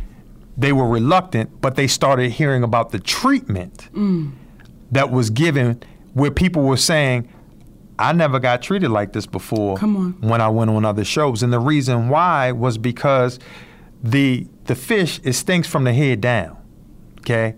they 0.58 0.72
were 0.72 0.88
reluctant, 0.88 1.60
but 1.60 1.76
they 1.76 1.86
started 1.86 2.32
hearing 2.32 2.64
about 2.64 2.90
the 2.90 2.98
treatment 2.98 3.88
mm. 3.94 4.32
that 4.90 5.10
was 5.10 5.30
given 5.30 5.80
where 6.14 6.32
people 6.32 6.62
were 6.64 6.76
saying, 6.76 7.32
I 7.98 8.12
never 8.12 8.40
got 8.40 8.60
treated 8.60 8.90
like 8.90 9.12
this 9.12 9.24
before 9.24 9.76
Come 9.76 9.96
on. 9.96 10.12
when 10.20 10.40
I 10.40 10.48
went 10.48 10.70
on 10.70 10.84
other 10.84 11.04
shows. 11.04 11.44
And 11.44 11.52
the 11.52 11.60
reason 11.60 12.08
why 12.08 12.52
was 12.52 12.76
because 12.76 13.38
the 14.02 14.46
the 14.64 14.74
fish 14.74 15.20
it 15.24 15.32
stinks 15.32 15.68
from 15.68 15.84
the 15.84 15.92
head 15.92 16.20
down. 16.20 16.56
Okay? 17.20 17.54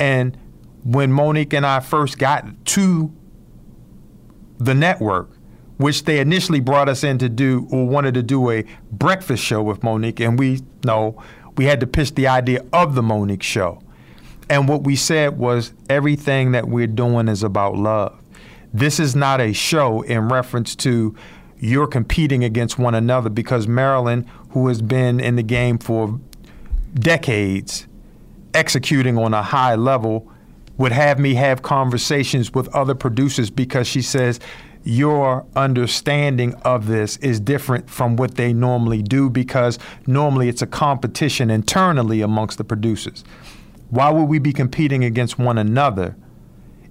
And 0.00 0.36
when 0.84 1.12
Mo'Nique 1.12 1.52
and 1.52 1.66
I 1.66 1.80
first 1.80 2.18
got 2.18 2.46
to 2.66 3.12
the 4.58 4.74
network, 4.74 5.30
which 5.76 6.04
they 6.04 6.18
initially 6.18 6.60
brought 6.60 6.88
us 6.88 7.04
in 7.04 7.18
to 7.18 7.28
do 7.28 7.68
or 7.70 7.86
wanted 7.86 8.14
to 8.14 8.22
do 8.22 8.50
a 8.50 8.64
breakfast 8.90 9.44
show 9.44 9.62
with 9.62 9.80
Mo'Nique, 9.80 10.20
and 10.20 10.38
we 10.38 10.60
no, 10.84 11.22
we 11.58 11.64
had 11.64 11.80
to 11.80 11.86
pitch 11.86 12.14
the 12.14 12.28
idea 12.28 12.64
of 12.72 12.94
the 12.94 13.02
Mo'Nique 13.02 13.42
show. 13.42 13.82
And 14.48 14.68
what 14.68 14.84
we 14.84 14.96
said 14.96 15.36
was 15.36 15.72
everything 15.90 16.52
that 16.52 16.68
we're 16.68 16.86
doing 16.86 17.28
is 17.28 17.42
about 17.42 17.76
love. 17.76 18.18
This 18.72 19.00
is 19.00 19.16
not 19.16 19.40
a 19.40 19.52
show 19.52 20.02
in 20.02 20.28
reference 20.28 20.76
to 20.76 21.14
you're 21.58 21.88
competing 21.88 22.44
against 22.44 22.78
one 22.78 22.94
another 22.94 23.28
because 23.28 23.66
Marilyn, 23.66 24.24
who 24.50 24.68
has 24.68 24.80
been 24.80 25.18
in 25.18 25.34
the 25.34 25.42
game 25.42 25.78
for 25.78 26.18
decades, 26.94 27.86
executing 28.54 29.18
on 29.18 29.34
a 29.34 29.42
high 29.42 29.74
level 29.74 30.30
would 30.76 30.92
have 30.92 31.18
me 31.18 31.34
have 31.34 31.62
conversations 31.62 32.54
with 32.54 32.68
other 32.68 32.94
producers 32.94 33.50
because 33.50 33.88
she 33.88 34.00
says 34.00 34.38
your 34.84 35.44
understanding 35.54 36.54
of 36.62 36.86
this 36.86 37.16
is 37.18 37.40
different 37.40 37.90
from 37.90 38.16
what 38.16 38.36
they 38.36 38.52
normally 38.52 39.02
do 39.02 39.28
because 39.28 39.78
normally 40.06 40.48
it's 40.48 40.62
a 40.62 40.66
competition 40.66 41.50
internally 41.50 42.20
amongst 42.20 42.58
the 42.58 42.64
producers. 42.64 43.24
Why 43.90 44.10
would 44.10 44.24
we 44.24 44.38
be 44.38 44.52
competing 44.52 45.04
against 45.04 45.38
one 45.38 45.58
another 45.58 46.16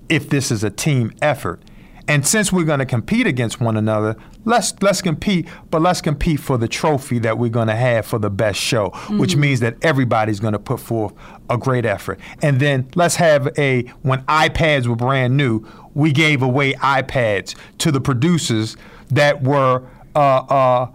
if 0.10 0.30
this 0.30 0.52
is 0.52 0.64
a 0.64 0.70
team 0.70 1.14
effort? 1.22 1.62
And 2.08 2.26
since 2.26 2.52
we're 2.52 2.64
going 2.64 2.80
to 2.80 2.86
compete 2.86 3.28
against 3.28 3.60
one 3.60 3.78
another, 3.78 4.16
let's 4.46 4.74
let's 4.82 5.02
compete, 5.02 5.48
but 5.70 5.82
let's 5.82 6.02
compete 6.02 6.40
for 6.40 6.58
the 6.58 6.68
trophy 6.68 7.20
that 7.20 7.38
we're 7.38 7.50
going 7.50 7.68
to 7.68 7.76
have 7.76 8.06
for 8.06 8.20
the 8.20 8.30
best 8.30 8.60
show, 8.60 8.90
mm-hmm. 8.90 9.20
which 9.20 9.36
means 9.36 9.60
that 9.60 9.76
everybody's 9.82 10.40
going 10.40 10.54
to 10.54 10.60
put 10.60 10.80
forth 10.80 11.14
a 11.50 11.58
great 11.58 11.86
effort. 11.86 12.20
And 12.42 12.60
then 12.60 12.90
let's 12.96 13.16
have 13.16 13.50
a 13.58 13.84
when 14.02 14.22
iPads 14.24 14.88
were 14.88 14.96
brand 14.96 15.36
new, 15.36 15.66
we 15.94 16.12
gave 16.12 16.42
away 16.42 16.74
iPads 16.74 17.56
to 17.80 17.92
the 17.92 18.00
producers 18.00 18.78
that 19.10 19.44
were 19.44 19.84
uh, 20.16 20.20
uh, 20.20 20.92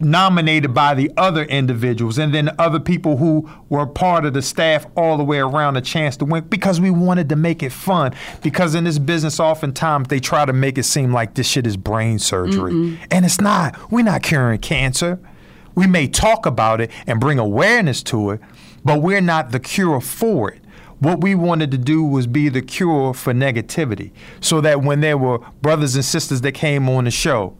nominated 0.00 0.72
by 0.72 0.94
the 0.94 1.10
other 1.16 1.44
individuals 1.44 2.18
and 2.18 2.34
then 2.34 2.50
other 2.58 2.80
people 2.80 3.18
who 3.18 3.48
were 3.68 3.86
part 3.86 4.24
of 4.24 4.32
the 4.32 4.42
staff 4.42 4.86
all 4.96 5.16
the 5.16 5.24
way 5.24 5.38
around 5.38 5.76
a 5.76 5.80
chance 5.80 6.16
to 6.16 6.24
win 6.24 6.44
because 6.44 6.80
we 6.80 6.90
wanted 6.90 7.28
to 7.28 7.36
make 7.36 7.62
it 7.62 7.70
fun. 7.70 8.14
Because 8.42 8.74
in 8.74 8.84
this 8.84 8.98
business, 8.98 9.38
oftentimes 9.38 10.08
they 10.08 10.20
try 10.20 10.44
to 10.44 10.52
make 10.52 10.78
it 10.78 10.84
seem 10.84 11.12
like 11.12 11.34
this 11.34 11.46
shit 11.46 11.66
is 11.66 11.76
brain 11.76 12.18
surgery. 12.18 12.72
Mm-mm. 12.72 12.98
And 13.10 13.24
it's 13.24 13.40
not. 13.40 13.90
We're 13.90 14.04
not 14.04 14.22
curing 14.22 14.58
cancer. 14.58 15.18
We 15.74 15.86
may 15.86 16.08
talk 16.08 16.46
about 16.46 16.80
it 16.80 16.90
and 17.06 17.20
bring 17.20 17.38
awareness 17.38 18.02
to 18.04 18.30
it, 18.30 18.40
but 18.84 19.02
we're 19.02 19.20
not 19.20 19.52
the 19.52 19.60
cure 19.60 20.00
for 20.00 20.50
it. 20.50 20.60
What 20.98 21.22
we 21.22 21.34
wanted 21.34 21.70
to 21.70 21.78
do 21.78 22.04
was 22.04 22.26
be 22.26 22.50
the 22.50 22.60
cure 22.60 23.14
for 23.14 23.32
negativity 23.32 24.10
so 24.40 24.60
that 24.60 24.82
when 24.82 25.00
there 25.00 25.16
were 25.16 25.38
brothers 25.62 25.94
and 25.94 26.04
sisters 26.04 26.42
that 26.42 26.52
came 26.52 26.88
on 26.90 27.04
the 27.04 27.10
show, 27.10 27.56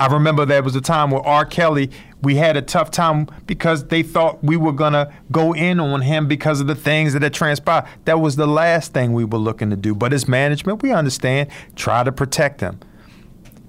I 0.00 0.06
remember 0.12 0.44
there 0.44 0.62
was 0.62 0.74
a 0.74 0.80
time 0.80 1.10
where 1.10 1.22
R. 1.22 1.44
Kelly, 1.44 1.90
we 2.20 2.36
had 2.36 2.56
a 2.56 2.62
tough 2.62 2.90
time 2.90 3.28
because 3.46 3.86
they 3.86 4.02
thought 4.02 4.42
we 4.42 4.56
were 4.56 4.72
going 4.72 4.94
to 4.94 5.12
go 5.30 5.54
in 5.54 5.78
on 5.78 6.02
him 6.02 6.26
because 6.26 6.60
of 6.60 6.66
the 6.66 6.74
things 6.74 7.12
that 7.12 7.22
had 7.22 7.34
transpired. 7.34 7.86
That 8.04 8.20
was 8.20 8.36
the 8.36 8.46
last 8.46 8.92
thing 8.92 9.12
we 9.12 9.24
were 9.24 9.38
looking 9.38 9.70
to 9.70 9.76
do. 9.76 9.94
But 9.94 10.12
as 10.12 10.26
management, 10.26 10.82
we 10.82 10.90
understand, 10.90 11.50
try 11.76 12.02
to 12.02 12.10
protect 12.10 12.60
him. 12.60 12.80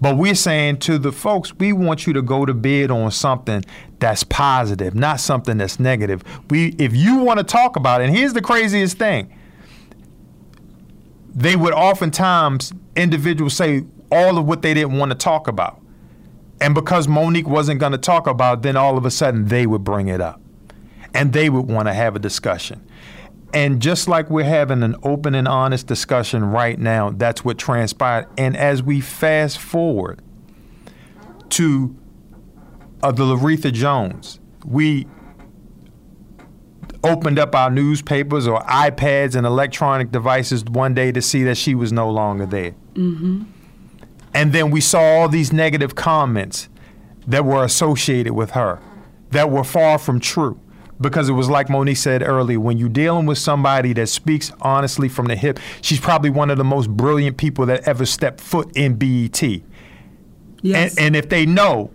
But 0.01 0.17
we're 0.17 0.35
saying 0.35 0.79
to 0.79 0.97
the 0.97 1.11
folks, 1.11 1.53
we 1.55 1.73
want 1.73 2.05
you 2.05 2.13
to 2.13 2.21
go 2.21 2.45
to 2.45 2.53
bed 2.53 2.91
on 2.91 3.11
something 3.11 3.63
that's 3.99 4.23
positive, 4.23 4.93
not 4.93 5.19
something 5.19 5.57
that's 5.57 5.79
negative. 5.79 6.23
We, 6.49 6.75
if 6.77 6.95
you 6.95 7.17
want 7.19 7.39
to 7.39 7.45
talk 7.45 7.75
about 7.75 8.01
it, 8.01 8.05
and 8.05 8.15
here's 8.15 8.33
the 8.33 8.41
craziest 8.41 8.97
thing 8.97 9.33
they 11.33 11.55
would 11.55 11.73
oftentimes, 11.73 12.71
individuals 12.95 13.55
say 13.55 13.85
all 14.09 14.37
of 14.37 14.45
what 14.45 14.61
they 14.61 14.73
didn't 14.73 14.97
want 14.97 15.11
to 15.11 15.17
talk 15.17 15.47
about. 15.47 15.81
And 16.61 16.73
because 16.73 17.07
Mo'Nique 17.07 17.45
wasn't 17.45 17.79
going 17.79 17.91
to 17.91 17.97
talk 17.97 18.27
about 18.27 18.59
it, 18.59 18.63
then 18.63 18.77
all 18.77 18.97
of 18.97 19.05
a 19.05 19.11
sudden 19.11 19.45
they 19.47 19.65
would 19.65 19.83
bring 19.83 20.07
it 20.07 20.21
up. 20.21 20.41
And 21.13 21.33
they 21.33 21.49
would 21.49 21.69
want 21.69 21.87
to 21.87 21.93
have 21.93 22.15
a 22.15 22.19
discussion. 22.19 22.85
And 23.53 23.81
just 23.81 24.07
like 24.09 24.29
we're 24.29 24.43
having 24.43 24.83
an 24.83 24.95
open 25.03 25.33
and 25.33 25.47
honest 25.47 25.87
discussion 25.87 26.43
right 26.43 26.77
now, 26.77 27.11
that's 27.11 27.45
what 27.45 27.57
transpired. 27.57 28.27
And 28.37 28.57
as 28.57 28.83
we 28.83 28.99
fast 28.99 29.59
forward 29.59 30.21
to 31.51 31.95
uh, 33.01 33.11
the 33.11 33.23
Loretha 33.23 33.71
Jones, 33.71 34.39
we 34.65 35.07
opened 37.05 37.39
up 37.39 37.55
our 37.55 37.69
newspapers 37.69 38.47
or 38.47 38.59
iPads 38.61 39.35
and 39.35 39.45
electronic 39.45 40.11
devices 40.11 40.65
one 40.65 40.93
day 40.93 41.11
to 41.11 41.21
see 41.21 41.43
that 41.43 41.55
she 41.55 41.75
was 41.75 41.93
no 41.93 42.09
longer 42.09 42.45
there. 42.45 42.71
Mm-hmm. 42.95 43.43
And 44.35 44.51
then 44.51 44.69
we 44.69 44.81
saw 44.81 44.99
all 44.99 45.29
these 45.29 45.53
negative 45.53 45.95
comments 45.95 46.67
that 47.25 47.45
were 47.45 47.63
associated 47.63 48.33
with 48.33 48.51
her 48.51 48.81
that 49.31 49.49
were 49.49 49.63
far 49.63 49.97
from 49.97 50.19
true. 50.19 50.59
Because 50.99 51.27
it 51.27 51.33
was 51.33 51.49
like 51.49 51.69
Monique 51.69 51.97
said 51.97 52.21
earlier, 52.21 52.59
when 52.59 52.77
you're 52.77 52.89
dealing 52.89 53.25
with 53.25 53.37
somebody 53.37 53.93
that 53.93 54.07
speaks 54.07 54.51
honestly 54.61 55.09
from 55.09 55.25
the 55.25 55.35
hip, 55.35 55.59
she's 55.81 55.99
probably 55.99 56.29
one 56.29 56.49
of 56.49 56.57
the 56.57 56.63
most 56.63 56.89
brilliant 56.89 57.37
people 57.37 57.65
that 57.65 57.87
ever 57.87 58.05
stepped 58.05 58.39
foot 58.39 58.69
in 58.75 58.95
BET. 58.95 59.41
Yes. 60.61 60.97
And, 60.97 60.99
and 60.99 61.15
if 61.15 61.29
they 61.29 61.45
know 61.45 61.91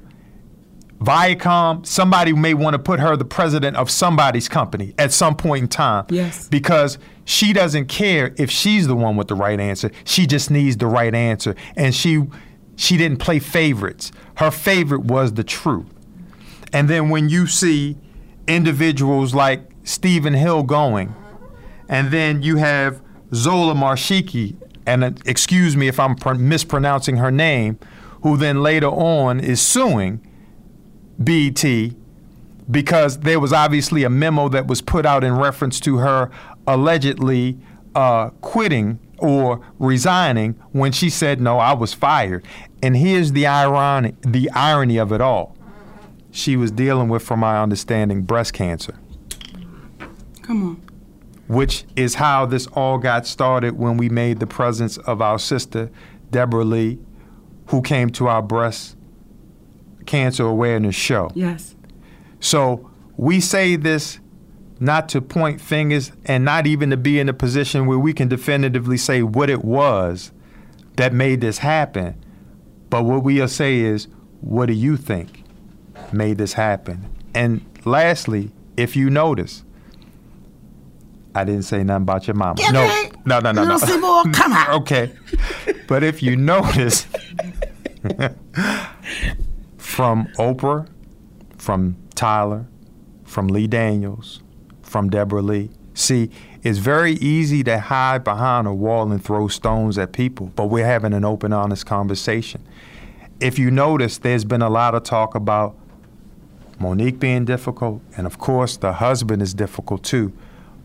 Viacom, 1.01 1.87
somebody 1.87 2.35
may 2.35 2.53
want 2.53 2.75
to 2.75 2.79
put 2.79 3.01
her 3.01 3.17
the 3.17 3.25
president 3.25 3.77
of 3.77 3.91
somebody's 3.91 4.49
company 4.49 4.95
at 4.99 5.13
some 5.13 5.35
point 5.35 5.63
in 5.63 5.69
time. 5.69 6.05
Yes. 6.11 6.47
Because 6.49 6.99
she 7.25 7.55
doesn't 7.55 7.87
care 7.87 8.35
if 8.37 8.51
she's 8.51 8.87
the 8.87 8.95
one 8.95 9.17
with 9.17 9.29
the 9.29 9.35
right 9.35 9.59
answer. 9.59 9.91
She 10.05 10.27
just 10.27 10.51
needs 10.51 10.77
the 10.77 10.87
right 10.87 11.15
answer. 11.15 11.55
And 11.75 11.95
she 11.95 12.27
she 12.77 12.97
didn't 12.97 13.19
play 13.19 13.39
favorites. 13.39 14.13
Her 14.37 14.51
favorite 14.51 15.03
was 15.03 15.35
the 15.35 15.45
truth. 15.45 15.87
And 16.73 16.89
then 16.89 17.09
when 17.09 17.29
you 17.29 17.47
see 17.47 17.97
individuals 18.47 19.35
like 19.35 19.63
Stephen 19.85 20.35
Hill 20.35 20.63
going, 20.63 21.15
and 21.89 22.11
then 22.11 22.43
you 22.43 22.57
have 22.57 23.03
Zola 23.35 23.75
Mashariki, 23.75 24.57
and 24.87 25.05
uh, 25.05 25.11
excuse 25.25 25.77
me 25.77 25.89
if 25.89 25.99
I'm 25.99 26.15
pr- 26.15 26.35
mispronouncing 26.35 27.17
her 27.17 27.31
name, 27.31 27.79
who 28.23 28.37
then 28.37 28.63
later 28.63 28.89
on 28.89 29.41
is 29.41 29.61
suing 29.63 30.27
BET 31.23 31.65
because 32.71 33.21
there 33.21 33.41
was 33.41 33.53
obviously 33.53 34.05
a 34.05 34.11
memo 34.11 34.49
that 34.49 34.67
was 34.67 34.81
put 34.81 35.05
out 35.05 35.25
in 35.25 35.37
reference 35.37 35.81
to 35.81 35.99
her 35.99 36.31
allegedly 36.67 37.59
uh, 37.95 38.31
quitting 38.41 38.99
or 39.19 39.61
resigning 39.79 40.53
when 40.73 40.93
she 40.93 41.11
said, 41.11 41.41
"No, 41.41 41.59
I 41.59 41.73
was 41.75 41.93
fired." 41.93 42.45
And 42.83 42.97
here's 42.97 43.33
the 43.33 43.47
irony, 43.47 44.15
the 44.23 44.51
irony 44.53 44.97
of 44.97 45.13
it 45.13 45.21
all. 45.21 45.57
She 46.31 46.57
was 46.57 46.71
dealing 46.71 47.09
with, 47.09 47.23
from 47.23 47.41
my 47.41 47.61
understanding, 47.61 48.23
breast 48.23 48.53
cancer. 48.53 48.95
Come 50.43 50.63
on. 50.63 50.83
Which 51.49 51.85
is 51.97 52.15
how 52.15 52.47
this 52.47 52.69
all 52.69 52.99
got 52.99 53.27
started 53.27 53.77
when 53.77 53.97
we 53.97 54.09
made 54.09 54.39
the 54.39 54.47
presence 54.47 54.97
of 54.99 55.21
our 55.21 55.39
sister, 55.39 55.91
Debra 56.31 56.65
Lee, 56.65 56.99
who 57.67 57.83
came 57.83 58.11
to 58.11 58.29
our 58.29 58.41
breast 58.41 58.97
Cancer 60.07 60.47
Awareness 60.47 60.95
Show. 60.95 61.31
Yes. 61.35 61.75
So 62.41 62.91
we 63.17 63.41
say 63.41 63.77
this 63.77 64.19
not 64.81 65.09
to 65.11 65.21
point 65.21 65.61
fingers 65.61 66.11
and 66.25 66.45
not 66.45 66.67
even 66.67 66.91
to 66.91 66.97
be 66.97 67.21
in 67.21 67.29
a 67.29 67.35
position 67.35 67.87
where 67.87 67.99
we 67.99 68.15
can 68.15 68.29
definitively 68.29 68.97
say 68.97 69.23
what 69.23 69.51
it 69.51 69.63
was 69.65 70.33
that 70.97 71.13
made 71.13 71.41
this 71.41 71.59
happen. 71.59 72.23
But 72.89 73.05
what 73.05 73.23
we'll 73.23 73.47
say 73.47 73.81
is, 73.81 74.09
what 74.41 74.67
do 74.67 74.73
you 74.73 74.97
think 74.97 75.45
made 76.13 76.39
this 76.39 76.55
happen? 76.55 77.09
And 77.35 77.65
lastly, 77.85 78.51
if 78.77 78.97
you 78.97 79.11
notice, 79.11 79.65
I 81.35 81.45
didn't 81.45 81.63
say 81.63 81.85
nothing 81.85 82.03
about 82.03 82.27
your 82.27 82.35
mama. 82.35 82.55
Get 82.55 82.73
no, 82.73 82.85
it? 82.85 83.15
no, 83.25 83.39
no, 83.39 83.53
no, 83.53 83.65
no. 83.65 84.01
More, 84.01 84.25
come 84.33 84.53
on. 84.53 84.71
okay. 84.83 85.13
But 85.87 86.03
if 86.03 86.23
you 86.23 86.37
notice, 86.37 87.07
from 90.01 90.27
Oprah, 90.39 90.89
from 91.59 91.95
Tyler, 92.15 92.65
from 93.25 93.49
Lee 93.49 93.67
Daniels, 93.67 94.41
from 94.81 95.11
Debra 95.11 95.43
Lee. 95.43 95.69
See, 95.93 96.31
it's 96.63 96.79
very 96.79 97.17
easy 97.17 97.63
to 97.65 97.79
hide 97.79 98.25
behind 98.25 98.67
a 98.67 98.73
wall 98.73 99.13
and 99.13 99.23
throw 99.23 99.49
stones 99.49 99.99
at 99.99 100.13
people, 100.13 100.53
but 100.57 100.69
we're 100.69 100.87
having 100.87 101.13
an 101.13 101.23
open, 101.27 101.53
honest 101.53 101.85
conversation. 101.85 102.67
If 103.41 103.59
you 103.59 103.71
notice, 103.71 104.17
there's 104.17 104.47
been 104.47 104.63
a 104.63 104.71
lot 104.71 104.95
of 104.95 105.03
talk 105.03 105.35
about 105.35 105.77
Mo'Nique 106.79 107.19
being 107.19 107.45
difficult, 107.45 108.01
and 108.17 108.27
of 108.27 108.39
course, 108.39 108.79
the 108.79 108.95
husband 108.95 109.43
is 109.43 109.53
difficult 109.53 110.03
too, 110.03 110.33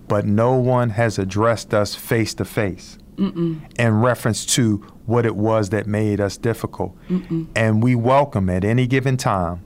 but 0.10 0.26
no 0.26 0.56
one 0.56 0.90
has 0.90 1.18
addressed 1.18 1.74
us 1.74 1.96
face 1.96 2.34
to 2.34 2.44
face 2.44 2.98
in 3.18 4.02
reference 4.02 4.46
to 4.46 4.78
what 5.06 5.26
it 5.26 5.36
was 5.36 5.70
that 5.70 5.88
made 5.88 6.20
us 6.20 6.38
difficult. 6.38 6.96
Mm-mm. 7.10 7.48
And 7.56 7.84
we 7.84 7.96
welcome 7.96 8.50
at 8.50 8.64
any 8.64 8.88
given 8.88 9.18
time 9.18 9.62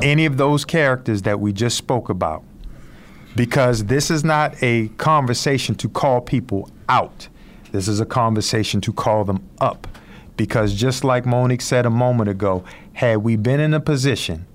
any 0.00 0.24
of 0.26 0.36
those 0.36 0.64
characters 0.64 1.22
that 1.22 1.40
we 1.40 1.52
just 1.52 1.76
spoke 1.76 2.08
about. 2.08 2.44
Because 3.36 3.84
this 3.84 4.10
is 4.10 4.24
not 4.24 4.60
a 4.62 4.88
conversation 4.96 5.74
to 5.76 5.88
call 5.88 6.20
people 6.20 6.70
out. 6.88 7.28
This 7.72 7.88
is 7.88 8.00
a 8.00 8.06
conversation 8.06 8.80
to 8.82 8.92
call 8.92 9.24
them 9.24 9.46
up. 9.60 9.86
Because 10.36 10.74
just 10.74 11.04
like 11.04 11.24
Mo'Nique 11.24 11.62
said 11.62 11.84
a 11.84 11.90
moment 11.90 12.30
ago, 12.30 12.64
had 12.94 13.18
we 13.18 13.36
been 13.36 13.60
in 13.60 13.74
a 13.74 13.80
position 13.80 14.46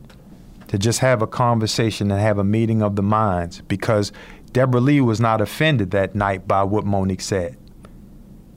to 0.68 0.78
just 0.78 1.00
have 1.00 1.22
a 1.22 1.28
conversation 1.28 2.10
and 2.10 2.20
have 2.20 2.38
a 2.38 2.44
meeting 2.44 2.82
of 2.82 2.96
the 2.96 3.04
minds, 3.04 3.62
because 3.68 4.12
Debra 4.54 4.80
Lee 4.80 5.02
was 5.02 5.20
not 5.20 5.42
offended 5.42 5.92
that 5.92 6.16
night 6.16 6.48
by 6.48 6.64
what 6.64 6.86
Mo'Nique 6.86 7.22
said 7.22 7.58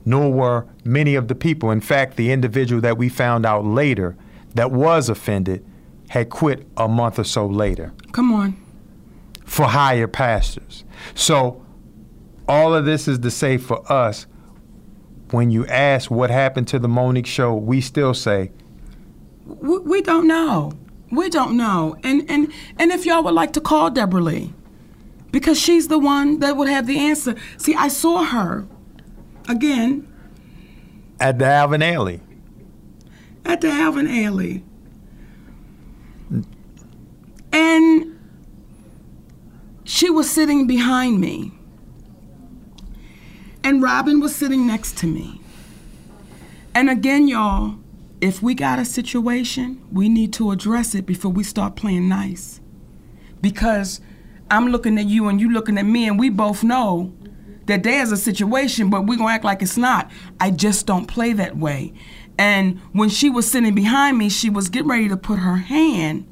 nor 0.05 0.31
were 0.31 0.65
many 0.85 1.15
of 1.15 1.27
the 1.27 1.35
people. 1.35 1.69
In 1.69 1.81
fact, 1.81 2.15
the 2.15 2.31
individual 2.31 2.79
that 2.81 2.97
we 2.97 3.09
found 3.09 3.45
out 3.45 3.65
later 3.65 4.15
that 4.55 4.71
was 4.71 5.09
offended 5.09 5.65
had 6.07 6.29
quit 6.29 6.65
a 6.77 6.87
month 6.87 7.19
or 7.19 7.25
so 7.25 7.45
later. 7.45 7.91
Come 8.13 8.31
on. 8.31 8.55
for 9.43 9.65
higher 9.65 10.07
pastors. 10.07 10.85
So 11.13 11.61
all 12.47 12.73
of 12.73 12.85
this 12.85 13.07
is 13.07 13.19
to 13.19 13.31
say 13.31 13.57
for 13.57 13.89
us, 13.91 14.27
when 15.31 15.51
you 15.51 15.65
ask 15.67 16.09
what 16.09 16.29
happened 16.29 16.69
to 16.69 16.79
the 16.79 16.87
Mo'Nique 16.87 17.25
show, 17.25 17.53
we 17.55 17.81
still 17.81 18.13
say, 18.13 18.51
we, 19.45 19.79
we 19.79 20.01
don't 20.01 20.27
know. 20.27 20.71
We 21.11 21.29
don't 21.29 21.57
know. 21.57 21.97
And 22.03 22.29
and 22.29 22.51
and 22.79 22.91
if 22.91 23.05
y'all 23.05 23.23
would 23.23 23.33
like 23.33 23.53
to 23.53 23.61
call 23.61 23.89
Debra 23.89 24.21
Lee, 24.21 24.53
because 25.31 25.59
she's 25.59 25.87
the 25.87 25.99
one 25.99 26.39
that 26.39 26.57
would 26.57 26.69
have 26.69 26.87
the 26.87 26.97
answer. 26.99 27.35
See, 27.57 27.75
I 27.75 27.87
saw 27.87 28.23
her 28.23 28.67
again 29.47 30.07
at 31.19 31.39
the 31.39 31.45
Alvin 31.45 31.81
Ailey. 31.81 32.21
At 33.45 33.61
the 33.61 33.69
Alvin 33.69 34.07
Ailey. 34.07 34.63
And 37.51 38.19
she 39.83 40.09
was 40.09 40.29
sitting 40.29 40.67
behind 40.67 41.19
me. 41.19 41.53
And 43.63 43.81
Robin 43.81 44.19
was 44.19 44.35
sitting 44.35 44.67
next 44.67 44.97
to 44.99 45.07
me. 45.07 45.41
And 46.73 46.89
again, 46.89 47.27
y'all, 47.27 47.79
if 48.21 48.41
we 48.41 48.53
got 48.53 48.79
a 48.79 48.85
situation, 48.85 49.81
we 49.91 50.09
need 50.09 50.33
to 50.33 50.51
address 50.51 50.93
it 50.93 51.05
before 51.05 51.31
we 51.31 51.43
start 51.43 51.75
playing 51.75 52.07
nice. 52.07 52.61
Because 53.41 54.01
I'm 54.49 54.67
looking 54.69 54.97
at 54.97 55.05
you 55.05 55.27
and 55.27 55.39
you 55.39 55.51
looking 55.51 55.77
at 55.77 55.85
me, 55.85 56.07
and 56.07 56.19
we 56.19 56.29
both 56.29 56.63
know 56.63 57.13
that 57.65 57.83
there's 57.83 58.11
a 58.11 58.17
situation, 58.17 58.89
but 58.89 59.05
we're 59.05 59.17
gonna 59.17 59.33
act 59.33 59.43
like 59.43 59.61
it's 59.61 59.77
not. 59.77 60.09
I 60.39 60.51
just 60.51 60.85
don't 60.85 61.05
play 61.05 61.33
that 61.33 61.57
way. 61.57 61.93
And 62.37 62.79
when 62.93 63.09
she 63.09 63.29
was 63.29 63.49
sitting 63.49 63.75
behind 63.75 64.17
me, 64.17 64.29
she 64.29 64.49
was 64.49 64.69
getting 64.69 64.89
ready 64.89 65.09
to 65.09 65.17
put 65.17 65.39
her 65.39 65.57
hand 65.57 66.27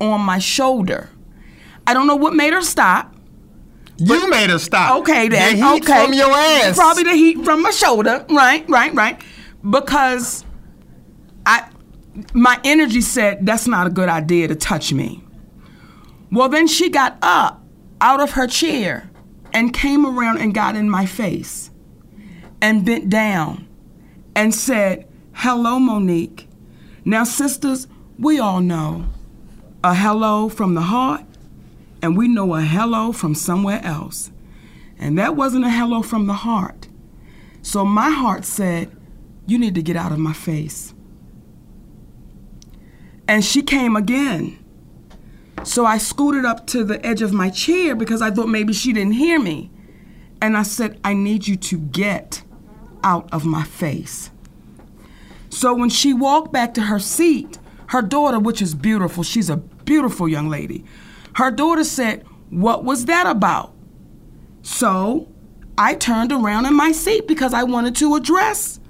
on 0.00 0.20
my 0.20 0.38
shoulder. 0.38 1.10
I 1.86 1.94
don't 1.94 2.06
know 2.06 2.16
what 2.16 2.34
made 2.34 2.52
her 2.52 2.62
stop. 2.62 3.14
You 3.98 4.30
made 4.30 4.50
her 4.50 4.58
stop. 4.58 5.00
Okay, 5.00 5.28
then. 5.28 5.56
The 5.56 5.64
heat 5.64 5.82
okay. 5.82 6.04
from 6.04 6.14
your 6.14 6.30
ass. 6.30 6.76
Probably 6.76 7.04
the 7.04 7.12
heat 7.12 7.44
from 7.44 7.62
my 7.62 7.70
shoulder. 7.70 8.24
Right, 8.30 8.68
right, 8.68 8.92
right. 8.94 9.22
Because 9.68 10.44
I, 11.44 11.68
my 12.32 12.58
energy 12.64 13.00
said 13.00 13.44
that's 13.44 13.66
not 13.66 13.86
a 13.86 13.90
good 13.90 14.08
idea 14.08 14.48
to 14.48 14.54
touch 14.54 14.92
me. 14.92 15.22
Well, 16.32 16.48
then 16.48 16.66
she 16.66 16.88
got 16.88 17.18
up 17.20 17.62
out 18.00 18.20
of 18.20 18.32
her 18.32 18.46
chair 18.46 19.10
and 19.52 19.74
came 19.74 20.06
around 20.06 20.38
and 20.38 20.54
got 20.54 20.74
in 20.74 20.88
my 20.88 21.04
face 21.04 21.70
and 22.62 22.86
bent 22.86 23.10
down 23.10 23.68
and 24.34 24.54
said, 24.54 25.06
Hello, 25.34 25.78
Mo'Nique. 25.78 26.46
Now, 27.04 27.24
sisters, 27.24 27.86
we 28.18 28.38
all 28.38 28.60
know 28.60 29.04
a 29.84 29.94
hello 29.94 30.48
from 30.48 30.74
the 30.74 30.82
heart, 30.82 31.24
and 32.00 32.16
we 32.16 32.28
know 32.28 32.54
a 32.54 32.62
hello 32.62 33.12
from 33.12 33.34
somewhere 33.34 33.80
else. 33.84 34.30
And 34.98 35.18
that 35.18 35.36
wasn't 35.36 35.66
a 35.66 35.70
hello 35.70 36.00
from 36.02 36.26
the 36.26 36.34
heart. 36.34 36.88
So 37.60 37.84
my 37.84 38.10
heart 38.10 38.44
said, 38.46 38.90
You 39.46 39.58
need 39.58 39.74
to 39.74 39.82
get 39.82 39.96
out 39.96 40.12
of 40.12 40.18
my 40.18 40.32
face. 40.32 40.94
And 43.28 43.44
she 43.44 43.62
came 43.62 43.96
again. 43.96 44.61
So 45.64 45.86
I 45.86 45.98
scooted 45.98 46.44
up 46.44 46.66
to 46.68 46.84
the 46.84 47.04
edge 47.06 47.22
of 47.22 47.32
my 47.32 47.50
chair 47.50 47.94
because 47.94 48.20
I 48.20 48.30
thought 48.30 48.48
maybe 48.48 48.72
she 48.72 48.92
didn't 48.92 49.12
hear 49.12 49.38
me. 49.38 49.70
And 50.40 50.56
I 50.56 50.64
said, 50.64 51.00
I 51.04 51.14
need 51.14 51.46
you 51.46 51.56
to 51.56 51.78
get 51.78 52.42
out 53.04 53.28
of 53.32 53.44
my 53.44 53.62
face. 53.62 54.30
So 55.50 55.74
when 55.74 55.90
she 55.90 56.12
walked 56.12 56.52
back 56.52 56.74
to 56.74 56.82
her 56.82 56.98
seat, 56.98 57.58
her 57.88 58.02
daughter, 58.02 58.40
which 58.40 58.60
is 58.60 58.74
beautiful, 58.74 59.22
she's 59.22 59.50
a 59.50 59.56
beautiful 59.56 60.28
young 60.28 60.48
lady, 60.48 60.84
her 61.34 61.50
daughter 61.50 61.84
said, 61.84 62.24
What 62.50 62.84
was 62.84 63.04
that 63.04 63.26
about? 63.26 63.74
So 64.62 65.28
I 65.78 65.94
turned 65.94 66.32
around 66.32 66.66
in 66.66 66.74
my 66.74 66.92
seat 66.92 67.28
because 67.28 67.54
I 67.54 67.62
wanted 67.64 67.94
to 67.96 68.14
address. 68.16 68.80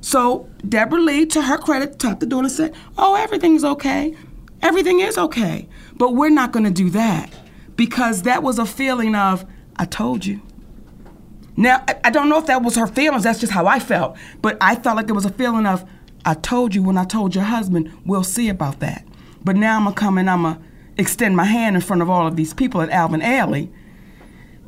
So 0.00 0.48
Debra 0.66 1.00
Lee, 1.00 1.26
to 1.26 1.42
her 1.42 1.58
credit, 1.58 1.98
tapped 1.98 2.20
the 2.20 2.26
door 2.26 2.42
and 2.42 2.50
said, 2.50 2.74
Oh, 2.98 3.14
everything's 3.14 3.62
okay. 3.62 4.16
Everything 4.62 5.00
is 5.00 5.16
okay. 5.16 5.68
But 6.00 6.14
we're 6.14 6.30
not 6.30 6.50
going 6.50 6.64
to 6.64 6.70
do 6.70 6.88
that 6.90 7.30
because 7.76 8.22
that 8.22 8.42
was 8.42 8.58
a 8.58 8.64
feeling 8.64 9.14
of, 9.14 9.44
I 9.76 9.84
told 9.84 10.24
you. 10.24 10.40
Now, 11.58 11.84
I- 11.86 12.08
don't 12.08 12.30
know 12.30 12.38
if 12.38 12.46
that 12.46 12.62
was 12.62 12.76
her 12.76 12.86
feelings, 12.86 13.24
that's 13.24 13.38
just 13.38 13.52
how 13.52 13.66
I 13.66 13.80
felt. 13.80 14.16
But 14.40 14.56
I 14.62 14.76
felt 14.76 14.96
like 14.96 15.10
it 15.10 15.12
was 15.12 15.26
a 15.26 15.30
feeling 15.30 15.66
of, 15.66 15.84
I 16.24 16.32
told 16.32 16.74
you 16.74 16.82
when 16.82 16.96
I 16.96 17.04
told 17.04 17.34
your 17.34 17.44
husband, 17.44 17.92
we'll 18.06 18.24
see 18.24 18.48
about 18.48 18.80
that. 18.80 19.06
But 19.44 19.56
now 19.56 19.76
I'm 19.76 19.82
going 19.82 19.94
to 19.94 20.00
come 20.00 20.16
and 20.16 20.30
I'm 20.30 20.44
going 20.44 20.54
to 20.54 20.60
extend 20.96 21.36
my 21.36 21.44
hand 21.44 21.76
in 21.76 21.82
front 21.82 22.00
of 22.00 22.08
all 22.08 22.26
of 22.26 22.34
these 22.34 22.54
people 22.54 22.80
at 22.80 22.88
Alvin 22.88 23.20
Ailey 23.20 23.68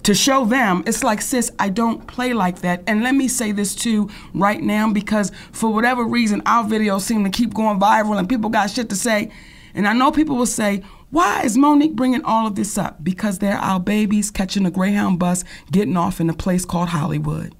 to 0.02 0.14
show 0.14 0.44
them 0.44 0.82
it's 0.84 1.04
like 1.04 1.20
sis 1.20 1.52
i 1.60 1.68
don't 1.68 2.08
play 2.08 2.32
like 2.32 2.62
that 2.62 2.82
and 2.88 3.04
let 3.04 3.14
me 3.14 3.28
say 3.28 3.52
this 3.52 3.72
too 3.72 4.10
right 4.34 4.60
now 4.60 4.92
because 4.92 5.30
for 5.52 5.72
whatever 5.72 6.02
reason 6.02 6.42
our 6.44 6.64
videos 6.64 7.02
seem 7.02 7.22
to 7.22 7.30
keep 7.30 7.54
going 7.54 7.78
viral 7.78 8.18
and 8.18 8.28
people 8.28 8.50
got 8.50 8.68
shit 8.68 8.88
to 8.88 8.96
say 8.96 9.30
and 9.74 9.86
i 9.86 9.92
know 9.92 10.10
people 10.10 10.34
will 10.34 10.44
say 10.44 10.82
why 11.12 11.42
is 11.42 11.56
Mo'Nique 11.56 11.94
bringing 11.94 12.24
all 12.24 12.46
of 12.46 12.56
this 12.56 12.76
up 12.76 13.04
because 13.04 13.38
they're 13.38 13.58
our 13.58 13.78
babies 13.78 14.30
catching 14.30 14.66
a 14.66 14.70
greyhound 14.70 15.18
bus 15.18 15.44
getting 15.70 15.96
off 15.96 16.20
in 16.20 16.28
a 16.28 16.34
place 16.34 16.64
called 16.64 16.88
hollywood 16.88 17.54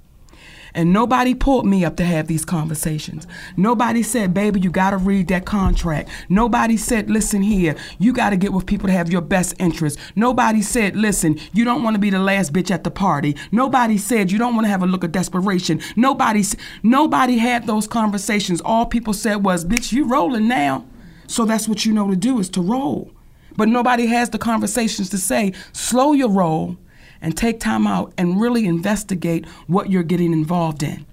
and 0.75 0.93
nobody 0.93 1.35
pulled 1.35 1.67
me 1.67 1.85
up 1.85 1.97
to 1.97 2.05
have 2.05 2.27
these 2.27 2.45
conversations. 2.45 3.27
Nobody 3.57 4.03
said, 4.03 4.33
baby, 4.33 4.61
you 4.61 4.71
got 4.71 4.91
to 4.91 4.97
read 4.97 5.29
that 5.29 5.45
contract. 5.45 6.09
Nobody 6.29 6.77
said, 6.77 7.11
listen 7.11 7.43
here, 7.43 7.77
you 7.99 8.13
got 8.13 8.31
to 8.31 8.37
get 8.37 8.53
with 8.53 8.67
people 8.67 8.87
to 8.87 8.93
have 8.93 9.11
your 9.11 9.21
best 9.21 9.55
interest. 9.59 9.99
Nobody 10.17 10.63
said, 10.63 10.97
listen, 10.97 11.39
you 11.53 11.65
don't 11.65 11.83
want 11.83 11.95
to 11.95 12.01
be 12.01 12.11
the 12.11 12.19
last 12.19 12.53
bitch 12.53 12.71
at 12.71 12.85
the 12.85 12.91
party. 12.91 13.37
Nobody 13.51 13.99
said, 13.99 14.33
you 14.33 14.39
don't 14.39 14.55
want 14.55 14.65
to 14.65 14.71
have 14.71 14.83
a 14.83 14.87
look 14.87 15.05
of 15.05 15.13
desperation. 15.13 15.81
Nobody, 15.97 16.43
nobody 16.83 17.39
had 17.39 17.67
those 17.67 17.87
conversations. 17.87 18.61
All 18.63 18.87
people 18.87 19.13
said 19.13 19.45
was, 19.45 19.65
bitch, 19.65 19.93
you 19.93 20.07
rolling 20.07 20.49
now. 20.49 20.87
So 21.27 21.45
that's 21.45 21.69
what 21.69 21.85
you 21.85 21.93
know 21.93 22.11
to 22.11 22.17
do 22.17 22.41
is 22.41 22.49
to 22.51 22.61
roll. 22.61 23.12
But 23.57 23.69
nobody 23.69 24.07
has 24.07 24.31
the 24.31 24.39
conversations 24.39 25.11
to 25.11 25.19
say, 25.19 25.53
slow 25.73 26.13
your 26.13 26.31
roll 26.31 26.77
and 27.21 27.37
take 27.37 27.61
time 27.61 27.87
out 27.87 28.13
and 28.19 28.41
really 28.41 28.67
investigate 28.67 29.47
what 29.67 29.91
you're 29.91 30.03
getting 30.03 30.33
involved 30.33 30.83
in, 30.83 31.07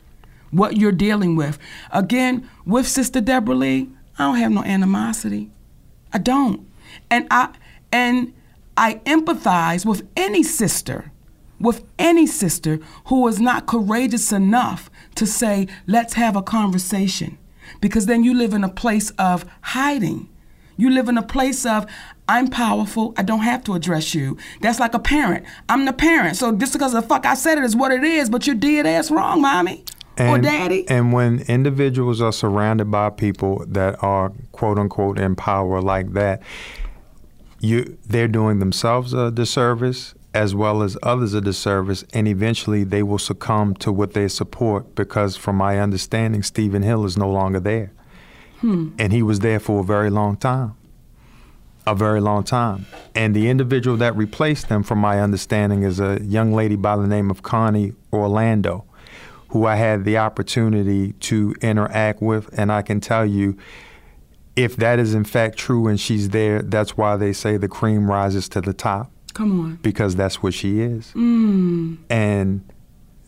what 0.51 0.77
you're 0.77 0.91
dealing 0.91 1.35
with. 1.35 1.59
Again, 1.91 2.49
with 2.65 2.87
Sister 2.87 3.21
Debra 3.21 3.55
Lee, 3.55 3.89
I 4.17 4.25
don't 4.25 4.37
have 4.37 4.51
no 4.51 4.63
animosity. 4.63 5.51
I 6.11 6.17
don't. 6.17 6.67
And 7.09 7.27
I 7.29 7.53
and 7.91 8.33
I 8.75 8.95
empathize 9.05 9.85
with 9.85 10.07
any 10.15 10.41
sister, 10.41 11.11
with 11.59 11.83
any 11.99 12.25
sister 12.25 12.79
who 13.05 13.27
is 13.27 13.39
not 13.39 13.67
courageous 13.67 14.31
enough 14.31 14.89
to 15.15 15.27
say, 15.27 15.67
let's 15.85 16.13
have 16.13 16.35
a 16.35 16.41
conversation. 16.41 17.37
Because 17.81 18.05
then 18.07 18.23
you 18.23 18.33
live 18.33 18.53
in 18.53 18.63
a 18.63 18.69
place 18.69 19.11
of 19.11 19.45
hiding. 19.61 20.29
You 20.77 20.89
live 20.89 21.09
in 21.09 21.17
a 21.17 21.23
place 21.23 21.65
of, 21.65 21.85
I'm 22.29 22.47
powerful, 22.47 23.15
I 23.17 23.23
don't 23.23 23.39
have 23.39 23.63
to 23.63 23.73
address 23.73 24.13
you. 24.13 24.37
That's 24.61 24.79
like 24.79 24.93
a 24.93 24.99
parent. 24.99 25.47
I'm 25.67 25.85
the 25.85 25.93
parent. 25.93 26.37
So 26.37 26.55
just 26.55 26.73
because 26.73 26.93
the 26.93 27.01
fuck 27.01 27.25
I 27.25 27.33
said 27.33 27.57
it 27.57 27.63
is 27.63 27.75
what 27.75 27.91
it 27.91 28.03
is, 28.03 28.29
but 28.29 28.45
you 28.45 28.53
did 28.53 28.85
ass 28.85 29.09
wrong, 29.09 29.41
mommy. 29.41 29.83
or 30.19 30.37
daddy. 30.37 30.87
And 30.87 31.11
when 31.11 31.39
individuals 31.41 32.21
are 32.21 32.31
surrounded 32.31 32.91
by 32.91 33.09
people 33.09 33.65
that 33.69 34.03
are 34.03 34.31
quote 34.51 34.77
unquote 34.77 35.17
in 35.17 35.35
power 35.35 35.81
like 35.81 36.13
that, 36.13 36.43
you 37.61 37.97
they're 38.05 38.27
doing 38.27 38.59
themselves 38.59 39.11
a 39.11 39.31
disservice 39.31 40.13
as 40.33 40.53
well 40.53 40.83
as 40.83 40.95
others 41.01 41.33
a 41.33 41.41
disservice, 41.41 42.05
and 42.13 42.27
eventually 42.27 42.83
they 42.83 43.01
will 43.01 43.17
succumb 43.17 43.73
to 43.73 43.91
what 43.91 44.13
they 44.13 44.27
support 44.27 44.93
because, 44.93 45.35
from 45.35 45.55
my 45.55 45.79
understanding, 45.79 46.43
Stephen 46.43 46.83
Hill 46.83 47.05
is 47.05 47.17
no 47.17 47.31
longer 47.31 47.59
there. 47.59 47.91
Hmm. 48.61 48.89
And 48.99 49.11
he 49.11 49.23
was 49.23 49.39
there 49.39 49.59
for 49.59 49.79
a 49.79 49.83
very 49.83 50.11
long 50.11 50.37
time. 50.37 50.75
A 51.89 51.95
very 51.95 52.21
long 52.21 52.43
time. 52.43 52.85
And 53.15 53.35
the 53.35 53.49
individual 53.49 53.97
that 53.97 54.15
replaced 54.15 54.69
them, 54.69 54.83
from 54.83 54.99
my 54.99 55.19
understanding, 55.19 55.81
is 55.81 55.99
a 55.99 56.19
young 56.21 56.53
lady 56.53 56.75
by 56.75 56.95
the 56.95 57.07
name 57.07 57.31
of 57.31 57.41
Connie 57.41 57.93
Orlando, 58.13 58.85
who 59.47 59.65
I 59.65 59.75
had 59.75 60.05
the 60.05 60.17
opportunity 60.19 61.13
to 61.13 61.55
interact 61.61 62.21
with. 62.21 62.47
And 62.57 62.71
I 62.71 62.83
can 62.83 63.01
tell 63.01 63.25
you, 63.25 63.57
if 64.55 64.75
that 64.75 64.99
is 64.99 65.15
in 65.15 65.23
fact 65.23 65.57
true 65.57 65.87
and 65.87 65.99
she's 65.99 66.29
there, 66.29 66.61
that's 66.61 66.95
why 66.95 67.17
they 67.17 67.33
say 67.33 67.57
the 67.57 67.67
cream 67.67 68.09
rises 68.11 68.47
to 68.49 68.61
the 68.61 68.73
top 68.73 69.11
Come 69.33 69.59
on. 69.59 69.75
because 69.81 70.15
that's 70.15 70.43
what 70.43 70.53
she 70.53 70.81
is. 70.81 71.11
Mm. 71.15 71.97
And 72.07 72.71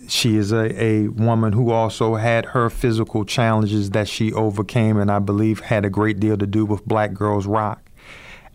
she 0.07 0.35
is 0.35 0.51
a, 0.51 0.83
a 0.83 1.07
woman 1.07 1.53
who 1.53 1.71
also 1.71 2.13
had 2.15 2.45
her 2.47 2.69
physical 2.69 3.25
challenges 3.25 3.89
that 3.91 4.07
she 4.07 4.31
overcame, 4.33 4.97
and 4.97 5.09
I 5.09 5.17
believe 5.17 5.61
had 5.61 5.83
a 5.83 5.89
great 5.89 6.19
deal 6.19 6.37
to 6.37 6.45
do 6.45 6.63
with 6.63 6.85
Black 6.85 7.13
Girls 7.13 7.47
Rock. 7.47 7.81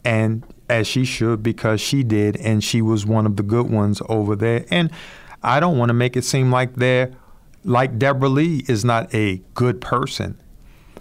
And 0.06 0.44
as 0.68 0.86
she 0.86 1.04
should, 1.04 1.42
because 1.42 1.80
she 1.80 2.04
did, 2.04 2.36
and 2.36 2.62
she 2.62 2.80
was 2.80 3.04
one 3.04 3.26
of 3.26 3.36
the 3.36 3.42
good 3.42 3.68
ones 3.68 4.00
over 4.08 4.36
there. 4.36 4.64
And 4.70 4.90
I 5.42 5.58
don't 5.58 5.76
want 5.78 5.88
to 5.88 5.94
make 5.94 6.16
it 6.16 6.22
seem 6.22 6.52
like 6.52 6.76
they're 6.76 7.10
like 7.64 7.98
Debra 7.98 8.28
Lee 8.28 8.64
is 8.68 8.84
not 8.84 9.12
a 9.12 9.42
good 9.54 9.80
person. 9.80 10.40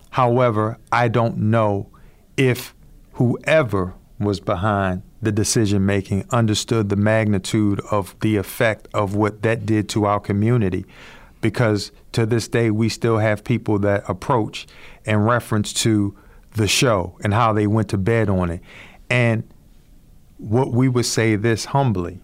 However, 0.10 0.80
I 0.92 1.08
don't 1.08 1.38
know 1.38 1.88
if 2.36 2.74
whoever 3.14 3.94
was 4.18 4.40
behind 4.40 5.04
the 5.22 5.32
decision 5.32 5.86
making, 5.86 6.26
understood 6.32 6.90
the 6.90 6.96
magnitude 6.96 7.82
of 7.92 8.16
the 8.22 8.38
effect 8.38 8.88
of 8.92 9.14
what 9.14 9.44
that 9.44 9.68
did 9.68 9.88
to 9.90 10.06
our 10.06 10.20
community. 10.20 10.84
Because 11.42 11.92
to 12.14 12.26
this 12.26 12.48
day, 12.48 12.72
we 12.72 12.90
still 12.90 13.20
have 13.20 13.44
people 13.44 13.78
that 13.80 14.04
approach 14.08 14.66
in 15.04 15.18
reference 15.20 15.74
to 15.74 16.18
the 16.54 16.68
show 16.68 17.18
and 17.24 17.34
how 17.34 17.54
they 17.54 17.68
went 17.68 17.90
to 17.90 17.98
bed 17.98 18.30
on 18.30 18.50
it. 18.50 18.62
And 19.10 19.44
what 20.38 20.72
we 20.72 20.88
would 20.90 21.06
say 21.06 21.36
this 21.36 21.66
humbly 21.66 22.20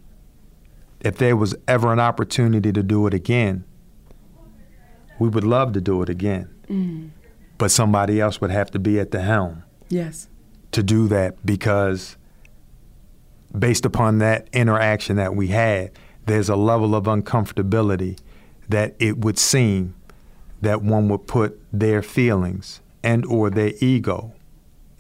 if 0.99 1.17
there 1.17 1.35
was 1.35 1.55
ever 1.67 1.91
an 1.91 1.99
opportunity 1.99 2.71
to 2.71 2.83
do 2.83 3.07
it 3.07 3.13
again, 3.13 3.63
we 5.19 5.29
would 5.29 5.43
love 5.43 5.73
to 5.73 5.81
do 5.81 6.01
it 6.03 6.09
again. 6.09 6.47
Mm. 6.67 7.09
But 7.57 7.71
somebody 7.71 8.21
else 8.21 8.39
would 8.39 8.51
have 8.51 8.69
to 8.71 8.79
be 8.79 8.99
at 8.99 9.11
the 9.11 9.21
helm 9.21 9.63
Yes. 9.89 10.27
to 10.71 10.83
do 10.83 11.07
that 11.07 11.43
because 11.45 12.17
based 13.57 13.85
upon 13.85 14.19
that 14.19 14.47
interaction 14.53 15.15
that 15.17 15.35
we 15.35 15.47
had, 15.47 15.91
there's 16.25 16.49
a 16.49 16.55
level 16.55 16.95
of 16.95 17.05
uncomfortability 17.05 18.17
that 18.69 18.95
it 18.99 19.17
would 19.17 19.37
seem 19.37 19.95
that 20.61 20.81
one 20.81 21.09
would 21.09 21.27
put 21.27 21.59
their 21.73 22.01
feelings 22.01 22.81
and 23.03 23.25
or 23.25 23.49
their 23.49 23.73
ego. 23.79 24.33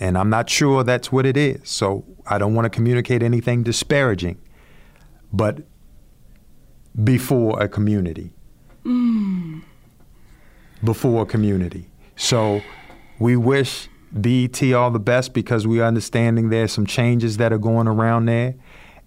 And 0.01 0.17
I'm 0.17 0.31
not 0.31 0.49
sure 0.49 0.83
that's 0.83 1.11
what 1.11 1.27
it 1.27 1.37
is. 1.37 1.69
So 1.69 2.03
I 2.25 2.39
don't 2.39 2.55
want 2.55 2.65
to 2.65 2.69
communicate 2.69 3.21
anything 3.21 3.61
disparaging. 3.61 4.41
But 5.31 5.59
before 7.01 7.61
a 7.61 7.69
community. 7.69 8.33
Mm. 8.83 9.61
Before 10.83 11.21
a 11.21 11.25
community. 11.27 11.87
So 12.15 12.61
we 13.19 13.37
wish 13.37 13.89
BET 14.11 14.61
all 14.73 14.89
the 14.89 14.99
best 14.99 15.33
because 15.33 15.67
we 15.67 15.79
are 15.79 15.85
understanding 15.85 16.49
there's 16.49 16.71
some 16.71 16.87
changes 16.87 17.37
that 17.37 17.53
are 17.53 17.59
going 17.59 17.87
around 17.87 18.25
there 18.25 18.55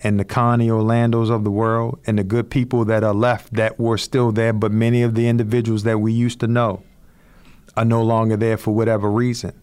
and 0.01 0.20
the 0.20 0.24
Connie 0.24 0.68
Orlandos 0.68 1.28
of 1.28 1.42
the 1.42 1.51
world 1.51 1.99
and 2.07 2.18
the 2.18 2.24
good 2.24 2.51
people 2.51 2.84
that 2.84 3.03
are 3.03 3.14
left 3.14 3.53
that 3.55 3.80
were 3.80 3.99
still 3.99 4.30
there, 4.30 4.53
but 4.53 4.70
many 4.70 5.03
of 5.03 5.16
the 5.16 5.26
individuals 5.26 5.82
that 5.82 5.99
we 5.99 6.12
used 6.12 6.38
to 6.40 6.47
know 6.47 6.84
are 7.76 7.84
no 7.84 8.01
longer 8.01 8.36
there 8.36 8.57
for 8.57 8.72
whatever 8.72 9.11
reason. 9.11 9.61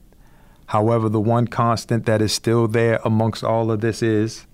However, 0.72 1.10
the 1.10 1.20
one 1.20 1.48
constant 1.48 2.06
that 2.06 2.22
is 2.22 2.32
still 2.32 2.66
there 2.66 3.02
amongst 3.04 3.44
all 3.44 3.72
of 3.72 3.82
this 3.82 4.02
is 4.02 4.48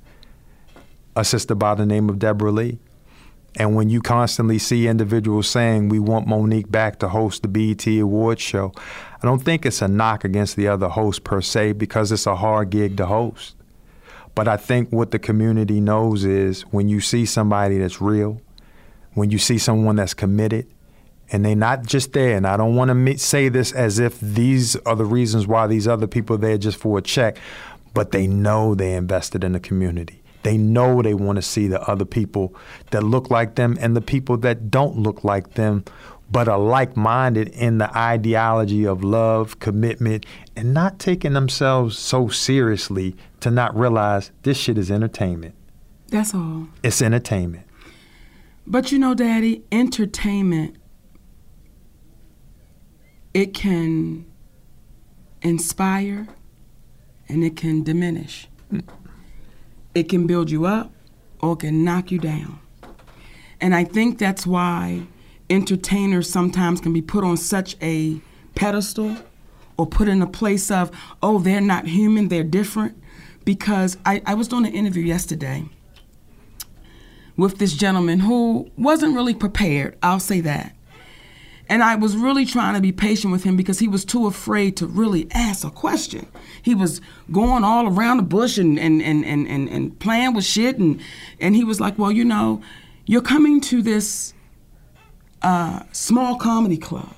a 1.16 1.24
sister 1.24 1.54
by 1.54 1.76
the 1.76 1.86
name 1.86 2.10
of 2.10 2.18
Debra 2.18 2.52
Lee. 2.52 2.80
And 3.56 3.76
when 3.76 3.92
you 3.92 4.02
constantly 4.02 4.58
see 4.58 4.88
individuals 4.88 5.48
saying 5.48 5.90
we 5.90 6.00
want 6.00 6.28
Mo'Nique 6.28 6.72
back 6.72 6.98
to 7.00 7.10
host 7.10 7.44
the 7.44 7.48
BET 7.48 7.86
Awards 7.86 8.42
show, 8.42 8.74
I 9.22 9.28
don't 9.28 9.44
think 9.44 9.64
it's 9.64 9.84
a 9.84 9.88
knock 9.88 10.24
against 10.24 10.56
the 10.56 10.68
other 10.68 10.90
host 10.90 11.24
per 11.24 11.40
se 11.40 11.74
because 11.74 12.12
it's 12.12 12.26
a 12.26 12.38
hard 12.38 12.72
gig 12.72 12.98
to 12.98 13.06
host. 13.06 13.56
But 14.34 14.48
I 14.48 14.58
think 14.58 14.92
what 14.92 15.12
the 15.12 15.20
community 15.20 15.80
knows 15.80 16.26
is 16.26 16.64
when 16.72 16.90
you 16.90 17.00
see 17.00 17.28
somebody 17.28 17.78
that's 17.78 18.02
real, 18.02 18.42
when 19.14 19.30
you 19.30 19.38
see 19.38 19.60
someone 19.60 19.98
that's 19.98 20.16
committed, 20.16 20.66
and 21.32 21.46
they're 21.46 21.56
not 21.56 21.86
just 21.86 22.14
there. 22.14 22.36
And 22.36 22.48
I 22.48 22.58
don't 22.58 22.76
want 22.76 22.92
to 22.92 23.18
say 23.18 23.50
this 23.50 23.72
as 23.72 24.00
if 24.00 24.20
these 24.20 24.76
are 24.78 24.96
the 24.96 25.06
reasons 25.06 25.48
why 25.48 25.68
these 25.68 25.88
other 25.88 26.08
people 26.08 26.36
are 26.36 26.40
there 26.40 26.58
just 26.58 26.78
for 26.78 26.98
a 26.98 27.02
check, 27.02 27.38
but 27.94 28.12
they 28.12 28.28
know 28.28 28.76
they 28.76 28.94
invested 28.94 29.44
in 29.44 29.54
the 29.54 29.60
community. 29.60 30.22
They 30.44 30.58
know 30.58 31.02
they 31.02 31.14
want 31.14 31.36
to 31.38 31.42
see 31.42 31.68
the 31.68 31.82
other 31.90 32.06
people 32.06 32.56
that 32.92 33.04
look 33.04 33.30
like 33.30 33.56
them 33.56 33.78
and 33.82 33.96
the 33.96 34.02
people 34.02 34.38
that 34.38 34.72
don't 34.72 34.98
look 34.98 35.24
like 35.24 35.56
them, 35.56 35.84
but 36.32 36.48
are 36.48 36.60
like 36.60 36.96
minded 36.96 37.50
in 37.50 37.80
the 37.80 37.98
ideology 37.98 38.86
of 38.86 39.04
love, 39.04 39.60
commitment, 39.60 40.26
and 40.56 40.74
not 40.74 41.00
taking 41.00 41.34
themselves 41.34 41.98
so 41.98 42.30
seriously 42.30 43.16
to 43.42 43.52
not 43.52 43.78
realize 43.78 44.32
this 44.44 44.58
shit 44.58 44.78
is 44.78 44.90
entertainment. 44.90 45.56
That's 46.10 46.34
all. 46.34 46.68
It's 46.84 47.02
entertainment. 47.02 47.66
But 48.66 48.92
you 48.92 49.00
know, 49.00 49.14
Daddy, 49.14 49.64
entertainment, 49.72 50.77
it 53.38 53.54
can 53.54 54.26
inspire 55.44 56.28
and 57.30 57.44
it 57.44 57.56
can 57.56 57.84
diminish. 57.84 58.48
It 59.94 60.10
can 60.10 60.26
build 60.26 60.50
you 60.50 60.66
up 60.66 60.92
or 61.40 61.54
it 61.54 61.60
can 61.60 61.84
knock 61.84 62.10
you 62.10 62.18
down. 62.18 62.60
And 63.62 63.76
I 63.76 63.84
think 63.84 64.18
that's 64.18 64.48
why 64.48 65.04
entertainers 65.52 66.28
sometimes 66.28 66.82
can 66.82 66.94
be 66.94 67.02
put 67.04 67.24
on 67.24 67.38
such 67.38 67.78
a 67.80 68.20
pedestal 68.56 69.16
or 69.78 69.86
put 69.86 70.08
in 70.08 70.24
a 70.24 70.28
place 70.28 70.72
of, 70.72 70.90
oh, 71.22 71.38
they're 71.38 71.62
not 71.62 71.86
human, 71.86 72.30
they're 72.30 72.44
different. 72.44 73.00
Because 73.46 73.98
I, 74.04 74.24
I 74.26 74.34
was 74.34 74.48
doing 74.48 74.66
an 74.66 74.74
interview 74.74 75.04
yesterday 75.04 75.66
with 77.38 77.60
this 77.60 77.74
gentleman 77.74 78.22
who 78.22 78.72
wasn't 78.78 79.14
really 79.14 79.36
prepared, 79.36 79.96
I'll 80.02 80.20
say 80.20 80.42
that. 80.42 80.74
And 81.70 81.84
I 81.84 81.96
was 81.96 82.16
really 82.16 82.46
trying 82.46 82.76
to 82.76 82.82
be 82.82 82.92
patient 82.92 83.32
with 83.32 83.44
him 83.44 83.58
because 83.58 83.80
he 83.80 83.88
was 83.88 84.06
too 84.06 84.26
afraid 84.26 84.78
to 84.78 84.88
really 84.88 85.28
ask 85.32 85.66
a 85.66 85.70
question. 85.70 86.28
He 86.62 86.74
was 86.74 87.02
going 87.32 87.64
all 87.64 87.88
around 87.88 88.18
the 88.18 88.24
bush 88.24 88.58
and, 88.58 88.80
and, 88.80 89.02
and, 89.02 89.26
and, 89.26 89.48
and, 89.48 89.68
and 89.70 90.00
playing 90.00 90.34
with 90.34 90.46
shit. 90.46 90.78
And, 90.78 91.02
and 91.42 91.56
he 91.56 91.64
was 91.64 91.82
like, 91.82 91.98
Well, 91.98 92.12
you 92.12 92.24
know, 92.24 92.62
you're 93.06 93.22
coming 93.22 93.60
to 93.62 93.82
this 93.82 94.34
uh, 95.42 95.84
small 95.92 96.38
comedy 96.38 96.78
club. 96.78 97.14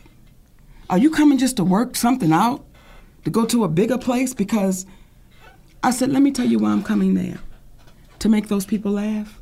Are 0.90 0.98
you 0.98 1.12
coming 1.12 1.38
just 1.38 1.58
to 1.58 1.64
work 1.64 1.96
something 1.96 2.34
out? 2.34 2.66
To 3.26 3.30
go 3.30 3.46
to 3.46 3.64
a 3.64 3.68
bigger 3.68 3.98
place? 3.98 4.34
Because 4.34 4.88
I 5.84 5.92
said, 5.92 6.10
Let 6.10 6.24
me 6.24 6.32
tell 6.32 6.48
you 6.48 6.58
why 6.58 6.72
I'm 6.72 6.84
coming 6.84 7.14
there 7.14 7.40
to 8.18 8.30
make 8.30 8.48
those 8.48 8.66
people 8.66 8.94
laugh. 8.94 9.40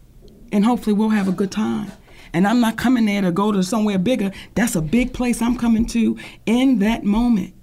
And 0.52 0.66
hopefully 0.66 0.94
we'll 0.94 1.10
have 1.10 1.28
a 1.30 1.32
good 1.32 1.52
time. 1.52 1.92
And 2.38 2.48
I'm 2.48 2.60
not 2.60 2.78
coming 2.78 3.06
there 3.06 3.24
to 3.24 3.32
go 3.32 3.52
to 3.52 3.64
somewhere 3.64 3.98
bigger. 3.98 4.32
That's 4.54 4.76
a 4.76 4.82
big 4.84 5.12
place 5.12 5.42
I'm 5.42 5.58
coming 5.58 5.88
to 5.88 6.20
in 6.46 6.78
that 6.78 7.04
moment. 7.04 7.56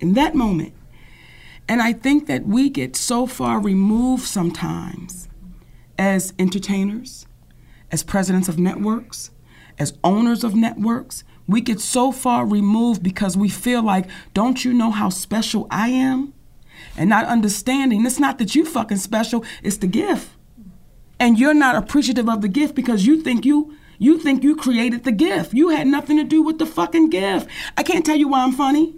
In 0.00 0.14
that 0.14 0.34
moment. 0.34 0.72
And 1.68 1.82
I 1.82 1.92
think 1.92 2.28
that 2.28 2.46
we 2.46 2.70
get 2.70 2.96
so 2.96 3.26
far 3.26 3.60
removed 3.60 4.22
sometimes 4.22 5.28
as 5.98 6.32
entertainers, 6.38 7.26
as 7.90 8.02
presidents 8.02 8.48
of 8.48 8.58
networks, 8.58 9.32
as 9.78 9.98
owners 10.02 10.44
of 10.44 10.54
networks. 10.54 11.24
We 11.46 11.60
get 11.60 11.78
so 11.78 12.10
far 12.10 12.46
removed 12.46 13.02
because 13.02 13.36
we 13.36 13.50
feel 13.50 13.82
like, 13.82 14.08
don't 14.32 14.64
you 14.64 14.72
know 14.72 14.92
how 14.92 15.10
special 15.10 15.66
I 15.70 15.90
am? 15.90 16.32
And 16.96 17.10
not 17.10 17.26
understanding, 17.26 18.06
it's 18.06 18.18
not 18.18 18.38
that 18.38 18.54
you 18.54 18.64
fucking 18.64 18.96
special, 18.96 19.44
it's 19.62 19.76
the 19.76 19.86
gift. 19.86 20.30
And 21.20 21.38
you're 21.38 21.52
not 21.52 21.76
appreciative 21.76 22.30
of 22.30 22.40
the 22.40 22.48
gift 22.48 22.74
because 22.74 23.04
you 23.04 23.20
think 23.20 23.44
you 23.44 23.76
you 24.02 24.18
think 24.18 24.42
you 24.42 24.56
created 24.56 25.04
the 25.04 25.12
gift. 25.12 25.54
You 25.54 25.68
had 25.68 25.86
nothing 25.86 26.16
to 26.16 26.24
do 26.24 26.42
with 26.42 26.58
the 26.58 26.66
fucking 26.66 27.10
gift. 27.10 27.48
I 27.76 27.84
can't 27.84 28.04
tell 28.04 28.16
you 28.16 28.26
why 28.26 28.42
I'm 28.42 28.50
funny. 28.50 28.96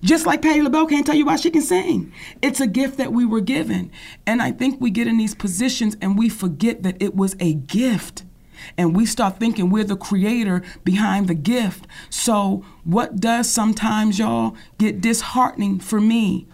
Just 0.00 0.26
like 0.26 0.42
Patti 0.42 0.62
LaBelle 0.62 0.86
can't 0.86 1.04
tell 1.04 1.16
you 1.16 1.26
why 1.26 1.34
she 1.34 1.50
can 1.50 1.60
sing. 1.60 2.12
It's 2.40 2.60
a 2.60 2.68
gift 2.68 2.98
that 2.98 3.12
we 3.12 3.24
were 3.24 3.40
given. 3.40 3.90
And 4.28 4.40
I 4.40 4.52
think 4.52 4.80
we 4.80 4.90
get 4.90 5.08
in 5.08 5.18
these 5.18 5.34
positions 5.34 5.96
and 6.00 6.16
we 6.16 6.28
forget 6.28 6.84
that 6.84 7.02
it 7.02 7.16
was 7.16 7.34
a 7.40 7.54
gift. 7.54 8.22
And 8.76 8.94
we 8.94 9.06
start 9.06 9.40
thinking 9.40 9.70
we're 9.70 9.82
the 9.82 9.96
creator 9.96 10.62
behind 10.84 11.26
the 11.26 11.34
gift. 11.34 11.88
So, 12.08 12.64
what 12.84 13.16
does 13.16 13.50
sometimes, 13.50 14.20
y'all, 14.20 14.56
get 14.78 15.00
disheartening 15.00 15.80
for 15.80 16.00
me 16.00 16.46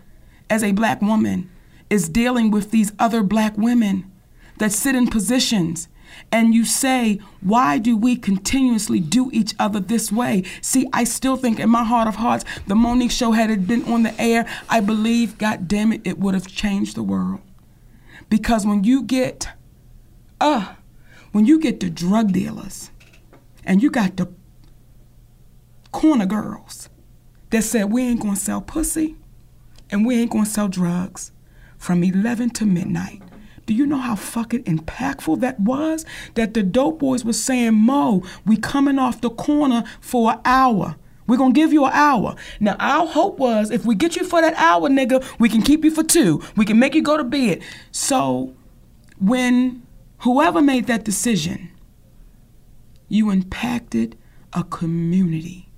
as 0.49 0.63
a 0.63 0.73
black 0.73 1.03
woman 1.03 1.51
is 1.91 2.09
dealing 2.09 2.51
with 2.51 2.71
these 2.71 2.93
other 2.99 3.23
black 3.23 3.59
women 3.59 4.11
that 4.59 4.73
sit 4.73 4.95
in 4.95 5.07
positions 5.09 5.89
and 6.35 6.53
you 6.53 6.65
say, 6.65 7.21
why 7.43 7.79
do 7.79 7.97
we 7.97 8.17
continuously 8.17 8.99
do 8.99 9.31
each 9.33 9.55
other 9.61 9.79
this 9.79 10.11
way? 10.11 10.43
See, 10.61 10.89
I 10.93 11.05
still 11.05 11.37
think 11.37 11.61
in 11.61 11.71
my 11.71 11.85
heart 11.85 12.09
of 12.09 12.17
hearts, 12.17 12.45
the 12.67 12.75
Mo'Nique 12.75 13.13
show 13.13 13.31
had 13.31 13.51
it 13.51 13.69
been 13.69 13.85
on 13.85 14.03
the 14.03 14.21
air, 14.21 14.45
I 14.69 14.81
believe, 14.81 15.39
God 15.39 15.69
damn 15.69 15.93
it, 15.93 16.01
it 16.05 16.19
would 16.19 16.35
have 16.35 16.49
changed 16.49 16.97
the 16.97 17.05
world. 17.05 17.41
Because 18.29 18.67
when 18.67 18.83
you 18.83 19.05
get, 19.05 19.47
uh, 20.41 20.75
when 21.31 21.47
you 21.47 21.61
get 21.61 21.79
the 21.79 21.89
drug 21.89 22.33
dealers 22.33 22.91
and 23.63 23.81
you 23.81 23.89
got 23.89 24.17
the 24.17 24.27
corner 25.93 26.27
girls 26.27 26.89
that 27.51 27.63
said 27.63 27.93
we 27.93 28.03
ain't 28.03 28.23
gonna 28.23 28.35
sell 28.35 28.61
pussy 28.61 29.15
and 29.89 30.05
we 30.05 30.17
ain't 30.17 30.33
gonna 30.33 30.47
sell 30.47 30.67
drugs 30.67 31.31
from 31.79 32.03
11 32.03 32.51
to 32.51 32.67
midnight. 32.67 33.23
Do 33.67 33.75
you 33.75 33.87
know 33.87 33.99
how 33.99 34.15
fucking 34.15 34.65
impactful 34.65 35.41
that 35.41 35.59
was? 35.61 36.05
That 36.35 36.55
the 36.55 36.63
dope 36.63 36.99
boys 36.99 37.25
was 37.25 37.43
saying, 37.43 37.75
Mo, 37.75 38.23
we 38.45 38.57
coming 38.57 38.99
off 38.99 39.21
the 39.21 39.31
corner 39.31 39.85
for 40.01 40.33
an 40.33 40.41
hour. 40.45 40.97
We're 41.27 41.39
gonna 41.39 41.55
give 41.55 41.73
you 41.73 41.87
an 41.87 41.93
hour. 41.95 42.37
Now, 42.61 42.77
our 42.79 43.07
hope 43.07 43.39
was 43.39 43.71
if 43.71 43.87
we 43.87 43.95
get 43.95 44.17
you 44.17 44.25
for 44.25 44.43
that 44.43 44.55
hour, 44.55 44.89
nigga, 44.91 45.25
we 45.39 45.49
can 45.49 45.63
keep 45.63 45.85
you 45.85 45.91
for 45.91 46.03
two. 46.03 46.43
We 46.57 46.67
can 46.67 46.79
make 46.79 46.95
you 46.95 47.03
go 47.03 47.17
to 47.17 47.25
bed. 47.25 47.63
So, 47.91 48.55
when 49.19 49.83
whoever 50.19 50.61
made 50.61 50.87
that 50.89 51.05
decision, 51.05 51.71
you 53.09 53.31
impacted 53.31 54.19
a 54.53 54.65
community. 54.65 55.69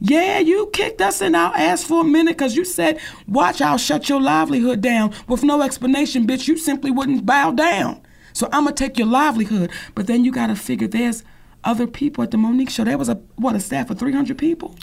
Yeah, 0.00 0.38
you 0.38 0.70
kicked 0.72 1.00
us 1.00 1.20
in 1.22 1.34
our 1.34 1.56
ass 1.56 1.82
for 1.82 2.02
a 2.02 2.04
minute 2.04 2.36
because 2.36 2.56
you 2.56 2.64
said, 2.64 3.00
watch, 3.26 3.60
I'll 3.60 3.78
shut 3.78 4.08
your 4.08 4.20
livelihood 4.20 4.80
down 4.80 5.14
with 5.26 5.42
no 5.42 5.62
explanation, 5.62 6.26
bitch. 6.26 6.48
You 6.48 6.58
simply 6.58 6.90
wouldn't 6.90 7.24
bow 7.26 7.52
down. 7.52 8.02
So 8.32 8.48
I'm 8.52 8.64
going 8.64 8.74
to 8.74 8.84
take 8.84 8.98
your 8.98 9.06
livelihood. 9.08 9.70
But 9.94 10.06
then 10.06 10.24
you 10.24 10.32
got 10.32 10.48
to 10.48 10.56
figure 10.56 10.86
there's 10.86 11.24
other 11.64 11.86
people 11.86 12.22
at 12.22 12.30
the 12.30 12.36
Mo'Nique 12.36 12.70
show. 12.70 12.84
There 12.84 12.98
was 12.98 13.08
a, 13.08 13.14
what, 13.36 13.56
a 13.56 13.60
staff 13.60 13.90
of 13.90 13.98
300 13.98 14.36
people? 14.36 14.76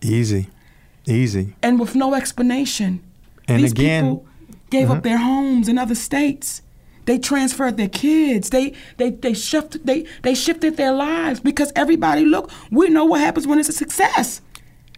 Easy. 0.00 0.48
Easy. 1.06 1.54
And 1.62 1.78
with 1.78 1.94
no 1.94 2.14
explanation. 2.14 3.00
And 3.46 3.62
These 3.62 3.72
again- 3.72 4.04
people 4.04 4.26
gave 4.70 4.90
up 4.90 4.92
uh-huh. 4.92 5.00
their 5.02 5.18
homes 5.18 5.68
in 5.68 5.78
other 5.78 5.94
states. 5.94 6.62
They 7.06 7.18
transferred 7.18 7.76
their 7.76 7.88
kids. 7.88 8.50
They 8.50 8.74
they 8.96 9.10
they 9.10 9.34
shifted 9.34 9.86
they 9.86 10.06
they 10.22 10.34
shifted 10.34 10.76
their 10.76 10.92
lives 10.92 11.40
because 11.40 11.72
everybody 11.76 12.24
look, 12.24 12.50
we 12.70 12.88
know 12.88 13.04
what 13.04 13.20
happens 13.20 13.46
when 13.46 13.58
it's 13.58 13.68
a 13.68 13.72
success. 13.72 14.40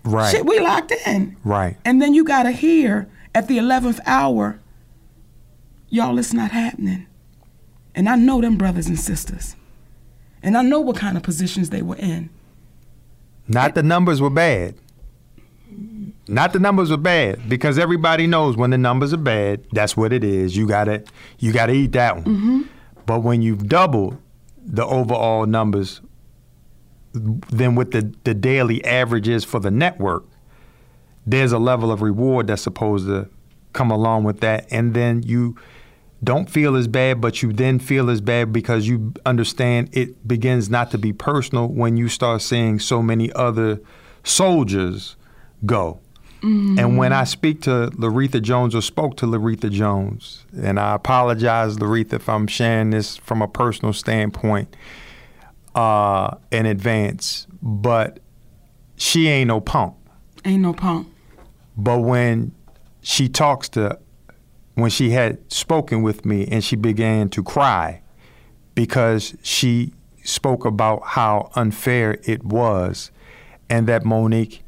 Right. 0.04 0.30
Shit, 0.30 0.46
we 0.46 0.61
locked 0.61 0.92
in. 1.07 1.36
Right. 1.42 1.76
And 1.84 2.00
then 2.00 2.14
you 2.14 2.24
gotta 2.24 2.52
hear 2.52 3.09
at 3.34 3.48
the 3.48 3.59
eleventh 3.59 4.00
hour, 4.07 4.61
y'all, 5.88 6.18
it's 6.18 6.32
not 6.32 6.52
happening. 6.52 7.07
And 7.94 8.09
I 8.09 8.16
know 8.16 8.40
them 8.40 8.57
brothers 8.57 8.86
and 8.86 8.98
sisters. 8.98 9.57
And 10.42 10.57
I 10.57 10.62
know 10.62 10.80
what 10.80 10.96
kind 10.96 11.16
of 11.16 11.22
positions 11.22 11.70
they 11.70 11.82
were 11.82 11.96
in. 11.96 12.30
Not 13.48 13.74
the 13.74 13.82
numbers 13.82 14.20
were 14.20 14.30
bad. 14.30 14.74
Not 16.29 16.53
the 16.53 16.59
numbers 16.59 16.91
are 16.91 16.97
bad 16.97 17.49
because 17.49 17.79
everybody 17.79 18.27
knows 18.27 18.57
when 18.57 18.70
the 18.70 18.79
numbers 18.79 19.12
are 19.12 19.18
bad, 19.18 19.64
that's 19.72 19.97
what 19.97 20.12
it 20.12 20.24
is. 20.24 20.57
You 20.57 20.66
gotta 20.66 21.05
you 21.39 21.53
gotta 21.53 21.72
eat 21.72 21.93
that 21.93 22.16
one. 22.16 22.24
Mm-hmm. 22.24 22.62
But 23.07 23.20
when 23.20 23.43
you've 23.43 23.68
doubled 23.68 24.18
the 24.59 24.85
overall 24.85 25.47
numbers 25.47 26.01
than 27.12 27.77
what 27.77 27.93
the, 27.93 28.12
the 28.24 28.35
daily 28.35 28.85
average 28.85 29.29
is 29.29 29.45
for 29.45 29.61
the 29.61 29.70
network, 29.70 30.24
there's 31.24 31.53
a 31.53 31.59
level 31.59 31.93
of 31.93 32.03
reward 32.03 32.49
that's 32.49 32.62
supposed 32.62 33.07
to 33.07 33.29
come 33.72 33.91
along 33.91 34.24
with 34.24 34.41
that. 34.41 34.66
And 34.72 34.95
then 34.95 35.22
you 35.22 35.57
don't 36.24 36.51
feel 36.51 36.74
as 36.74 36.89
bad, 36.89 37.20
but 37.20 37.43
you 37.43 37.53
then 37.53 37.79
feel 37.79 38.11
as 38.11 38.20
bad 38.20 38.53
because 38.53 38.89
you 38.89 39.14
understand 39.24 39.91
it 39.93 40.27
begins 40.27 40.68
not 40.68 40.91
to 40.91 40.99
be 40.99 41.12
personal 41.12 41.68
when 41.68 41.97
you 41.97 42.09
start 42.09 42.43
seeing 42.43 42.79
so 42.79 43.03
many 43.03 43.33
other 43.35 43.81
soldiers 44.24 45.16
go. 45.64 46.01
And 46.43 46.97
when 46.97 47.12
I 47.12 47.24
speak 47.24 47.62
to 47.62 47.91
Loretha 47.95 48.41
Jones 48.41 48.74
or 48.74 48.82
spoke 48.82 49.16
to 49.18 49.26
Loretha 49.26 49.70
Jones, 49.70 50.45
and 50.57 50.78
I 50.78 50.95
apologize, 50.95 51.76
Loretha, 51.78 52.14
if 52.14 52.28
I'm 52.28 52.47
sharing 52.47 52.91
this 52.91 53.16
from 53.16 53.43
a 53.43 53.49
personal 53.49 53.93
standpoint 53.93 54.74
uh, 55.74 56.37
in 56.51 56.66
advance, 56.66 57.47
but 57.62 58.20
she 58.97 59.28
ain't 59.28 59.49
no 59.49 59.61
punk. 59.61 59.95
Ain't 60.45 60.62
no 60.62 60.72
punk. 60.72 61.09
But 61.76 62.01
when 62.01 62.53
she 63.03 63.28
talks 63.28 63.68
to, 63.70 63.99
when 64.74 64.91
she 64.91 65.11
had 65.11 65.51
spoken 65.53 66.03
with 66.03 66.24
me 66.24 66.47
and 66.47 66.62
she 66.62 66.76
began 66.76 67.28
to 67.30 67.43
cry 67.43 68.03
because 68.74 69.34
she 69.43 69.93
spoke 70.22 70.64
about 70.64 71.03
how 71.05 71.51
unfair 71.55 72.18
it 72.24 72.45
was 72.45 73.11
and 73.68 73.87
that 73.87 74.05
Mo'Nique 74.05 74.61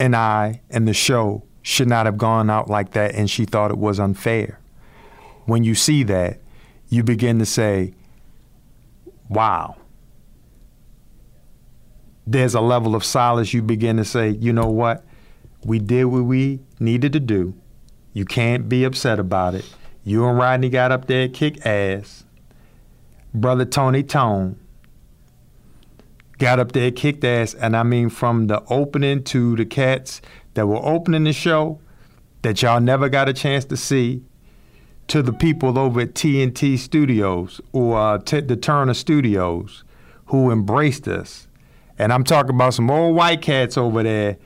and 0.00 0.16
I 0.16 0.62
and 0.70 0.88
the 0.88 0.94
show 0.94 1.44
should 1.62 1.86
not 1.86 2.06
have 2.06 2.16
gone 2.16 2.50
out 2.50 2.68
like 2.68 2.92
that 2.92 3.14
and 3.14 3.30
she 3.30 3.44
thought 3.44 3.70
it 3.70 3.78
was 3.78 4.00
unfair. 4.00 4.58
When 5.44 5.62
you 5.62 5.74
see 5.74 6.02
that, 6.04 6.40
you 6.88 7.04
begin 7.04 7.38
to 7.38 7.46
say, 7.46 7.92
wow. 9.28 9.76
There's 12.26 12.54
a 12.54 12.60
level 12.60 12.94
of 12.94 13.04
solace 13.04 13.52
you 13.52 13.62
begin 13.62 13.98
to 13.98 14.04
say, 14.04 14.30
you 14.30 14.52
know 14.52 14.70
what? 14.70 15.04
We 15.64 15.78
did 15.78 16.04
what 16.04 16.24
we 16.24 16.60
needed 16.78 17.12
to 17.12 17.20
do. 17.20 17.54
You 18.12 18.24
can't 18.24 18.68
be 18.68 18.84
upset 18.84 19.20
about 19.20 19.54
it. 19.54 19.68
You 20.02 20.26
and 20.26 20.38
Rodney 20.38 20.70
got 20.70 20.92
up 20.92 21.06
there, 21.06 21.28
kick 21.28 21.64
ass. 21.66 22.24
Brother 23.34 23.64
Tony 23.64 24.02
Tone 24.02 24.58
got 26.40 26.58
up 26.58 26.72
there, 26.72 26.90
kicked 26.90 27.22
ass, 27.22 27.54
and 27.54 27.76
I 27.76 27.84
mean 27.84 28.08
from 28.08 28.48
the 28.48 28.64
opening 28.70 29.22
to 29.24 29.54
the 29.54 29.66
cats 29.66 30.20
that 30.54 30.66
were 30.66 30.84
opening 30.84 31.24
the 31.24 31.32
show 31.32 31.78
that 32.42 32.62
y'all 32.62 32.80
never 32.80 33.08
got 33.08 33.28
a 33.28 33.32
chance 33.34 33.66
to 33.66 33.76
see, 33.76 34.22
to 35.06 35.22
the 35.22 35.34
people 35.34 35.78
over 35.78 36.00
at 36.00 36.14
TNT 36.14 36.78
Studios 36.78 37.60
or 37.72 37.98
uh, 37.98 38.18
t- 38.18 38.40
the 38.40 38.56
Turner 38.56 38.94
Studios 38.94 39.84
who 40.26 40.50
embraced 40.50 41.06
us. 41.06 41.46
And 41.98 42.12
I'm 42.12 42.24
talking 42.24 42.54
about 42.54 42.72
some 42.72 42.90
old 42.90 43.14
white 43.14 43.42
cats 43.42 43.76
over 43.76 44.02
there, 44.02 44.38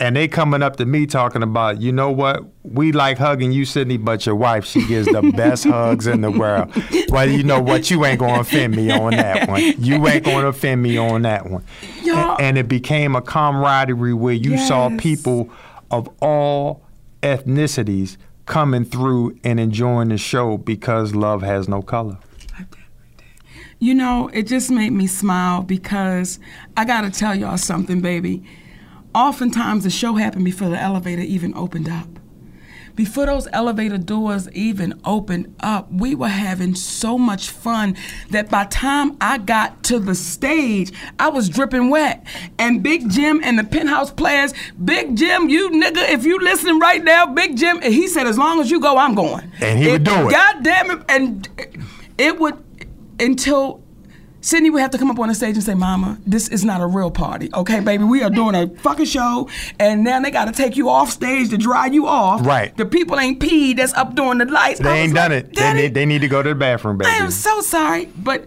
and 0.00 0.16
they 0.16 0.26
coming 0.26 0.62
up 0.62 0.76
to 0.76 0.86
me 0.86 1.06
talking 1.06 1.42
about, 1.42 1.80
you 1.80 1.92
know 1.92 2.10
what? 2.10 2.42
We 2.64 2.90
like 2.92 3.16
hugging 3.18 3.52
you, 3.52 3.64
Sidney, 3.64 3.96
but 3.96 4.26
your 4.26 4.34
wife, 4.34 4.64
she 4.64 4.84
gives 4.86 5.06
the 5.06 5.22
best 5.36 5.64
hugs 5.64 6.06
in 6.08 6.20
the 6.20 6.30
world. 6.32 6.72
Well, 7.10 7.30
you 7.30 7.44
know 7.44 7.60
what? 7.60 7.90
You 7.90 8.04
ain't 8.04 8.18
gonna 8.18 8.40
offend 8.40 8.74
me 8.74 8.90
on 8.90 9.12
that 9.12 9.48
one. 9.48 9.62
You 9.78 10.06
ain't 10.08 10.24
gonna 10.24 10.48
offend 10.48 10.82
me 10.82 10.96
on 10.96 11.22
that 11.22 11.48
one. 11.48 11.64
Y'all- 12.02 12.36
And 12.40 12.58
it 12.58 12.66
became 12.68 13.14
a 13.14 13.22
camaraderie 13.22 14.14
where 14.14 14.34
you 14.34 14.58
saw 14.58 14.90
people 14.98 15.48
of 15.90 16.08
all 16.20 16.82
ethnicities 17.22 18.16
coming 18.46 18.84
through 18.84 19.38
and 19.44 19.58
enjoying 19.60 20.08
the 20.08 20.18
show 20.18 20.58
because 20.58 21.14
love 21.14 21.42
has 21.42 21.68
no 21.68 21.80
color. 21.82 22.18
You 23.80 23.94
know, 23.94 24.28
it 24.32 24.46
just 24.46 24.70
made 24.70 24.90
me 24.90 25.06
smile 25.06 25.62
because 25.62 26.38
I 26.76 26.84
gotta 26.84 27.10
tell 27.10 27.34
y'all 27.34 27.58
something, 27.58 28.00
baby. 28.00 28.42
Oftentimes 29.14 29.84
the 29.84 29.90
show 29.90 30.14
happened 30.14 30.44
before 30.44 30.68
the 30.68 30.78
elevator 30.78 31.22
even 31.22 31.54
opened 31.54 31.88
up. 31.88 32.08
Before 32.96 33.26
those 33.26 33.48
elevator 33.52 33.98
doors 33.98 34.48
even 34.52 35.00
opened 35.04 35.54
up, 35.58 35.90
we 35.92 36.14
were 36.14 36.28
having 36.28 36.76
so 36.76 37.18
much 37.18 37.50
fun 37.50 37.96
that 38.30 38.48
by 38.48 38.66
time 38.66 39.16
I 39.20 39.38
got 39.38 39.82
to 39.84 39.98
the 39.98 40.14
stage, 40.14 40.92
I 41.18 41.28
was 41.28 41.48
dripping 41.48 41.90
wet. 41.90 42.24
And 42.56 42.84
Big 42.84 43.10
Jim 43.10 43.40
and 43.42 43.58
the 43.58 43.64
penthouse 43.64 44.12
players, 44.12 44.54
Big 44.84 45.16
Jim, 45.16 45.48
you 45.48 45.70
nigga, 45.70 46.08
if 46.08 46.24
you 46.24 46.38
listening 46.38 46.78
right 46.78 47.02
now, 47.02 47.26
Big 47.26 47.56
Jim, 47.56 47.80
and 47.82 47.92
he 47.92 48.06
said, 48.06 48.28
as 48.28 48.38
long 48.38 48.60
as 48.60 48.70
you 48.70 48.78
go, 48.78 48.96
I'm 48.96 49.16
going. 49.16 49.50
And 49.60 49.80
he 49.80 49.90
would 49.90 50.04
do 50.04 50.28
it. 50.28 50.30
God 50.30 50.62
damn 50.62 50.90
it. 50.92 51.02
And 51.08 51.48
it 52.16 52.38
would, 52.38 52.62
until 53.18 53.82
Sidney 54.44 54.68
would 54.68 54.82
have 54.82 54.90
to 54.90 54.98
come 54.98 55.10
up 55.10 55.18
on 55.18 55.28
the 55.28 55.34
stage 55.34 55.54
and 55.54 55.64
say, 55.64 55.72
Mama, 55.72 56.18
this 56.26 56.48
is 56.48 56.66
not 56.66 56.82
a 56.82 56.86
real 56.86 57.10
party. 57.10 57.48
Okay, 57.54 57.80
baby, 57.80 58.04
we 58.04 58.22
are 58.22 58.28
doing 58.28 58.54
a 58.54 58.68
fucking 58.68 59.06
show, 59.06 59.48
and 59.80 60.04
now 60.04 60.20
they 60.20 60.30
got 60.30 60.44
to 60.44 60.52
take 60.52 60.76
you 60.76 60.90
off 60.90 61.08
stage 61.08 61.48
to 61.48 61.56
dry 61.56 61.86
you 61.86 62.06
off. 62.06 62.44
Right. 62.44 62.76
The 62.76 62.84
people 62.84 63.18
ain't 63.18 63.40
peed 63.40 63.78
that's 63.78 63.94
up 63.94 64.14
doing 64.14 64.36
the 64.36 64.44
lights. 64.44 64.80
They 64.80 64.90
ain't 64.90 65.14
was 65.14 65.14
done 65.14 65.30
like, 65.30 65.44
it. 65.44 65.54
They 65.54 65.72
need, 65.72 65.94
they 65.94 66.04
need 66.04 66.20
to 66.20 66.28
go 66.28 66.42
to 66.42 66.50
the 66.50 66.54
bathroom, 66.54 66.98
baby. 66.98 67.10
I 67.10 67.14
am 67.14 67.30
so 67.30 67.62
sorry. 67.62 68.04
But 68.18 68.46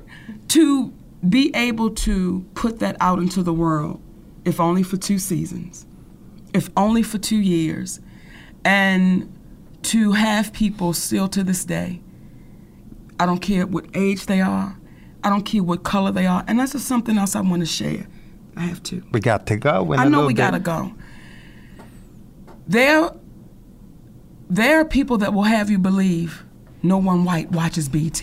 to 0.49 0.93
be 1.27 1.49
able 1.55 1.89
to 1.89 2.45
put 2.53 2.77
that 2.77 2.95
out 2.99 3.17
into 3.17 3.41
the 3.41 3.53
world, 3.53 3.99
if 4.45 4.59
only 4.59 4.83
for 4.83 4.97
two 4.97 5.17
seasons, 5.17 5.87
if 6.53 6.69
only 6.77 7.01
for 7.01 7.17
two 7.17 7.39
years, 7.39 8.01
and 8.63 9.33
to 9.81 10.11
have 10.11 10.53
people 10.53 10.93
still 10.93 11.27
to 11.29 11.43
this 11.43 11.65
day, 11.65 12.01
I 13.19 13.25
don't 13.25 13.39
care 13.39 13.65
what 13.65 13.87
age 13.95 14.27
they 14.27 14.41
are, 14.41 14.77
I 15.24 15.30
don't 15.30 15.43
care 15.43 15.63
what 15.63 15.84
color 15.84 16.11
they 16.11 16.26
are, 16.26 16.43
and 16.47 16.59
that's 16.59 16.74
just 16.74 16.88
something 16.88 17.18
else 17.18 17.36
I 17.36 17.41
want 17.41 17.61
to 17.61 17.65
share. 17.65 18.07
I 18.55 18.61
have 18.61 18.82
to. 18.84 19.03
we 19.11 19.20
got 19.20 19.45
to 19.47 19.57
go. 19.57 19.93
I 19.93 20.07
know 20.07 20.26
we 20.26 20.34
gotta 20.34 20.59
go. 20.59 20.93
There, 22.68 23.11
there 24.49 24.80
are 24.80 24.86
people 24.86 25.18
that 25.20 25.34
will 25.34 25.43
have 25.43 25.70
you 25.70 25.78
believe 25.78 26.43
no 26.82 26.97
one 26.97 27.24
white 27.24 27.51
watches 27.51 27.88
BET. 27.88 28.22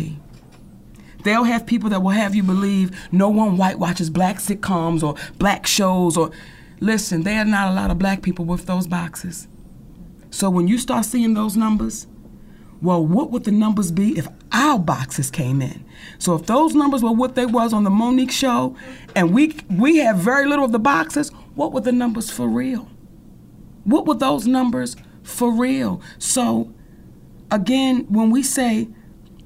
They'll 1.23 1.45
have 1.45 1.65
people 1.67 1.89
that 1.91 2.03
will 2.03 2.11
have 2.11 2.35
you 2.35 2.43
believe 2.43 3.09
no 3.11 3.31
one 3.31 3.57
white 3.57 3.79
watches 3.79 4.11
black 4.11 4.37
sitcoms 4.37 5.03
or 5.03 5.15
black 5.39 5.67
shows 5.67 6.17
or 6.17 6.31
listen, 6.81 7.23
there 7.23 7.41
are 7.41 7.47
not 7.47 7.71
a 7.71 7.75
lot 7.75 7.91
of 7.91 7.99
black 7.99 8.21
people 8.21 8.45
with 8.45 8.67
those 8.67 8.87
boxes. 8.87 9.49
So 10.31 10.51
when 10.51 10.69
you 10.69 10.77
start 10.79 11.07
seeing 11.07 11.33
those 11.35 11.57
numbers, 11.57 12.07
well, 12.83 13.05
what 13.05 13.31
would 13.31 13.45
the 13.45 13.53
numbers 13.53 13.91
be 13.91 14.19
if 14.19 14.29
our 14.55 14.79
boxes 14.79 15.31
came 15.31 15.61
in? 15.61 15.85
So 16.19 16.35
if 16.35 16.47
those 16.47 16.75
numbers 16.75 17.03
were 17.03 17.13
what 17.13 17.35
they 17.35 17.45
was 17.45 17.75
on 17.75 17.85
the 17.85 17.91
Mo'Nique 17.91 18.31
show, 18.31 18.77
and 19.15 19.35
we 19.35 19.55
we 19.69 19.99
have 19.99 20.17
very 20.17 20.47
little 20.47 20.65
of 20.65 20.73
the 20.73 20.79
boxes, 20.79 21.31
what 21.55 21.73
were 21.73 21.83
the 21.83 21.93
numbers 21.93 22.31
for 22.31 22.49
real? 22.49 22.89
What 23.85 24.07
were 24.07 24.15
those 24.15 24.47
numbers 24.47 24.97
for 25.23 25.53
real? 25.53 26.01
So 26.19 26.73
again, 27.51 28.07
when 28.09 28.31
we 28.31 28.43
say 28.43 28.89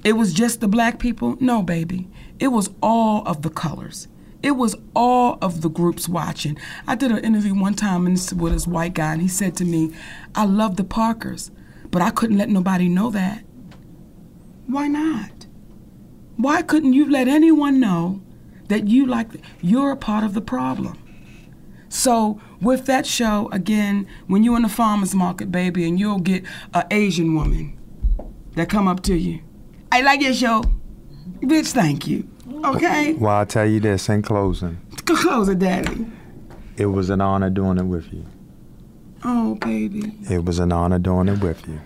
it 0.04 0.12
was 0.12 0.32
just 0.32 0.60
the 0.60 0.68
black 0.68 0.98
people, 0.98 1.36
no, 1.40 1.62
baby. 1.62 2.08
It 2.38 2.48
was 2.48 2.70
all 2.80 3.26
of 3.26 3.42
the 3.42 3.50
colors. 3.50 4.06
It 4.42 4.52
was 4.52 4.76
all 4.94 5.38
of 5.42 5.62
the 5.62 5.68
groups 5.68 6.08
watching. 6.08 6.56
I 6.86 6.94
did 6.94 7.10
an 7.10 7.24
interview 7.24 7.58
one 7.58 7.74
time 7.74 8.04
with 8.04 8.52
this 8.52 8.66
white 8.66 8.94
guy, 8.94 9.12
and 9.12 9.22
he 9.22 9.28
said 9.28 9.56
to 9.56 9.64
me, 9.64 9.92
I 10.34 10.44
love 10.44 10.76
the 10.76 10.84
Parkers, 10.84 11.50
but 11.90 12.00
I 12.00 12.10
couldn't 12.10 12.38
let 12.38 12.48
nobody 12.48 12.88
know 12.88 13.10
that. 13.10 13.44
Why 14.68 14.86
not? 14.86 15.46
Why 16.36 16.60
couldn't 16.60 16.92
you 16.92 17.10
let 17.10 17.26
anyone 17.26 17.80
know 17.80 18.20
that 18.68 18.86
you 18.86 19.06
like 19.06 19.28
you're 19.62 19.90
a 19.90 19.96
part 19.96 20.24
of 20.24 20.34
the 20.34 20.42
problem? 20.42 20.98
So 21.88 22.38
with 22.60 22.84
that 22.84 23.06
show, 23.06 23.48
again, 23.50 24.06
when 24.26 24.44
you're 24.44 24.56
in 24.56 24.62
the 24.62 24.68
farmer's 24.68 25.14
market, 25.14 25.50
baby, 25.50 25.88
and 25.88 25.98
you'll 25.98 26.20
get 26.20 26.44
an 26.74 26.84
Asian 26.90 27.34
woman 27.34 27.78
that 28.56 28.68
come 28.68 28.86
up 28.86 29.02
to 29.04 29.16
you. 29.16 29.40
I 29.90 30.02
like 30.02 30.20
your 30.20 30.34
show. 30.34 30.62
Bitch, 31.40 31.72
thank 31.72 32.06
you. 32.06 32.28
Okay? 32.62 33.14
Well, 33.14 33.36
I'll 33.36 33.46
tell 33.46 33.66
you 33.66 33.80
this 33.80 34.10
in 34.10 34.20
closing. 34.20 34.78
Close 35.06 35.48
it, 35.48 35.60
daddy. 35.60 36.06
It 36.76 36.86
was 36.86 37.08
an 37.08 37.22
honor 37.22 37.48
doing 37.48 37.78
it 37.78 37.84
with 37.84 38.12
you. 38.12 38.26
Oh, 39.24 39.54
baby. 39.54 40.12
It 40.30 40.44
was 40.44 40.58
an 40.58 40.72
honor 40.72 40.98
doing 40.98 41.28
it 41.28 41.40
with 41.40 41.66
you. 41.66 41.80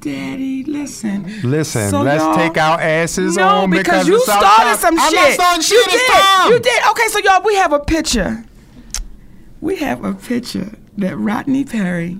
Daddy, 0.00 0.64
listen. 0.64 1.40
Listen, 1.42 1.90
So 1.90 2.02
let's 2.02 2.36
take 2.36 2.56
our 2.58 2.80
asses 2.80 3.36
no, 3.36 3.46
on 3.46 3.70
because, 3.70 4.06
you 4.08 4.20
started 4.20 4.78
some 4.78 4.98
I'm 4.98 5.10
shit. 5.10 5.20
not 5.20 5.32
starting 5.32 5.62
shit. 5.62 5.86
You 5.86 5.98
did. 5.98 6.10
time. 6.10 6.52
You 6.52 6.58
did. 6.60 6.82
Okay, 6.90 7.08
so 7.08 7.18
y'all, 7.20 7.42
we 7.42 7.54
have 7.56 7.72
a 7.72 7.80
picture. 7.80 8.44
We 9.60 9.76
have 9.76 10.04
a 10.04 10.12
picture 10.14 10.72
that 10.98 11.16
Rodney 11.16 11.64
Perry 11.64 12.18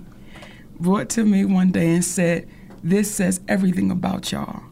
brought 0.78 1.08
to 1.10 1.24
me 1.24 1.44
one 1.44 1.72
day 1.72 1.94
and 1.94 2.04
said, 2.04 2.48
"This 2.82 3.12
says 3.14 3.40
everything 3.48 3.90
about 3.90 4.30
y'all." 4.32 4.62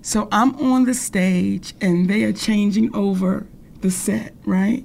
So 0.00 0.28
I'm 0.32 0.54
on 0.56 0.84
the 0.84 0.94
stage 0.94 1.74
and 1.80 2.08
they 2.08 2.24
are 2.24 2.32
changing 2.32 2.94
over 2.94 3.46
the 3.80 3.90
set, 3.90 4.34
right? 4.44 4.84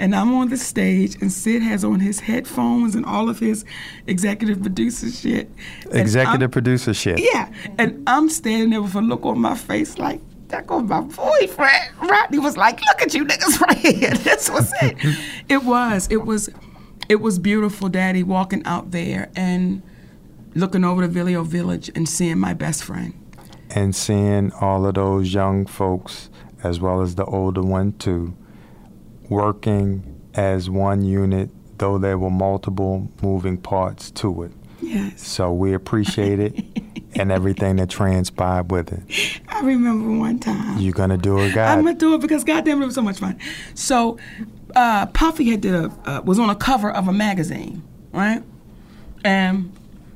And 0.00 0.14
I'm 0.16 0.32
on 0.34 0.48
the 0.48 0.56
stage 0.56 1.16
and 1.20 1.30
Sid 1.30 1.62
has 1.62 1.84
on 1.84 2.00
his 2.00 2.18
headphones 2.20 2.94
and 2.94 3.04
all 3.04 3.28
of 3.28 3.38
his 3.38 3.64
executive 4.06 4.60
producer 4.62 5.10
shit. 5.10 5.50
I'm- 5.92 5.96
Executive 6.00 6.50
producer 6.50 6.94
shit. 6.94 7.20
yeah, 7.20 7.50
and 7.78 8.02
I'm 8.08 8.28
standing 8.30 8.70
there 8.70 8.82
with 8.82 8.94
a 8.94 9.00
look 9.02 9.24
on 9.26 9.38
my 9.40 9.54
face 9.54 9.98
like, 9.98 10.20
that 10.48 10.66
goes 10.66 10.82
my 10.84 11.02
boyfriend. 11.02 11.90
Rodney 12.02 12.38
was 12.40 12.56
like, 12.56 12.80
look 12.80 13.02
at 13.02 13.14
you 13.14 13.24
niggas 13.24 13.60
right 13.60 13.76
here. 13.78 14.10
This 14.24 14.50
was 14.50 14.72
it. 14.82 14.96
it 15.48 15.62
was. 15.64 16.08
It 16.10 16.24
was. 16.26 16.48
It 17.08 17.20
was 17.20 17.38
beautiful, 17.38 17.88
Daddy, 17.88 18.22
walking 18.22 18.62
out 18.64 18.90
there 18.92 19.30
and 19.36 19.82
looking 20.54 20.84
over 20.84 21.06
the 21.06 21.12
Vilio 21.20 21.44
Village 21.44 21.90
and 21.94 22.08
seeing 22.08 22.38
my 22.38 22.54
best 22.54 22.82
friend. 22.84 23.12
and 23.70 23.94
seeing 23.94 24.50
all 24.60 24.86
of 24.86 24.94
those 24.94 25.32
young 25.34 25.66
folks, 25.66 26.30
as 26.64 26.80
well 26.80 27.00
as 27.02 27.14
the 27.16 27.24
older 27.26 27.62
one 27.62 27.92
too, 27.92 28.34
working 29.30 30.20
as 30.34 30.68
one 30.68 31.02
unit, 31.02 31.48
though 31.78 31.96
there 31.96 32.18
were 32.18 32.30
multiple 32.30 33.10
moving 33.22 33.56
parts 33.56 34.10
to 34.10 34.42
it. 34.42 34.52
Yes. 34.82 35.26
So 35.26 35.52
we 35.52 35.72
appreciate 35.72 36.40
it 36.40 36.62
and 37.14 37.32
everything 37.32 37.76
that 37.76 37.88
transpired 37.88 38.70
with 38.70 38.92
it. 38.92 39.40
I 39.48 39.60
remember 39.60 40.18
one 40.18 40.38
time. 40.38 40.78
You're 40.78 40.92
gonna 40.92 41.16
do 41.16 41.38
it, 41.38 41.54
God? 41.54 41.78
I'm 41.78 41.84
gonna 41.84 41.96
do 41.96 42.14
it 42.14 42.20
because 42.20 42.44
goddamn 42.44 42.82
it 42.82 42.86
was 42.86 42.94
so 42.94 43.02
much 43.02 43.18
fun. 43.18 43.38
So, 43.74 44.18
uh, 44.74 45.06
Puffy 45.06 45.50
had 45.50 45.60
did 45.60 45.74
a 45.74 45.92
uh, 46.04 46.22
was 46.24 46.38
on 46.38 46.50
a 46.50 46.54
cover 46.54 46.90
of 46.90 47.08
a 47.08 47.12
magazine, 47.12 47.82
right? 48.12 48.42
And 49.24 49.72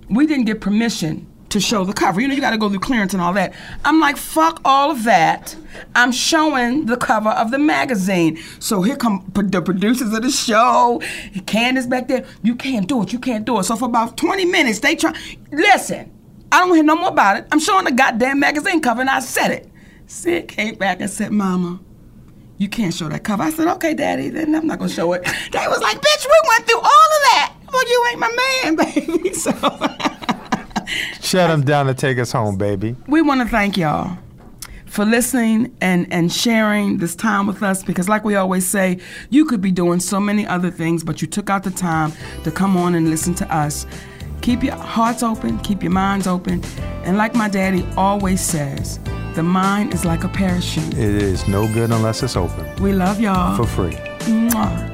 we 0.08 0.26
didn't 0.26 0.46
get 0.46 0.60
permission 0.60 1.26
to 1.54 1.60
show 1.60 1.84
the 1.84 1.92
cover. 1.92 2.20
You 2.20 2.28
know, 2.28 2.34
you 2.34 2.40
got 2.40 2.50
to 2.50 2.58
go 2.58 2.68
through 2.68 2.80
clearance 2.80 3.14
and 3.14 3.22
all 3.22 3.32
that. 3.32 3.54
I'm 3.84 4.00
like, 4.00 4.16
fuck 4.16 4.60
all 4.64 4.90
of 4.90 5.04
that. 5.04 5.56
I'm 5.94 6.10
showing 6.10 6.86
the 6.86 6.96
cover 6.96 7.30
of 7.30 7.52
the 7.52 7.58
magazine. 7.58 8.38
So 8.58 8.82
here 8.82 8.96
come 8.96 9.30
the 9.32 9.62
producers 9.62 10.12
of 10.12 10.22
the 10.22 10.30
show. 10.30 11.00
Candace 11.46 11.86
back 11.86 12.08
there. 12.08 12.26
You 12.42 12.56
can't 12.56 12.88
do 12.88 13.02
it. 13.04 13.12
You 13.12 13.20
can't 13.20 13.44
do 13.44 13.60
it. 13.60 13.64
So 13.64 13.76
for 13.76 13.86
about 13.86 14.16
20 14.16 14.44
minutes, 14.44 14.80
they 14.80 14.96
try. 14.96 15.14
Listen, 15.52 16.12
I 16.50 16.58
don't 16.58 16.74
hear 16.74 16.82
no 16.84 16.96
more 16.96 17.10
about 17.10 17.36
it. 17.36 17.46
I'm 17.52 17.60
showing 17.60 17.84
the 17.84 17.92
goddamn 17.92 18.40
magazine 18.40 18.80
cover, 18.80 19.00
and 19.00 19.10
I 19.10 19.20
said 19.20 19.52
it. 19.52 19.70
Sid 20.06 20.48
came 20.48 20.74
back 20.74 21.00
and 21.00 21.08
said, 21.08 21.30
Mama, 21.30 21.80
you 22.58 22.68
can't 22.68 22.92
show 22.92 23.08
that 23.08 23.22
cover. 23.22 23.44
I 23.44 23.50
said, 23.50 23.68
okay, 23.68 23.94
Daddy, 23.94 24.28
then 24.28 24.54
I'm 24.54 24.66
not 24.66 24.78
gonna 24.80 24.90
show 24.90 25.12
it. 25.12 25.22
They 25.22 25.66
was 25.66 25.80
like, 25.80 25.98
bitch, 26.00 26.26
we 26.26 26.48
went 26.48 26.66
through 26.66 26.80
all 26.80 26.84
of 26.84 27.22
that. 27.30 27.54
Well, 27.72 27.88
you 27.88 28.06
ain't 28.10 28.20
my 28.20 28.62
man, 28.62 28.76
baby. 29.20 29.32
So 29.34 29.50
Shut 31.20 31.50
them 31.50 31.62
down 31.64 31.86
to 31.86 31.94
take 31.94 32.18
us 32.18 32.32
home, 32.32 32.56
baby. 32.56 32.96
we 33.06 33.22
want 33.22 33.40
to 33.42 33.48
thank 33.48 33.76
y'all 33.76 34.18
for 34.86 35.04
listening 35.04 35.74
and, 35.80 36.06
and 36.12 36.32
sharing 36.32 36.98
this 36.98 37.16
time 37.16 37.46
with 37.48 37.62
us 37.62 37.82
because 37.82 38.08
like 38.08 38.24
we 38.24 38.36
always 38.36 38.64
say, 38.66 38.98
you 39.30 39.44
could 39.44 39.60
be 39.60 39.72
doing 39.72 39.98
so 39.98 40.20
many 40.20 40.46
other 40.46 40.70
things, 40.70 41.02
but 41.02 41.20
you 41.20 41.26
took 41.26 41.50
out 41.50 41.64
the 41.64 41.70
time 41.70 42.12
to 42.44 42.50
come 42.52 42.76
on 42.76 42.94
and 42.94 43.10
listen 43.10 43.34
to 43.34 43.54
us. 43.54 43.86
Keep 44.40 44.62
your 44.62 44.76
hearts 44.76 45.22
open, 45.22 45.58
keep 45.60 45.82
your 45.82 45.90
minds 45.90 46.26
open, 46.26 46.62
and 47.04 47.16
like 47.16 47.34
my 47.34 47.48
daddy 47.48 47.84
always 47.96 48.40
says, 48.40 49.00
the 49.34 49.42
mind 49.42 49.92
is 49.94 50.04
like 50.04 50.22
a 50.22 50.28
parachute. 50.28 50.92
It 50.94 50.98
is 51.22 51.48
no 51.48 51.66
good 51.72 51.90
unless 51.90 52.22
it's 52.22 52.36
open 52.36 52.64
We 52.80 52.92
love 52.92 53.20
y'all. 53.20 53.56
for 53.56 53.66
free. 53.66 53.96
Mwah. 54.28 54.93